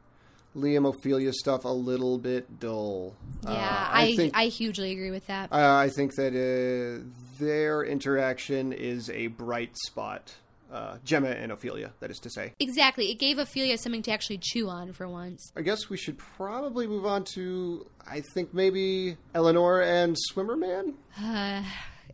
Liam 0.56 0.88
Ophelia 0.88 1.34
stuff 1.34 1.66
a 1.66 1.70
little 1.70 2.18
bit 2.18 2.60
dull. 2.60 3.16
Yeah, 3.44 3.50
Uh, 3.52 3.90
I 3.92 4.02
I, 4.04 4.16
think 4.16 4.36
hugely 4.36 4.92
agree 4.94 5.12
with 5.12 5.28
that. 5.28 5.52
uh, 5.52 5.76
I 5.76 5.90
think 5.90 6.16
that 6.16 6.34
uh, 6.34 7.04
their 7.40 7.84
interaction 7.84 8.72
is 8.72 9.10
a 9.10 9.28
bright 9.28 9.76
spot. 9.86 10.34
Uh, 10.76 10.98
Gemma 11.06 11.30
and 11.30 11.54
Ophelia, 11.54 11.94
that 12.02 12.12
is 12.12 12.20
to 12.20 12.30
say. 12.30 12.52
exactly. 12.60 13.10
It 13.10 13.18
gave 13.18 13.40
Ophelia 13.40 13.78
something 13.78 14.02
to 14.04 14.12
actually 14.12 14.40
chew 14.40 14.68
on 14.68 14.92
for 14.92 15.08
once. 15.08 15.52
I 15.56 15.62
guess 15.62 15.90
we 15.90 15.96
should 15.96 16.18
probably 16.18 16.86
move 16.86 17.06
on 17.06 17.24
to, 17.36 17.86
I 18.06 18.22
think 18.34 18.54
maybe 18.54 19.16
Eleanor 19.34 19.82
and 19.82 20.18
Swimmerman. 20.30 20.96
Uh, 21.18 21.64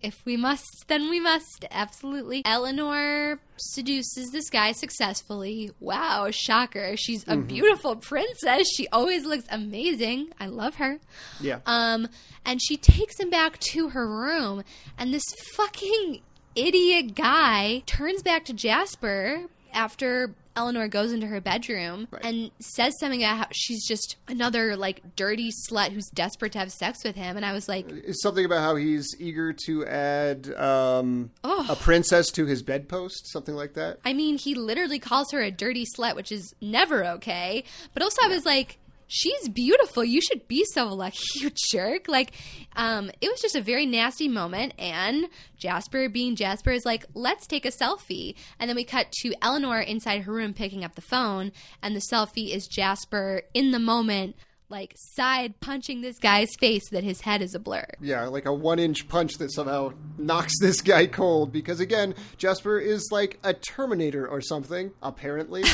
if 0.01 0.23
we 0.25 0.37
must, 0.37 0.85
then 0.87 1.09
we 1.09 1.19
must. 1.19 1.65
Absolutely. 1.71 2.43
Eleanor 2.45 3.39
seduces 3.57 4.29
this 4.31 4.49
guy 4.49 4.71
successfully. 4.73 5.71
Wow, 5.79 6.29
shocker. 6.31 6.95
She's 6.97 7.23
a 7.27 7.37
beautiful 7.37 7.95
princess. 7.95 8.67
She 8.75 8.87
always 8.89 9.25
looks 9.25 9.45
amazing. 9.49 10.33
I 10.39 10.47
love 10.47 10.75
her. 10.75 10.99
Yeah. 11.39 11.59
Um, 11.65 12.07
and 12.45 12.61
she 12.61 12.77
takes 12.77 13.19
him 13.19 13.29
back 13.29 13.59
to 13.71 13.89
her 13.89 14.07
room, 14.07 14.63
and 14.97 15.13
this 15.13 15.25
fucking 15.55 16.21
idiot 16.55 17.15
guy 17.15 17.83
turns 17.85 18.21
back 18.23 18.45
to 18.45 18.53
Jasper 18.53 19.43
after 19.73 20.33
Eleanor 20.53 20.89
goes 20.89 21.13
into 21.13 21.27
her 21.27 21.39
bedroom 21.39 22.09
Right. 22.11 22.25
and 22.25 22.51
says 22.59 22.99
something 22.99 23.23
about 23.23 23.37
how 23.37 23.47
she's 23.51 23.87
just 23.87 24.17
another 24.27 24.75
like 24.75 25.15
dirty 25.15 25.49
slut 25.49 25.91
who's 25.93 26.09
desperate 26.09 26.51
to 26.51 26.59
have 26.59 26.73
sex 26.73 27.05
with 27.05 27.15
him. 27.15 27.37
And 27.37 27.45
I 27.45 27.53
was 27.53 27.69
like, 27.69 27.85
It's 27.89 28.21
something 28.21 28.43
about 28.43 28.59
how 28.59 28.75
he's 28.75 29.15
eager 29.17 29.53
to 29.67 29.85
add 29.85 30.53
um, 30.55 31.31
Oh. 31.45 31.65
a 31.69 31.77
princess 31.77 32.29
to 32.31 32.45
his 32.45 32.63
bedpost, 32.63 33.31
something 33.31 33.55
like 33.55 33.75
that. 33.75 33.99
I 34.03 34.11
mean, 34.11 34.37
he 34.37 34.53
literally 34.53 34.99
calls 34.99 35.31
her 35.31 35.39
a 35.39 35.51
dirty 35.51 35.85
slut, 35.97 36.17
which 36.17 36.33
is 36.33 36.53
never 36.59 37.05
okay. 37.05 37.63
But 37.93 38.03
also, 38.03 38.17
I 38.25 38.27
was 38.27 38.45
like, 38.45 38.77
she's 39.11 39.49
beautiful. 39.49 40.05
You 40.05 40.21
should 40.21 40.47
be 40.47 40.65
so 40.73 40.87
lucky, 40.87 41.19
you 41.35 41.51
jerk. 41.71 42.07
Like, 42.07 42.31
um, 42.75 43.11
it 43.19 43.29
was 43.29 43.41
just 43.41 43.55
a 43.55 43.61
very 43.61 43.85
nasty 43.85 44.27
moment. 44.27 44.73
And 44.79 45.27
Jasper, 45.57 46.07
being 46.09 46.35
Jasper, 46.35 46.71
is 46.71 46.85
like, 46.85 47.05
let's 47.13 47.45
take 47.45 47.65
a 47.65 47.71
selfie. 47.71 48.35
And 48.57 48.69
then 48.69 48.75
we 48.75 48.85
cut 48.85 49.11
to 49.21 49.33
Eleanor 49.41 49.81
inside 49.81 50.21
her 50.23 50.31
room 50.31 50.53
picking 50.53 50.83
up 50.83 50.95
the 50.95 51.01
phone. 51.01 51.51
And 51.83 51.95
the 51.95 52.01
selfie 52.11 52.55
is 52.55 52.67
Jasper 52.67 53.43
in 53.53 53.71
the 53.71 53.79
moment, 53.79 54.37
like, 54.69 54.93
side 54.95 55.59
punching 55.59 55.99
this 55.99 56.17
guy's 56.17 56.55
face 56.59 56.89
so 56.89 56.95
that 56.95 57.03
his 57.03 57.19
head 57.19 57.41
is 57.41 57.53
a 57.53 57.59
blur. 57.59 57.85
Yeah, 57.99 58.27
like 58.27 58.45
a 58.45 58.53
one 58.53 58.79
inch 58.79 59.09
punch 59.09 59.33
that 59.39 59.51
somehow 59.51 59.91
knocks 60.17 60.53
this 60.61 60.81
guy 60.81 61.07
cold. 61.07 61.51
Because 61.51 61.81
again, 61.81 62.15
Jasper 62.37 62.79
is 62.79 63.09
like 63.11 63.39
a 63.43 63.53
Terminator 63.53 64.25
or 64.25 64.39
something, 64.39 64.91
apparently. 65.03 65.65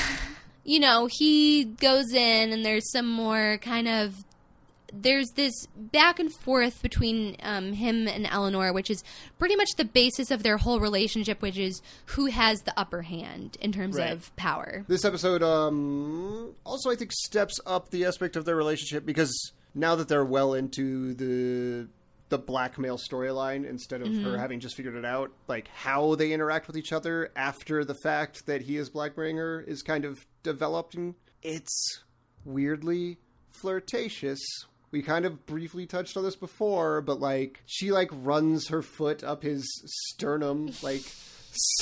you 0.67 0.79
know, 0.79 1.07
he 1.09 1.63
goes 1.63 2.11
in 2.13 2.51
and 2.53 2.63
there's 2.63 2.91
some 2.91 3.09
more 3.09 3.57
kind 3.61 3.87
of 3.87 4.13
there's 4.93 5.27
this 5.35 5.53
back 5.75 6.17
and 6.19 6.31
forth 6.33 6.81
between 6.81 7.35
um, 7.43 7.73
him 7.73 8.07
and 8.07 8.25
Eleanor, 8.25 8.71
which 8.71 8.89
is 8.89 9.03
pretty 9.37 9.55
much 9.55 9.67
the 9.77 9.83
basis 9.83 10.31
of 10.31 10.43
their 10.43 10.55
whole 10.57 10.79
relationship, 10.79 11.41
which 11.41 11.57
is 11.57 11.81
who 12.05 12.27
has 12.27 12.59
the 12.61 12.73
upper 12.79 13.01
hand 13.01 13.57
in 13.59 13.71
terms 13.73 13.97
Right. 13.97 14.11
of 14.13 14.33
power. 14.37 14.85
this 14.87 15.03
episode 15.03 15.43
um, 15.43 16.53
also, 16.65 16.89
I 16.89 16.95
think, 16.95 17.11
steps 17.11 17.59
up 17.65 17.89
the 17.89 18.05
aspect 18.05 18.35
of 18.37 18.45
their 18.45 18.55
relationship 18.55 19.05
because 19.05 19.51
now 19.75 19.95
that 19.95 20.07
they're 20.07 20.23
well 20.25 20.53
into 20.53 21.13
the 21.13 21.89
the 22.29 22.37
blackmail 22.37 22.97
storyline 22.97 23.67
instead 23.67 24.01
of 24.01 24.07
her 24.07 24.13
mm-hmm. 24.13 24.35
having 24.35 24.59
just 24.59 24.75
figured 24.75 24.95
it 24.95 25.05
out 25.05 25.31
like 25.47 25.67
how 25.69 26.15
they 26.15 26.33
interact 26.33 26.67
with 26.67 26.75
each 26.75 26.91
other 26.91 27.31
after 27.35 27.85
the 27.85 27.95
fact 27.95 28.45
that 28.45 28.61
he 28.61 28.77
is 28.77 28.89
blackmailing 28.89 29.37
her 29.37 29.61
is 29.61 29.81
kind 29.81 30.03
of 30.03 30.25
developing 30.43 31.15
it's 31.41 32.01
weirdly 32.43 33.17
flirtatious. 33.61 34.39
We 34.91 35.01
kind 35.01 35.25
of 35.25 35.45
briefly 35.45 35.85
touched 35.85 36.17
on 36.17 36.23
this 36.23 36.35
before 36.35 37.01
but 37.01 37.19
like 37.19 37.61
she 37.65 37.91
like 37.91 38.09
runs 38.11 38.67
her 38.69 38.81
foot 38.81 39.23
up 39.23 39.43
his 39.43 39.65
sternum 39.85 40.71
like 40.81 41.03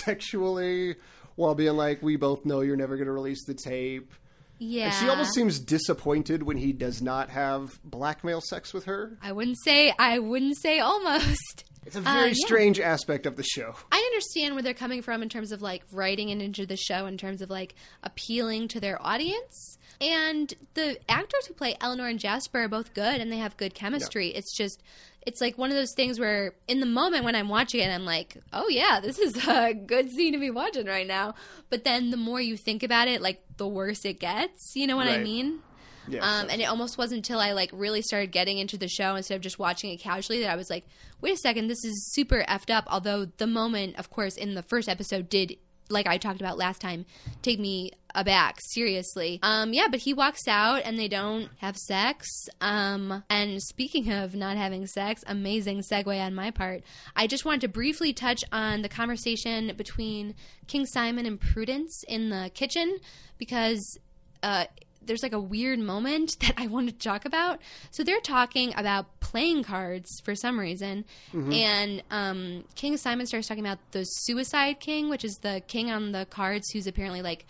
sexually 0.03 0.95
while 1.35 1.55
being 1.55 1.75
like 1.75 2.01
we 2.01 2.15
both 2.15 2.45
know 2.45 2.61
you're 2.61 2.75
never 2.75 2.97
going 2.97 3.07
to 3.07 3.11
release 3.11 3.45
the 3.45 3.53
tape 3.53 4.13
Yeah, 4.57 4.85
and 4.85 4.93
she 4.93 5.09
almost 5.09 5.33
seems 5.33 5.59
disappointed 5.59 6.43
when 6.43 6.57
he 6.57 6.71
does 6.71 7.01
not 7.01 7.29
have 7.29 7.79
blackmail 7.83 8.41
sex 8.41 8.73
with 8.73 8.85
her. 8.85 9.17
I 9.21 9.31
wouldn't 9.31 9.57
say. 9.63 9.93
I 9.97 10.19
wouldn't 10.19 10.57
say 10.57 10.79
almost. 10.79 11.65
It's 11.85 11.95
a 11.95 12.01
very 12.01 12.23
uh, 12.23 12.25
yeah. 12.27 12.33
strange 12.35 12.79
aspect 12.79 13.25
of 13.25 13.35
the 13.35 13.43
show. 13.43 13.75
I 13.91 13.97
understand 13.97 14.55
where 14.55 14.63
they're 14.63 14.73
coming 14.73 15.03
from 15.03 15.21
in 15.21 15.29
terms 15.29 15.51
of 15.51 15.61
like 15.61 15.83
writing 15.91 16.29
it 16.29 16.41
into 16.41 16.65
the 16.65 16.77
show, 16.77 17.05
in 17.05 17.17
terms 17.17 17.41
of 17.41 17.49
like 17.49 17.75
appealing 18.01 18.69
to 18.69 18.79
their 18.79 18.99
audience. 19.05 19.77
And 20.01 20.53
the 20.73 20.97
actors 21.07 21.45
who 21.47 21.53
play 21.53 21.77
Eleanor 21.79 22.07
and 22.07 22.19
Jasper 22.19 22.63
are 22.63 22.67
both 22.67 22.93
good 22.93 23.21
and 23.21 23.31
they 23.31 23.37
have 23.37 23.55
good 23.55 23.75
chemistry. 23.75 24.29
It's 24.29 24.55
just, 24.55 24.81
it's 25.25 25.41
like 25.41 25.57
one 25.57 25.71
of 25.71 25.75
those 25.75 25.93
things 25.93 26.19
where 26.19 26.53
in 26.67 26.79
the 26.79 26.85
moment 26.85 27.23
when 27.23 27.35
I'm 27.35 27.49
watching 27.49 27.81
it, 27.81 27.89
I'm 27.89 28.05
like, 28.05 28.37
oh 28.53 28.67
yeah, 28.69 28.99
this 28.99 29.17
is 29.17 29.35
a 29.47 29.73
good 29.73 30.11
scene 30.11 30.33
to 30.33 30.39
be 30.39 30.51
watching 30.51 30.85
right 30.85 31.07
now. 31.07 31.35
But 31.69 31.83
then 31.83 32.11
the 32.11 32.17
more 32.17 32.39
you 32.39 32.57
think 32.57 32.83
about 32.83 33.07
it, 33.07 33.21
like 33.21 33.41
the 33.57 33.67
worse 33.67 34.05
it 34.05 34.19
gets. 34.19 34.73
You 34.75 34.87
know 34.87 34.95
what 34.95 35.07
I 35.07 35.17
mean? 35.17 35.59
Yeah, 36.07 36.19
um, 36.21 36.49
and 36.51 36.61
it 36.61 36.65
almost 36.65 36.99
wasn't 36.99 37.17
until 37.17 37.39
I 37.39 37.53
like 37.53 37.71
really 37.73 38.03
started 38.03 38.31
getting 38.31 38.59
into 38.59 38.77
the 38.77 38.87
show 38.87 39.15
instead 39.15 39.35
of 39.35 39.41
just 39.41 39.57
watching 39.57 39.89
it 39.89 39.97
casually 39.97 40.41
that 40.41 40.51
I 40.51 40.55
was 40.55 40.69
like, 40.69 40.85
wait 41.19 41.33
a 41.33 41.37
second, 41.37 41.67
this 41.67 41.83
is 41.83 42.13
super 42.13 42.43
effed 42.47 42.69
up. 42.69 42.85
Although 42.87 43.25
the 43.25 43.47
moment, 43.47 43.97
of 43.97 44.11
course, 44.11 44.35
in 44.35 44.53
the 44.53 44.61
first 44.61 44.87
episode 44.87 45.29
did, 45.29 45.57
like 45.89 46.07
I 46.07 46.17
talked 46.17 46.41
about 46.41 46.57
last 46.57 46.81
time, 46.81 47.05
take 47.41 47.59
me 47.59 47.91
aback 48.15 48.59
seriously. 48.61 49.39
Um, 49.43 49.73
yeah, 49.73 49.87
but 49.89 49.99
he 49.99 50.13
walks 50.13 50.47
out 50.47 50.81
and 50.85 50.97
they 50.97 51.07
don't 51.07 51.49
have 51.59 51.77
sex. 51.77 52.27
Um, 52.61 53.23
and 53.29 53.61
speaking 53.61 54.11
of 54.11 54.35
not 54.35 54.57
having 54.57 54.87
sex, 54.87 55.21
amazing 55.27 55.81
segue 55.81 56.19
on 56.19 56.33
my 56.33 56.51
part. 56.51 56.83
I 57.15 57.27
just 57.27 57.45
wanted 57.45 57.61
to 57.61 57.67
briefly 57.67 58.13
touch 58.13 58.43
on 58.51 58.81
the 58.81 58.89
conversation 58.89 59.73
between 59.75 60.35
King 60.67 60.85
Simon 60.85 61.25
and 61.25 61.39
Prudence 61.39 62.03
in 62.07 62.29
the 62.29 62.49
kitchen 62.53 62.97
because 63.37 63.99
uh, 64.41 64.65
there's 65.05 65.23
like 65.23 65.33
a 65.33 65.39
weird 65.39 65.79
moment 65.79 66.31
that 66.41 66.53
I 66.57 66.67
wanted 66.67 66.99
to 66.99 67.07
talk 67.07 67.25
about. 67.25 67.59
So 67.91 68.03
they're 68.03 68.19
talking 68.21 68.73
about 68.77 69.05
playing 69.19 69.63
cards 69.63 70.09
for 70.23 70.35
some 70.35 70.59
reason, 70.59 71.05
and 71.33 72.03
um, 72.11 72.63
King 72.75 72.97
Simon 72.97 73.25
starts 73.27 73.47
talking 73.47 73.65
about 73.65 73.79
the 73.91 74.03
Suicide 74.03 74.79
King, 74.79 75.09
which 75.09 75.23
is 75.25 75.35
the 75.41 75.61
king 75.67 75.91
on 75.91 76.11
the 76.11 76.25
cards 76.25 76.69
who's 76.71 76.87
apparently 76.87 77.21
like. 77.21 77.45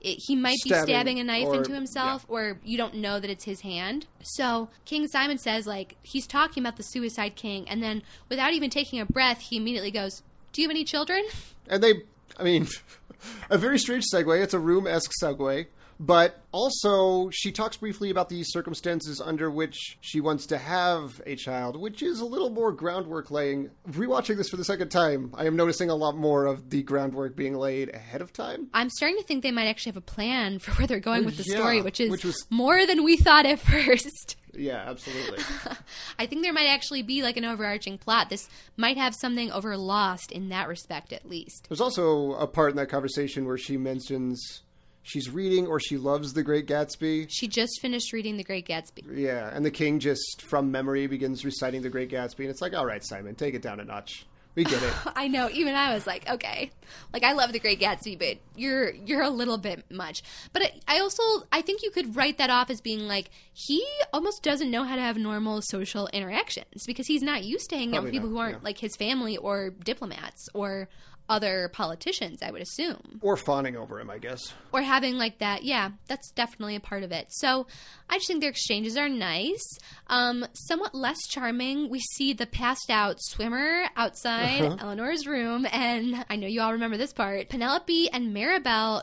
It, 0.00 0.18
he 0.26 0.36
might 0.36 0.58
be 0.62 0.68
Stabbing 0.68 0.84
stabbing 0.94 1.20
a 1.20 1.24
knife 1.24 1.46
or- 1.46 1.54
into 1.54 1.72
himself, 1.72 2.26
or 2.28 2.58
you 2.62 2.76
don't 2.76 2.96
know 2.96 3.18
that 3.18 3.30
it's 3.30 3.44
his 3.44 3.62
hand. 3.62 4.06
So 4.22 4.68
King 4.84 5.08
Simon 5.08 5.38
says, 5.38 5.66
like, 5.66 5.96
he's 6.02 6.26
talking 6.26 6.62
about 6.62 6.76
the 6.76 6.82
Suicide 6.82 7.36
King, 7.36 7.66
and 7.70 7.82
then 7.82 8.02
without 8.28 8.52
even 8.52 8.68
taking 8.68 9.00
a 9.00 9.06
breath, 9.06 9.40
he 9.40 9.56
immediately 9.56 9.90
goes, 9.90 10.22
Do 10.52 10.60
you 10.60 10.68
have 10.68 10.72
any 10.74 10.84
children? 10.84 11.24
And 11.70 11.82
they, 11.82 12.02
I 12.38 12.42
mean, 12.42 12.68
a 13.50 13.56
very 13.56 13.78
strange 13.78 14.04
segue. 14.12 14.42
It's 14.42 14.52
a 14.52 14.58
room 14.58 14.86
esque 14.86 15.12
segue. 15.22 15.66
But 16.04 16.42
also, 16.52 17.30
she 17.32 17.50
talks 17.50 17.78
briefly 17.78 18.10
about 18.10 18.28
the 18.28 18.42
circumstances 18.44 19.20
under 19.20 19.50
which 19.50 19.96
she 20.02 20.20
wants 20.20 20.46
to 20.46 20.58
have 20.58 21.20
a 21.24 21.34
child, 21.34 21.80
which 21.80 22.02
is 22.02 22.20
a 22.20 22.24
little 22.26 22.50
more 22.50 22.72
groundwork 22.72 23.30
laying. 23.30 23.70
Rewatching 23.90 24.36
this 24.36 24.50
for 24.50 24.56
the 24.58 24.64
second 24.64 24.90
time, 24.90 25.30
I 25.34 25.46
am 25.46 25.56
noticing 25.56 25.88
a 25.88 25.94
lot 25.94 26.14
more 26.16 26.44
of 26.44 26.68
the 26.68 26.82
groundwork 26.82 27.36
being 27.36 27.54
laid 27.54 27.94
ahead 27.94 28.20
of 28.20 28.32
time. 28.34 28.68
I'm 28.74 28.90
starting 28.90 29.16
to 29.18 29.24
think 29.24 29.42
they 29.42 29.50
might 29.50 29.66
actually 29.66 29.90
have 29.92 29.96
a 29.96 30.00
plan 30.02 30.58
for 30.58 30.72
where 30.72 30.86
they're 30.86 31.00
going 31.00 31.24
with 31.24 31.38
the 31.38 31.44
Yeah, 31.46 31.56
story, 31.56 31.80
which 31.80 32.00
is 32.00 32.10
which 32.10 32.24
was- 32.24 32.44
more 32.50 32.86
than 32.86 33.02
we 33.02 33.16
thought 33.16 33.46
at 33.46 33.60
first. 33.60 34.36
Yeah, 34.56 34.84
absolutely. 34.86 35.40
I 36.20 36.26
think 36.26 36.42
there 36.42 36.52
might 36.52 36.68
actually 36.68 37.02
be 37.02 37.24
like 37.24 37.36
an 37.36 37.44
overarching 37.44 37.98
plot. 37.98 38.30
This 38.30 38.48
might 38.76 38.96
have 38.96 39.12
something 39.12 39.50
over 39.50 39.76
lost 39.76 40.30
in 40.30 40.50
that 40.50 40.68
respect, 40.68 41.12
at 41.12 41.28
least. 41.28 41.66
There's 41.68 41.80
also 41.80 42.34
a 42.34 42.46
part 42.46 42.70
in 42.70 42.76
that 42.76 42.88
conversation 42.88 43.46
where 43.46 43.58
she 43.58 43.76
mentions 43.76 44.62
she's 45.04 45.30
reading 45.30 45.68
or 45.68 45.78
she 45.78 45.96
loves 45.96 46.32
The 46.32 46.42
Great 46.42 46.66
Gatsby. 46.66 47.28
She 47.30 47.46
just 47.46 47.80
finished 47.80 48.12
reading 48.12 48.36
The 48.36 48.42
Great 48.42 48.66
Gatsby. 48.66 49.16
Yeah, 49.16 49.48
and 49.54 49.64
the 49.64 49.70
king 49.70 50.00
just 50.00 50.42
from 50.42 50.72
memory 50.72 51.06
begins 51.06 51.44
reciting 51.44 51.82
The 51.82 51.90
Great 51.90 52.10
Gatsby, 52.10 52.40
and 52.40 52.48
it's 52.48 52.60
like, 52.60 52.74
all 52.74 52.86
right, 52.86 53.04
Simon, 53.04 53.36
take 53.36 53.54
it 53.54 53.62
down 53.62 53.78
a 53.78 53.84
notch. 53.84 54.26
We 54.54 54.62
get 54.62 54.82
it. 54.82 54.92
I 55.16 55.26
know. 55.26 55.48
Even 55.52 55.74
I 55.74 55.94
was 55.94 56.06
like, 56.06 56.28
okay, 56.30 56.70
like 57.12 57.24
I 57.24 57.32
love 57.32 57.52
The 57.52 57.58
Great 57.58 57.80
Gatsby, 57.80 58.18
but 58.18 58.38
you're 58.54 58.94
you're 58.94 59.22
a 59.22 59.30
little 59.30 59.58
bit 59.58 59.84
much. 59.90 60.22
But 60.52 60.62
I, 60.62 60.96
I 60.96 61.00
also 61.00 61.22
I 61.50 61.60
think 61.60 61.82
you 61.82 61.90
could 61.90 62.14
write 62.14 62.38
that 62.38 62.50
off 62.50 62.70
as 62.70 62.80
being 62.80 63.08
like 63.08 63.30
he 63.52 63.84
almost 64.12 64.44
doesn't 64.44 64.70
know 64.70 64.84
how 64.84 64.94
to 64.94 65.00
have 65.00 65.16
normal 65.16 65.60
social 65.60 66.06
interactions 66.12 66.84
because 66.86 67.08
he's 67.08 67.22
not 67.22 67.42
used 67.42 67.68
to 67.70 67.76
hanging 67.76 67.96
out 67.96 68.04
with 68.04 68.12
people 68.12 68.28
not, 68.28 68.34
who 68.34 68.40
aren't 68.40 68.58
yeah. 68.58 68.64
like 68.64 68.78
his 68.78 68.94
family 68.94 69.36
or 69.36 69.70
diplomats 69.70 70.48
or 70.54 70.88
other 71.28 71.70
politicians. 71.72 72.42
I 72.42 72.50
would 72.50 72.60
assume. 72.62 73.18
or 73.22 73.36
fawning 73.36 73.76
over 73.76 73.98
him, 74.00 74.10
I 74.10 74.18
guess. 74.18 74.52
or 74.72 74.82
having 74.82 75.16
like 75.16 75.38
that 75.38 75.64
yeah 75.64 75.90
that's 76.08 76.30
definitely 76.32 76.76
a 76.76 76.80
part 76.80 77.02
of 77.02 77.12
it 77.12 77.26
so 77.30 77.66
i 78.10 78.16
just 78.16 78.26
think 78.28 78.40
their 78.40 78.50
exchanges 78.50 78.96
are 78.96 79.08
nice 79.08 79.62
um 80.08 80.44
somewhat 80.52 80.94
less 80.94 81.18
charming 81.30 81.88
we 81.88 82.00
see 82.00 82.32
the 82.32 82.46
passed 82.46 82.90
out 82.90 83.16
swimmer 83.20 83.84
outside 83.96 84.60
Uh-huh. 84.62 84.76
eleanor's 84.80 85.26
room 85.26 85.66
and 85.72 86.24
i 86.28 86.36
know 86.36 86.46
you 86.46 86.60
all 86.60 86.72
remember 86.72 86.96
this 86.96 87.12
part 87.12 87.48
penelope 87.48 88.10
and 88.10 88.34
maribel 88.34 89.02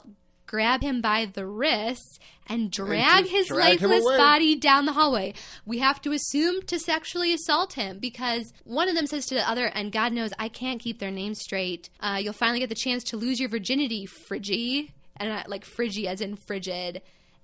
grab 0.52 0.82
him 0.82 1.00
by 1.00 1.26
the 1.26 1.46
wrists 1.46 2.20
and 2.46 2.70
drag 2.70 3.24
just 3.24 3.32
his 3.32 3.48
drag 3.48 3.82
lifeless 3.82 4.04
body 4.18 4.54
down 4.54 4.86
the 4.86 4.92
hallway. 4.92 5.34
We 5.66 5.78
have 5.78 6.02
to 6.02 6.12
assume 6.12 6.64
to 6.64 6.78
sexually 6.78 7.34
assault 7.34 7.74
him 7.74 8.00
because 8.00 8.52
one 8.66 8.90
of 8.90 8.96
them 8.96 9.08
says 9.08 9.26
to 9.28 9.36
the 9.36 9.50
other, 9.50 9.68
and 9.68 9.94
God 9.94 10.12
knows 10.12 10.32
I 10.38 10.50
can't 10.50 10.82
keep 10.82 11.00
their 11.00 11.10
names 11.10 11.40
straight. 11.40 11.90
Uh, 12.02 12.20
you'll 12.22 12.34
finally 12.34 12.60
get 12.60 12.68
the 12.68 12.76
chance 12.76 13.02
to 13.06 13.18
lose 13.18 13.40
your 13.40 13.48
virginity, 13.48 14.06
Friggy, 14.06 14.92
and 15.16 15.32
I, 15.32 15.46
like 15.48 15.64
Friggy 15.66 16.06
as 16.06 16.20
in 16.20 16.36
frigid. 16.36 17.02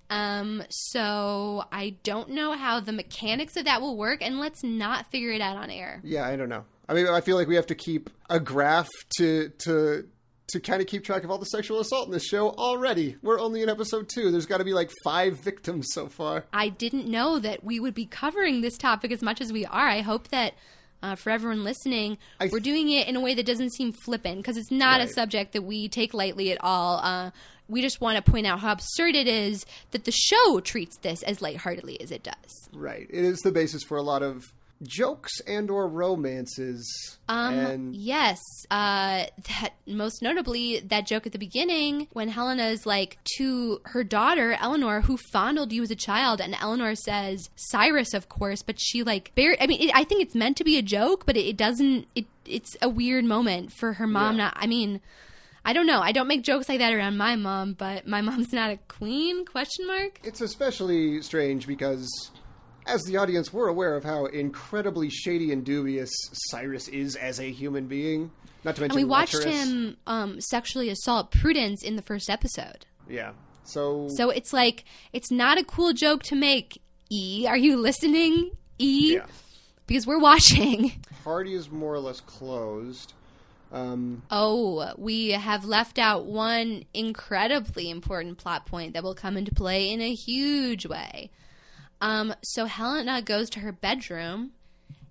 Um, 0.10 0.64
so 0.70 1.64
I 1.72 1.96
don't 2.04 2.32
know 2.32 2.58
how 2.58 2.82
the 2.82 2.92
mechanics 2.92 3.56
of 3.56 3.64
that 3.64 3.80
will 3.80 3.96
work, 3.96 4.22
and 4.22 4.38
let's 4.38 4.66
not 4.66 5.10
figure 5.12 5.32
it 5.32 5.40
out 5.40 5.56
on 5.56 5.70
air. 5.70 6.02
Yeah, 6.04 6.28
I 6.28 6.36
don't 6.36 6.50
know. 6.50 6.66
I 6.90 6.94
mean, 6.94 7.08
I 7.08 7.22
feel 7.22 7.38
like 7.38 7.48
we 7.48 7.56
have 7.56 7.68
to 7.68 7.76
keep 7.76 8.10
a 8.30 8.40
graph 8.40 8.90
to 9.18 9.50
to 9.60 10.08
to 10.48 10.60
kind 10.62 10.82
of 10.82 10.88
keep 10.88 11.04
track 11.04 11.24
of 11.24 11.32
all 11.32 11.38
the 11.38 11.46
sexual 11.46 11.80
assault 11.80 12.08
in 12.08 12.14
this 12.14 12.26
show 12.26 12.52
already. 12.52 13.18
We're 13.22 13.40
only 13.40 13.62
in 13.62 13.70
episode 13.70 14.08
two. 14.08 14.32
There's 14.32 14.46
got 14.46 14.60
to 14.60 14.64
be 14.64 14.74
like 14.74 14.92
five 15.04 15.40
victims 15.44 15.88
so 15.92 16.08
far. 16.08 16.46
I 16.54 16.70
didn't 16.70 17.08
know 17.08 17.38
that 17.40 17.64
we 17.64 17.80
would 17.80 17.94
be 17.94 18.06
covering 18.06 18.62
this 18.62 18.78
topic 18.78 19.12
as 19.12 19.22
much 19.22 19.42
as 19.42 19.52
we 19.52 19.66
are. 19.66 19.88
I 19.88 20.00
hope 20.02 20.30
that 20.30 20.54
uh, 21.04 21.16
for 21.16 21.30
everyone 21.32 21.64
listening, 21.64 22.18
I- 22.40 22.50
we're 22.52 22.60
doing 22.62 22.90
it 22.90 23.08
in 23.08 23.16
a 23.16 23.20
way 23.20 23.34
that 23.34 23.46
doesn't 23.46 23.74
seem 23.74 23.92
flippant 23.92 24.38
because 24.38 24.56
it's 24.58 24.72
not 24.72 25.02
a 25.02 25.08
subject 25.08 25.52
that 25.54 25.64
we 25.64 25.90
take 25.90 26.14
lightly 26.14 26.52
at 26.52 26.58
all. 26.62 26.98
Uh, 27.04 27.32
we 27.68 27.82
just 27.82 28.00
want 28.00 28.16
to 28.24 28.32
point 28.32 28.48
out 28.48 28.62
how 28.62 28.72
absurd 28.72 29.14
it 29.16 29.28
is 29.28 29.66
that 29.92 30.06
the 30.06 30.12
show 30.12 30.62
treats 30.62 30.98
this 31.02 31.22
as 31.24 31.42
lightheartedly 31.42 32.00
as 32.00 32.12
it 32.12 32.24
does. 32.24 32.70
Right. 32.74 33.06
It 33.10 33.26
is 33.26 33.40
the 33.42 33.52
basis 33.52 33.84
for 33.84 33.98
a 33.98 34.02
lot 34.02 34.24
of 34.24 34.54
jokes 34.84 35.40
and 35.42 35.70
or 35.70 35.88
romances. 35.88 37.18
Um, 37.28 37.54
and 37.54 37.96
yes, 37.96 38.40
uh, 38.70 39.26
that 39.50 39.74
most 39.86 40.22
notably 40.22 40.80
that 40.80 41.08
joke 41.08 41.26
at 41.26 41.32
the 41.32 41.40
beginning 41.40 42.08
when 42.14 42.30
Helena 42.30 42.68
is 42.68 42.86
like 42.86 43.18
to 43.38 43.82
her 43.86 44.04
daughter 44.04 44.58
Eleanor, 44.60 45.02
who 45.02 45.18
fondled 45.18 45.72
you 45.72 45.84
as 45.84 45.92
a 45.92 45.96
child, 45.96 46.40
and 46.42 46.56
Eleanor 46.60 46.96
says 46.96 47.50
Cyrus, 47.56 48.14
of 48.14 48.30
course, 48.30 48.62
but 48.62 48.80
she 48.80 49.04
like 49.04 49.34
bare. 49.36 49.56
I 49.60 49.68
mean, 49.68 49.82
it, 49.82 49.92
I 49.96 50.04
think 50.04 50.22
it's 50.22 50.36
meant 50.36 50.58
to 50.58 50.64
be 50.64 50.78
a 50.78 50.82
joke, 50.84 51.26
but 51.26 51.38
it, 51.38 51.46
it 51.46 51.58
doesn't. 51.58 52.08
It 52.16 52.26
it's 52.46 52.78
a 52.82 52.90
weird 52.90 53.26
moment 53.26 53.74
for 53.74 53.94
her 53.94 54.08
mom. 54.08 54.36
Yeah. 54.38 54.46
Not. 54.46 54.58
I 54.58 54.68
mean. 54.68 55.02
I 55.66 55.74
don't 55.74 55.86
know. 55.86 56.00
I 56.00 56.14
don't 56.14 56.30
make 56.30 56.44
jokes 56.44 56.70
like 56.70 56.80
that 56.80 56.94
around 56.94 57.18
my 57.18 57.36
mom, 57.36 57.74
but 57.74 58.08
my 58.08 58.22
mom's 58.22 58.54
not 58.54 58.72
a 58.72 58.78
queen? 58.88 59.44
Question 59.44 59.86
mark. 59.86 60.18
it's 60.24 60.40
especially 60.40 61.22
strange 61.22 61.68
because 61.68 62.32
as 62.88 63.04
the 63.04 63.18
audience 63.18 63.52
we're 63.54 63.68
aware 63.68 63.96
of 63.96 64.04
how 64.04 64.26
incredibly 64.26 65.10
shady 65.10 65.52
and 65.52 65.64
dubious 65.66 66.12
Cyrus 66.50 66.88
is 66.88 67.16
as 67.16 67.40
a 67.40 67.52
human 67.52 67.88
being. 67.88 68.32
Not 68.64 68.76
to 68.78 68.84
And 68.84 68.94
mention 68.94 68.96
we 68.96 69.04
watched 69.06 69.36
lecherous. 69.36 69.64
him 69.70 69.98
um, 70.08 70.42
sexually 70.42 70.90
assault 70.90 71.32
Prudence 71.32 71.84
in 71.84 71.96
the 71.96 72.02
first 72.02 72.30
episode. 72.30 72.86
Yeah. 73.10 73.32
So 73.64 74.08
So 74.10 74.30
it's 74.30 74.52
like 74.54 74.86
it's 75.14 75.30
not 75.32 75.58
a 75.58 75.64
cool 75.64 75.94
joke 75.94 76.24
to 76.24 76.36
make. 76.36 76.82
E, 77.12 77.46
are 77.48 77.58
you 77.58 77.78
listening? 77.78 78.52
E, 78.80 79.16
yeah. 79.16 79.26
because 79.86 80.06
we're 80.06 80.20
watching. 80.20 81.02
Party 81.24 81.54
is 81.54 81.70
more 81.72 81.94
or 81.94 82.00
less 82.00 82.20
closed. 82.22 83.14
Um, 83.72 84.24
Oh, 84.32 84.94
we 84.98 85.32
have 85.32 85.66
left 85.66 86.00
out 86.00 86.26
one 86.26 86.84
incredibly 86.94 87.90
important 87.90 88.38
plot 88.38 88.66
point 88.66 88.94
that 88.94 89.04
will 89.04 89.16
come 89.16 89.36
into 89.38 89.54
play 89.54 89.90
in 89.92 90.00
a 90.02 90.14
huge 90.14 90.86
way. 90.86 91.32
Um, 92.02 92.34
so 92.44 92.66
Helena 92.66 93.22
goes 93.22 93.50
to 93.52 93.60
her 93.62 93.72
bedroom. 93.72 94.52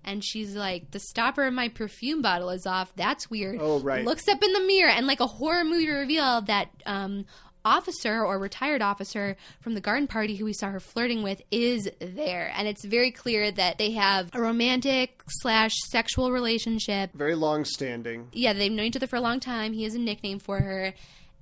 And 0.09 0.25
she's 0.25 0.55
like, 0.55 0.93
the 0.93 1.01
stopper 1.01 1.47
of 1.49 1.53
my 1.53 1.69
perfume 1.69 2.23
bottle 2.23 2.51
is 2.51 2.65
off. 2.65 2.93
That's 2.95 3.29
weird. 3.29 3.59
Oh, 3.61 3.81
right. 3.81 4.05
Looks 4.05 4.29
up 4.29 4.41
in 4.41 4.53
the 4.53 4.61
mirror 4.61 4.89
and 4.91 5.05
like 5.09 5.19
a 5.19 5.27
horror 5.27 5.65
movie 5.65 5.89
reveal 5.89 6.43
that 6.43 6.69
um, 6.87 7.27
officer 7.65 8.25
or 8.25 8.39
retired 8.39 8.83
officer 8.83 9.37
from 9.61 9.75
the 9.75 9.81
garden 9.81 10.07
party 10.07 10.37
who 10.37 10.45
we 10.45 10.53
saw 10.53 10.69
her 10.71 10.79
flirting 10.79 11.25
with 11.25 11.43
is 11.51 11.91
there. 11.99 12.53
And 12.57 12.69
it's 12.69 12.85
very 12.85 13.11
clear 13.11 13.51
that 13.51 13.79
they 13.79 13.91
have 13.95 14.31
a 14.33 14.41
romantic 14.41 15.25
slash 15.27 15.73
sexual 15.91 16.31
relationship 16.31 17.11
very 17.13 17.35
long 17.35 17.65
standing. 17.65 18.29
yeah, 18.33 18.53
they've 18.53 18.71
known 18.71 18.87
each 18.87 18.97
other 18.97 19.09
for 19.09 19.17
a 19.17 19.21
long 19.21 19.41
time. 19.41 19.73
He 19.73 19.83
has 19.83 19.97
a 19.97 19.99
nickname 19.99 20.39
for 20.39 20.61
her. 20.61 20.95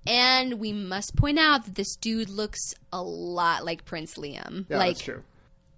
And 0.07 0.55
we 0.55 0.73
must 0.73 1.15
point 1.17 1.39
out 1.39 1.67
that 1.67 1.75
this 1.75 1.97
dude 1.97 2.31
looks 2.31 2.61
a 2.95 3.03
lot 3.03 3.65
like 3.67 3.85
Prince 3.85 4.15
Liam. 4.17 4.65
Yeah, 4.71 4.79
like 4.79 4.97
that's 4.97 5.05
true. 5.05 5.23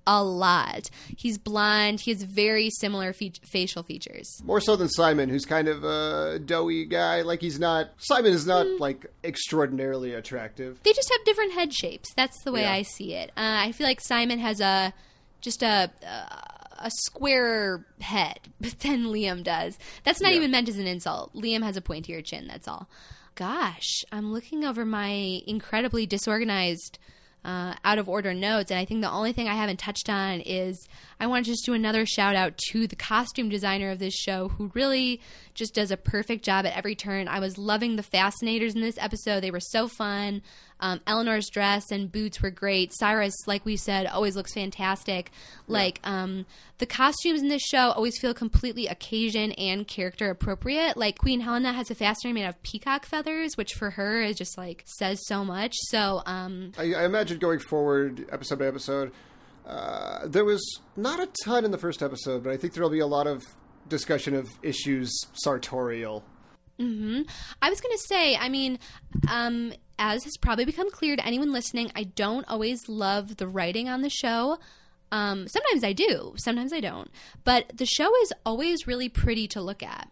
A 0.06 0.22
lot. 0.22 0.88
He's 1.16 1.36
blonde. 1.38 2.00
He 2.00 2.12
has 2.12 2.22
very 2.22 2.70
similar 2.70 3.12
fe- 3.12 3.32
facial 3.44 3.82
features. 3.82 4.40
More 4.44 4.60
so 4.60 4.76
than 4.76 4.88
Simon, 4.88 5.28
who's 5.28 5.44
kind 5.44 5.68
of 5.68 5.82
a 5.84 6.38
doughy 6.38 6.84
guy. 6.84 7.22
Like 7.22 7.40
he's 7.40 7.58
not. 7.58 7.90
Simon 7.98 8.32
is 8.32 8.46
not 8.46 8.66
Hmm. 8.66 8.76
like 8.78 9.06
extraordinarily 9.24 10.12
attractive. 10.14 10.78
They 10.84 10.92
just 10.92 11.10
have 11.10 11.24
different 11.24 11.52
head 11.54 11.74
shapes. 11.74 12.08
That's 12.14 12.40
the 12.44 12.52
way 12.52 12.62
Yeah. 12.62 12.72
I 12.72 12.82
see 12.82 13.14
it. 13.14 13.30
Uh, 13.30 13.58
I 13.64 13.72
feel 13.72 13.86
like 13.86 14.00
Simon 14.00 14.38
has 14.38 14.60
a 14.60 14.92
just 15.40 15.62
a 15.62 15.90
a 16.78 16.90
square 16.90 17.86
head 18.00 18.38
but 18.60 18.78
than 18.80 19.04
Liam 19.06 19.42
does. 19.42 19.78
That's 20.04 20.20
not 20.20 20.32
Yeah. 20.32 20.36
even 20.38 20.50
meant 20.50 20.68
as 20.68 20.78
an 20.78 20.86
insult. 20.86 21.34
Liam 21.34 21.62
has 21.62 21.76
a 21.76 21.80
pointier 21.80 22.24
chin. 22.24 22.46
That's 22.46 22.68
all. 22.68 22.88
Gosh, 23.34 24.04
I'm 24.12 24.32
looking 24.32 24.64
over 24.64 24.84
my 24.86 25.42
incredibly 25.46 26.06
disorganized 26.06 26.98
uh, 27.44 27.74
out 27.84 27.98
of 27.98 28.08
order 28.08 28.34
notes. 28.34 28.70
And 28.70 28.78
I 28.80 28.84
think 28.84 29.02
the 29.02 29.10
only 29.10 29.32
thing 29.32 29.48
I 29.48 29.54
haven't 29.54 29.78
touched 29.78 30.08
on 30.08 30.40
is 30.40 30.88
I 31.18 31.26
want 31.26 31.44
to 31.46 31.52
just 31.52 31.64
do 31.64 31.72
another 31.72 32.04
shout 32.04 32.34
out 32.36 32.58
to 32.70 32.86
the 32.86 32.96
costume 32.96 33.48
designer 33.48 33.90
of 33.90 33.98
this 33.98 34.14
show 34.14 34.48
who 34.48 34.70
really 34.74 35.20
just 35.54 35.74
does 35.74 35.90
a 35.90 35.96
perfect 35.96 36.44
job 36.44 36.66
at 36.66 36.76
every 36.76 36.94
turn. 36.94 37.28
I 37.28 37.40
was 37.40 37.56
loving 37.56 37.96
the 37.96 38.02
fascinators 38.02 38.74
in 38.74 38.82
this 38.82 38.98
episode, 38.98 39.42
they 39.42 39.50
were 39.50 39.60
so 39.60 39.88
fun. 39.88 40.42
Um, 40.78 41.00
Eleanor's 41.06 41.48
dress 41.48 41.90
and 41.90 42.12
boots 42.12 42.42
were 42.42 42.50
great. 42.50 42.92
Cyrus, 42.92 43.34
like 43.46 43.64
we 43.64 43.76
said, 43.76 44.06
always 44.06 44.36
looks 44.36 44.52
fantastic. 44.52 45.30
Like 45.66 46.00
um, 46.04 46.44
the 46.78 46.86
costumes 46.86 47.40
in 47.40 47.48
this 47.48 47.62
show 47.62 47.92
always 47.92 48.18
feel 48.18 48.34
completely 48.34 48.86
occasion 48.86 49.52
and 49.52 49.88
character 49.88 50.28
appropriate. 50.28 50.98
Like 50.98 51.16
Queen 51.18 51.40
Helena 51.40 51.72
has 51.72 51.90
a 51.90 51.94
fascinator 51.94 52.34
made 52.34 52.46
of 52.46 52.62
peacock 52.62 53.06
feathers, 53.06 53.56
which 53.56 53.72
for 53.72 53.90
her 53.90 54.20
is 54.20 54.36
just 54.36 54.58
like 54.58 54.84
says 54.98 55.18
so 55.26 55.44
much. 55.44 55.74
So 55.88 56.22
um, 56.26 56.72
I, 56.78 56.92
I 56.92 57.04
imagine 57.06 57.38
going 57.38 57.58
forward, 57.58 58.26
episode 58.30 58.58
by 58.58 58.66
episode, 58.66 59.12
uh, 59.66 60.26
there 60.26 60.44
was 60.44 60.62
not 60.96 61.20
a 61.20 61.28
ton 61.44 61.64
in 61.64 61.70
the 61.70 61.78
first 61.78 62.02
episode, 62.02 62.44
but 62.44 62.52
I 62.52 62.56
think 62.56 62.72
there'll 62.74 62.90
be 62.90 63.00
a 63.00 63.06
lot 63.06 63.26
of 63.26 63.42
discussion 63.88 64.34
of 64.34 64.48
issues 64.62 65.12
sartorial. 65.34 66.24
hmm 66.78 67.22
I 67.62 67.70
was 67.70 67.80
going 67.80 67.96
to 67.96 68.04
say, 68.06 68.36
I 68.36 68.48
mean, 68.48 68.78
um, 69.28 69.72
as 69.98 70.24
has 70.24 70.36
probably 70.36 70.64
become 70.64 70.90
clear 70.90 71.16
to 71.16 71.26
anyone 71.26 71.52
listening, 71.52 71.90
I 71.96 72.04
don't 72.04 72.46
always 72.48 72.88
love 72.88 73.36
the 73.36 73.48
writing 73.48 73.88
on 73.88 74.02
the 74.02 74.10
show. 74.10 74.58
Um, 75.12 75.48
sometimes 75.48 75.84
I 75.84 75.92
do, 75.92 76.34
sometimes 76.36 76.72
I 76.72 76.80
don't. 76.80 77.10
But 77.44 77.72
the 77.74 77.86
show 77.86 78.14
is 78.22 78.32
always 78.44 78.86
really 78.86 79.08
pretty 79.08 79.48
to 79.48 79.60
look 79.60 79.82
at. 79.82 80.10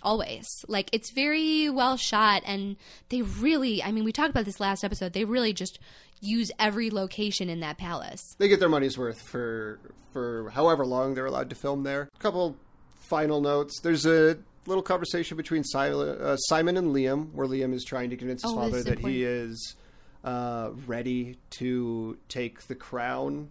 Always. 0.00 0.46
Like, 0.68 0.88
it's 0.92 1.10
very 1.10 1.68
well 1.68 1.96
shot, 1.96 2.42
and 2.46 2.76
they 3.08 3.22
really, 3.22 3.82
I 3.82 3.90
mean, 3.90 4.04
we 4.04 4.12
talked 4.12 4.30
about 4.30 4.44
this 4.44 4.60
last 4.60 4.84
episode, 4.84 5.12
they 5.12 5.24
really 5.24 5.52
just 5.52 5.80
use 6.20 6.50
every 6.58 6.90
location 6.90 7.48
in 7.48 7.60
that 7.60 7.78
palace. 7.78 8.22
They 8.38 8.48
get 8.48 8.60
their 8.60 8.68
money's 8.68 8.98
worth 8.98 9.20
for 9.22 9.78
for 10.12 10.50
however 10.50 10.86
long 10.86 11.14
they're 11.14 11.26
allowed 11.26 11.50
to 11.50 11.56
film 11.56 11.82
there. 11.82 12.08
A 12.14 12.18
couple 12.18 12.56
final 12.94 13.40
notes. 13.40 13.80
There's 13.80 14.06
a 14.06 14.38
little 14.66 14.82
conversation 14.82 15.36
between 15.36 15.64
Simon, 15.64 16.20
uh, 16.20 16.36
Simon 16.36 16.76
and 16.76 16.94
Liam, 16.94 17.32
where 17.32 17.46
Liam 17.46 17.72
is 17.74 17.84
trying 17.84 18.10
to 18.10 18.16
convince 18.16 18.42
his 18.42 18.52
Oh, 18.52 18.56
father 18.56 18.82
that 18.82 18.98
he 18.98 19.24
is 19.24 19.76
uh, 20.24 20.70
ready 20.86 21.36
to 21.50 22.18
take 22.28 22.66
the 22.66 22.74
crown. 22.74 23.50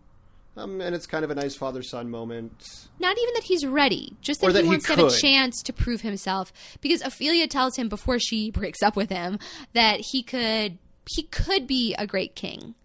Um, 0.56 0.82
and 0.82 0.96
it's 0.96 1.06
kind 1.06 1.24
of 1.24 1.30
a 1.30 1.36
nice 1.36 1.56
father 1.56 1.84
son 1.84 2.10
moment. 2.10 2.88
Not 3.00 3.16
even 3.18 3.34
that 3.36 3.44
he's 3.44 3.64
ready, 3.66 4.16
just 4.22 4.42
that, 4.42 4.54
that 4.54 4.62
he 4.62 4.66
he 4.66 4.70
wants 4.70 4.88
to 4.88 4.96
have 4.96 5.06
a 5.06 5.10
chance 5.12 5.62
to 5.64 5.74
prove 5.74 6.02
himself. 6.02 6.52
Because 6.82 7.02
Ophelia 7.04 7.48
tells 7.48 7.76
him 7.76 7.90
before 7.90 8.18
she 8.18 8.50
breaks 8.50 8.82
up 8.82 8.96
with 8.96 9.10
him 9.10 9.38
that 9.74 10.00
he 10.12 10.24
could 10.24 10.80
he 11.16 11.24
could 11.24 11.68
be 11.68 11.94
a 11.98 12.08
great 12.08 12.36
king, 12.36 12.76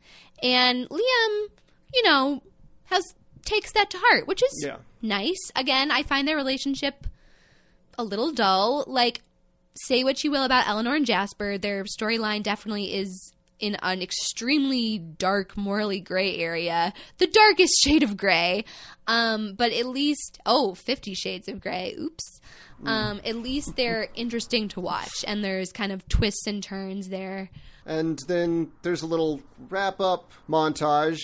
and 0.43 0.89
Liam, 0.89 1.47
you 1.95 2.03
know, 2.05 2.43
has 2.85 3.15
takes 3.45 3.73
that 3.73 3.91
to 3.91 3.99
heart, 4.01 4.27
which 4.27 4.43
is 4.43 4.63
Yeah. 4.65 4.77
nice. 5.01 5.51
Again, 5.57 5.91
I 5.91 6.03
find 6.03 6.27
their 6.29 6.37
relationship 6.37 7.07
a 7.99 8.05
little 8.05 8.31
dull. 8.33 8.85
Like, 8.87 9.23
say 9.87 10.05
what 10.05 10.23
you 10.23 10.31
will 10.31 10.45
about 10.45 10.69
Eleanor 10.69 10.95
and 10.95 11.07
Jasper, 11.07 11.59
their 11.59 11.85
storyline 11.85 12.43
definitely 12.43 12.95
is 12.95 13.33
in 13.59 13.77
an 13.83 14.03
extremely 14.03 14.99
dark, 14.99 15.57
morally 15.57 16.01
gray 16.01 16.37
area, 16.37 16.93
the 17.19 17.27
darkest 17.27 17.73
shade 17.85 18.03
of 18.03 18.17
gray. 18.17 18.65
Um, 19.07 19.55
but 19.55 19.73
at 19.73 19.87
least, 19.87 20.39
oh, 20.47 20.75
50 20.75 21.15
shades 21.15 21.49
of 21.49 21.61
gray. 21.61 21.95
Oops. 21.99 22.41
Um, 22.85 23.21
at 23.25 23.37
least 23.37 23.77
they're 23.77 24.09
interesting 24.17 24.67
to 24.71 24.81
watch, 24.81 25.25
and 25.27 25.45
there's 25.45 25.71
kind 25.71 25.93
of 25.93 26.07
twists 26.09 26.47
and 26.49 26.61
turns 26.61 27.09
there. 27.11 27.49
And 27.85 28.19
then 28.29 28.71
there's 28.83 29.03
a 29.03 29.07
little 29.07 29.41
wrap 29.69 30.01
up 30.01 30.31
montage. 30.49 31.21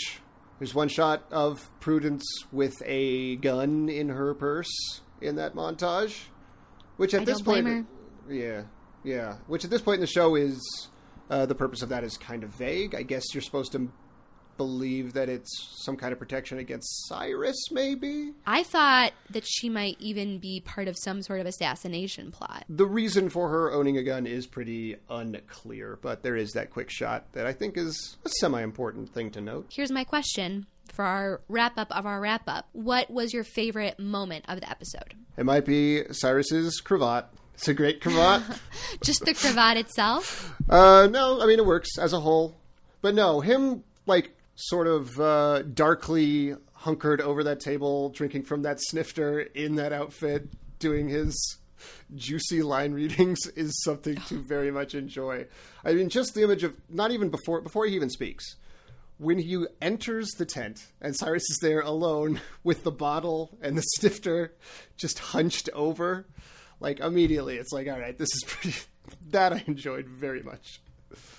There's 0.58 0.74
one 0.74 0.88
shot 0.88 1.24
of 1.30 1.68
Prudence 1.80 2.24
with 2.50 2.82
a 2.84 3.36
gun 3.36 3.88
in 3.88 4.08
her 4.08 4.34
purse 4.34 5.00
in 5.20 5.36
that 5.36 5.54
montage, 5.54 6.16
which 6.96 7.14
at 7.14 7.22
I 7.22 7.24
this 7.24 7.40
point, 7.40 7.86
yeah, 8.28 8.62
yeah, 9.04 9.36
which 9.46 9.64
at 9.64 9.70
this 9.70 9.82
point 9.82 9.96
in 9.96 10.00
the 10.00 10.06
show 10.08 10.34
is 10.34 10.88
uh, 11.30 11.46
the 11.46 11.54
purpose 11.54 11.82
of 11.82 11.90
that 11.90 12.02
is 12.02 12.16
kind 12.16 12.42
of 12.42 12.50
vague. 12.50 12.94
I 12.94 13.02
guess 13.02 13.22
you're 13.32 13.42
supposed 13.42 13.72
to 13.72 13.90
believe 14.58 15.14
that 15.14 15.30
it's 15.30 15.48
some 15.84 15.96
kind 15.96 16.12
of 16.12 16.18
protection 16.18 16.58
against 16.58 17.06
Cyrus, 17.08 17.70
maybe. 17.70 18.32
I 18.46 18.62
thought 18.64 19.12
that 19.30 19.46
she 19.46 19.70
might 19.70 19.96
even 20.00 20.38
be 20.38 20.60
part 20.60 20.88
of 20.88 20.96
some 20.98 21.22
sort 21.22 21.40
of 21.40 21.46
assassination 21.46 22.30
plot. 22.30 22.64
The 22.68 22.84
reason 22.84 23.30
for 23.30 23.48
her 23.48 23.72
owning 23.72 23.96
a 23.96 24.02
gun 24.02 24.26
is 24.26 24.46
pretty 24.46 24.96
unclear, 25.08 25.98
but 26.02 26.22
there 26.22 26.36
is 26.36 26.52
that 26.52 26.70
quick 26.70 26.90
shot 26.90 27.32
that 27.32 27.46
I 27.46 27.52
think 27.54 27.78
is 27.78 28.18
a 28.26 28.28
semi 28.28 28.60
important 28.62 29.08
thing 29.14 29.30
to 29.30 29.40
note. 29.40 29.66
Here's 29.70 29.90
my 29.92 30.04
question 30.04 30.66
for 30.92 31.04
our 31.04 31.40
wrap 31.48 31.78
up 31.78 31.88
of 31.96 32.04
our 32.06 32.20
wrap 32.20 32.42
up. 32.46 32.68
What 32.72 33.10
was 33.10 33.32
your 33.32 33.44
favorite 33.44 33.98
moment 33.98 34.44
of 34.48 34.60
the 34.60 34.68
episode? 34.70 35.14
It 35.36 35.44
might 35.46 35.64
be 35.64 36.02
Cyrus's 36.10 36.80
cravat. 36.80 37.26
It's 37.54 37.68
a 37.68 37.74
great 37.74 38.00
cravat. 38.00 38.42
Just 39.02 39.24
the 39.24 39.34
cravat 39.34 39.76
itself? 39.76 40.54
uh, 40.68 41.08
no, 41.10 41.40
I 41.40 41.46
mean 41.46 41.58
it 41.58 41.66
works 41.66 41.98
as 41.98 42.12
a 42.12 42.20
whole, 42.20 42.56
but 43.02 43.14
no, 43.14 43.40
him 43.40 43.84
like 44.06 44.34
sort 44.60 44.88
of 44.88 45.18
uh, 45.20 45.62
darkly 45.62 46.54
hunkered 46.72 47.20
over 47.20 47.44
that 47.44 47.60
table, 47.60 48.10
drinking 48.10 48.42
from 48.42 48.62
that 48.62 48.80
snifter 48.80 49.40
in 49.40 49.76
that 49.76 49.92
outfit, 49.92 50.48
doing 50.80 51.08
his 51.08 51.58
juicy 52.16 52.62
line 52.62 52.92
readings 52.92 53.38
is 53.56 53.80
something 53.84 54.16
to 54.16 54.42
very 54.42 54.72
much 54.72 54.96
enjoy. 54.96 55.46
I 55.84 55.94
mean, 55.94 56.08
just 56.08 56.34
the 56.34 56.42
image 56.42 56.64
of 56.64 56.76
not 56.88 57.12
even 57.12 57.30
before 57.30 57.60
before 57.60 57.86
he 57.86 57.94
even 57.94 58.10
speaks. 58.10 58.56
When 59.18 59.38
he 59.38 59.64
enters 59.82 60.28
the 60.38 60.46
tent 60.46 60.86
and 61.00 61.16
Cyrus 61.16 61.42
is 61.50 61.58
there 61.60 61.80
alone 61.80 62.40
with 62.64 62.84
the 62.84 62.92
bottle 62.92 63.56
and 63.60 63.76
the 63.76 63.82
snifter 63.82 64.54
just 64.96 65.18
hunched 65.18 65.68
over, 65.72 66.26
like 66.80 66.98
immediately 67.00 67.56
it's 67.56 67.72
like, 67.72 67.88
all 67.88 67.98
right, 67.98 68.18
this 68.18 68.34
is 68.34 68.44
pretty. 68.44 68.76
That 69.30 69.54
I 69.54 69.64
enjoyed 69.66 70.06
very 70.06 70.42
much. 70.42 70.82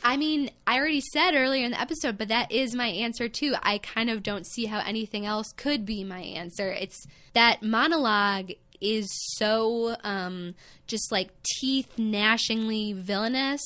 I 0.04 0.18
mean, 0.18 0.50
I 0.66 0.78
already 0.78 1.02
said 1.02 1.36
earlier 1.36 1.66
in 1.66 1.72
the 1.72 1.82
episode, 1.82 2.18
but 2.18 2.30
that 2.30 2.52
is 2.52 2.74
my 2.74 2.88
answer 2.88 3.28
too. 3.28 3.56
I 3.62 3.78
kind 3.80 4.10
of 4.10 4.24
don't 4.24 4.48
see 4.48 4.66
how 4.66 4.80
anything 4.80 5.26
else 5.26 5.52
could 5.56 5.86
be 5.86 6.04
my 6.04 6.20
answer. 6.20 6.72
It's 6.72 7.06
that 7.34 7.62
monologue 7.62 8.52
is 8.82 9.10
so 9.36 9.98
um 10.06 10.56
just 10.88 11.12
like 11.12 11.30
teeth 11.60 11.98
gnashingly 11.98 12.94
villainous. 12.94 13.62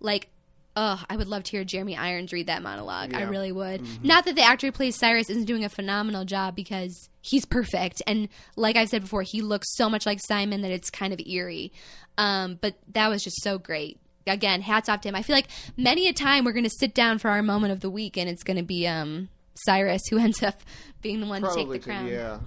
Like 0.00 0.30
Oh, 0.78 1.02
I 1.08 1.16
would 1.16 1.28
love 1.28 1.42
to 1.44 1.52
hear 1.52 1.64
Jeremy 1.64 1.96
Irons 1.96 2.34
read 2.34 2.48
that 2.48 2.62
monologue. 2.62 3.14
I 3.14 3.22
really 3.22 3.50
would. 3.50 4.04
Not 4.04 4.26
that 4.26 4.34
the 4.34 4.42
actor 4.42 4.66
who 4.66 4.72
plays 4.72 4.94
Cyrus 4.94 5.30
isn't 5.30 5.46
doing 5.46 5.64
a 5.64 5.70
phenomenal 5.70 6.26
job 6.26 6.54
because 6.54 7.08
he's 7.22 7.46
perfect. 7.46 8.02
And 8.06 8.28
like 8.56 8.76
I've 8.76 8.90
said 8.90 9.00
before, 9.00 9.22
he 9.22 9.40
looks 9.40 9.74
so 9.74 9.88
much 9.88 10.04
like 10.04 10.20
Simon 10.20 10.60
that 10.60 10.70
it's 10.70 10.90
kind 10.90 11.14
of 11.14 11.20
eerie. 11.26 11.72
Um, 12.18 12.58
but 12.60 12.74
that 12.92 13.08
was 13.08 13.22
just 13.22 13.42
so 13.42 13.56
great. 13.58 13.98
Again, 14.26 14.60
hats 14.62 14.88
off 14.88 15.00
to 15.02 15.08
him. 15.08 15.14
I 15.14 15.22
feel 15.22 15.36
like 15.36 15.48
many 15.76 16.08
a 16.08 16.12
time 16.12 16.44
we're 16.44 16.52
going 16.52 16.64
to 16.64 16.70
sit 16.70 16.94
down 16.94 17.18
for 17.18 17.30
our 17.30 17.42
moment 17.42 17.72
of 17.72 17.80
the 17.80 17.90
week 17.90 18.16
and 18.16 18.28
it's 18.28 18.42
going 18.42 18.56
to 18.56 18.62
be 18.64 18.86
um, 18.86 19.28
Cyrus 19.54 20.02
who 20.10 20.18
ends 20.20 20.42
up 20.42 20.60
being 21.02 21.20
the 21.20 21.26
one 21.26 21.42
to 21.42 21.48
take 21.48 21.54
Probably 21.56 21.78
the 21.78 21.84
to- 21.84 21.90
crown. 21.90 22.06
yeah. 22.08 22.38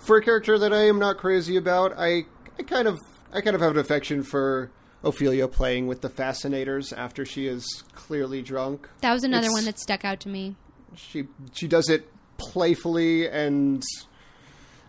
For 0.00 0.16
a 0.16 0.22
character 0.22 0.58
that 0.58 0.72
I 0.72 0.86
am 0.88 0.98
not 0.98 1.18
crazy 1.18 1.56
about, 1.56 1.92
I 1.96 2.24
I 2.58 2.62
kind 2.66 2.88
of 2.88 2.98
I 3.32 3.40
kind 3.40 3.54
of 3.54 3.60
have 3.62 3.72
an 3.72 3.78
affection 3.78 4.22
for 4.22 4.70
Ophelia 5.04 5.48
playing 5.48 5.86
with 5.86 6.00
the 6.00 6.08
fascinators 6.08 6.92
after 6.92 7.24
she 7.24 7.46
is 7.46 7.64
clearly 7.94 8.40
drunk. 8.42 8.88
That 9.00 9.12
was 9.12 9.22
another 9.24 9.46
It's- 9.46 9.54
one 9.56 9.64
that 9.66 9.78
stuck 9.78 10.04
out 10.04 10.18
to 10.20 10.28
me. 10.28 10.56
She 10.96 11.24
she 11.52 11.68
does 11.68 11.88
it 11.88 12.08
playfully, 12.38 13.28
and 13.28 13.82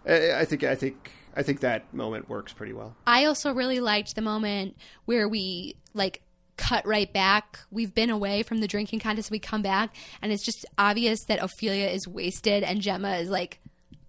I, 0.07 0.31
I 0.39 0.45
think 0.45 0.63
I 0.63 0.75
think 0.75 1.11
I 1.35 1.43
think 1.43 1.59
that 1.61 1.93
moment 1.93 2.27
works 2.29 2.53
pretty 2.53 2.73
well. 2.73 2.95
I 3.07 3.25
also 3.25 3.53
really 3.53 3.79
liked 3.79 4.15
the 4.15 4.21
moment 4.21 4.75
where 5.05 5.27
we 5.27 5.75
like 5.93 6.21
cut 6.57 6.85
right 6.85 7.11
back. 7.11 7.59
We've 7.71 7.93
been 7.93 8.09
away 8.09 8.43
from 8.43 8.59
the 8.59 8.67
drinking 8.67 8.99
contest. 8.99 9.31
We 9.31 9.39
come 9.39 9.61
back, 9.61 9.95
and 10.21 10.31
it's 10.31 10.45
just 10.45 10.65
obvious 10.77 11.19
that 11.27 11.39
Ophelia 11.41 11.87
is 11.87 12.07
wasted 12.07 12.63
and 12.63 12.81
Gemma 12.81 13.17
is 13.17 13.29
like 13.29 13.59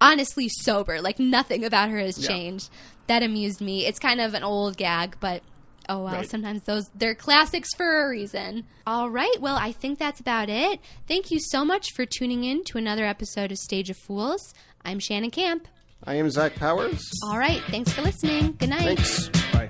honestly 0.01 0.49
sober. 0.49 1.01
Like 1.01 1.18
nothing 1.18 1.64
about 1.64 1.91
her 1.91 1.99
has 1.99 2.18
Yeah. 2.18 2.28
changed. 2.28 2.70
That 3.07 3.22
amused 3.22 3.61
me. 3.61 3.87
It's 3.87 3.99
kind 3.99 4.20
of 4.20 4.35
an 4.35 4.43
old 4.45 4.76
gag, 4.76 5.16
but. 5.20 5.43
Oh 5.87 6.03
well, 6.05 6.14
Right. 6.14 6.30
sometimes 6.30 6.62
those 6.62 6.89
they're 6.95 7.14
classics 7.14 7.68
for 7.76 8.07
a 8.07 8.09
reason. 8.09 8.64
All 8.87 9.11
right, 9.11 9.37
well, 9.39 9.57
I 9.57 9.70
think 9.72 9.99
that's 9.99 10.18
about 10.18 10.49
it. 10.49 10.80
Thank 11.07 11.30
you 11.30 11.39
so 11.39 11.62
much 11.62 11.93
for 11.95 12.07
tuning 12.07 12.43
in 12.43 12.64
to 12.64 12.78
another 12.78 13.05
episode 13.05 13.53
of 13.53 13.59
Stage 13.59 13.91
of 13.91 13.99
Fools. 13.99 14.55
I'm 14.82 14.99
Shannon 14.99 15.30
Camp. 15.30 15.68
I 16.03 16.14
am 16.14 16.30
Zach 16.30 16.55
Powers. 16.55 17.03
All 17.26 17.37
right, 17.39 17.61
thanks 17.68 17.93
for 17.93 18.01
listening. 18.01 18.53
Good 18.53 18.70
night. 18.70 18.99
Thanks. 18.99 19.28
Bye. 19.53 19.68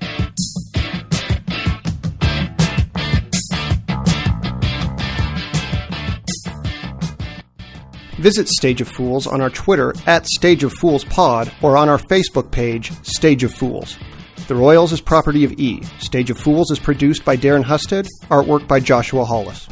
Visit 8.25 8.49
Stage 8.49 8.81
of 8.81 8.89
Fools 8.89 9.27
on 9.27 9.43
our 9.43 9.51
Twitter 9.51 9.93
at 10.07 10.25
Stage 10.25 10.65
of 10.65 10.73
Fools 10.73 11.05
Pod 11.05 11.53
or 11.61 11.77
on 11.77 11.91
our 11.91 11.99
Facebook 11.99 12.51
page, 12.51 12.91
Stage 13.03 13.45
of 13.45 13.53
Fools. 13.53 13.99
The 14.49 14.55
Royals 14.55 14.95
is 14.95 15.03
property 15.03 15.45
of 15.45 15.53
E. 15.61 15.83
Stage 15.99 16.31
of 16.31 16.39
Fools 16.39 16.71
is 16.71 16.79
produced 16.79 17.23
by 17.27 17.37
Darren 17.37 17.63
Husted, 17.63 18.07
artwork 18.31 18.67
by 18.67 18.81
Joshua 18.81 19.27
Hollis. 19.27 19.69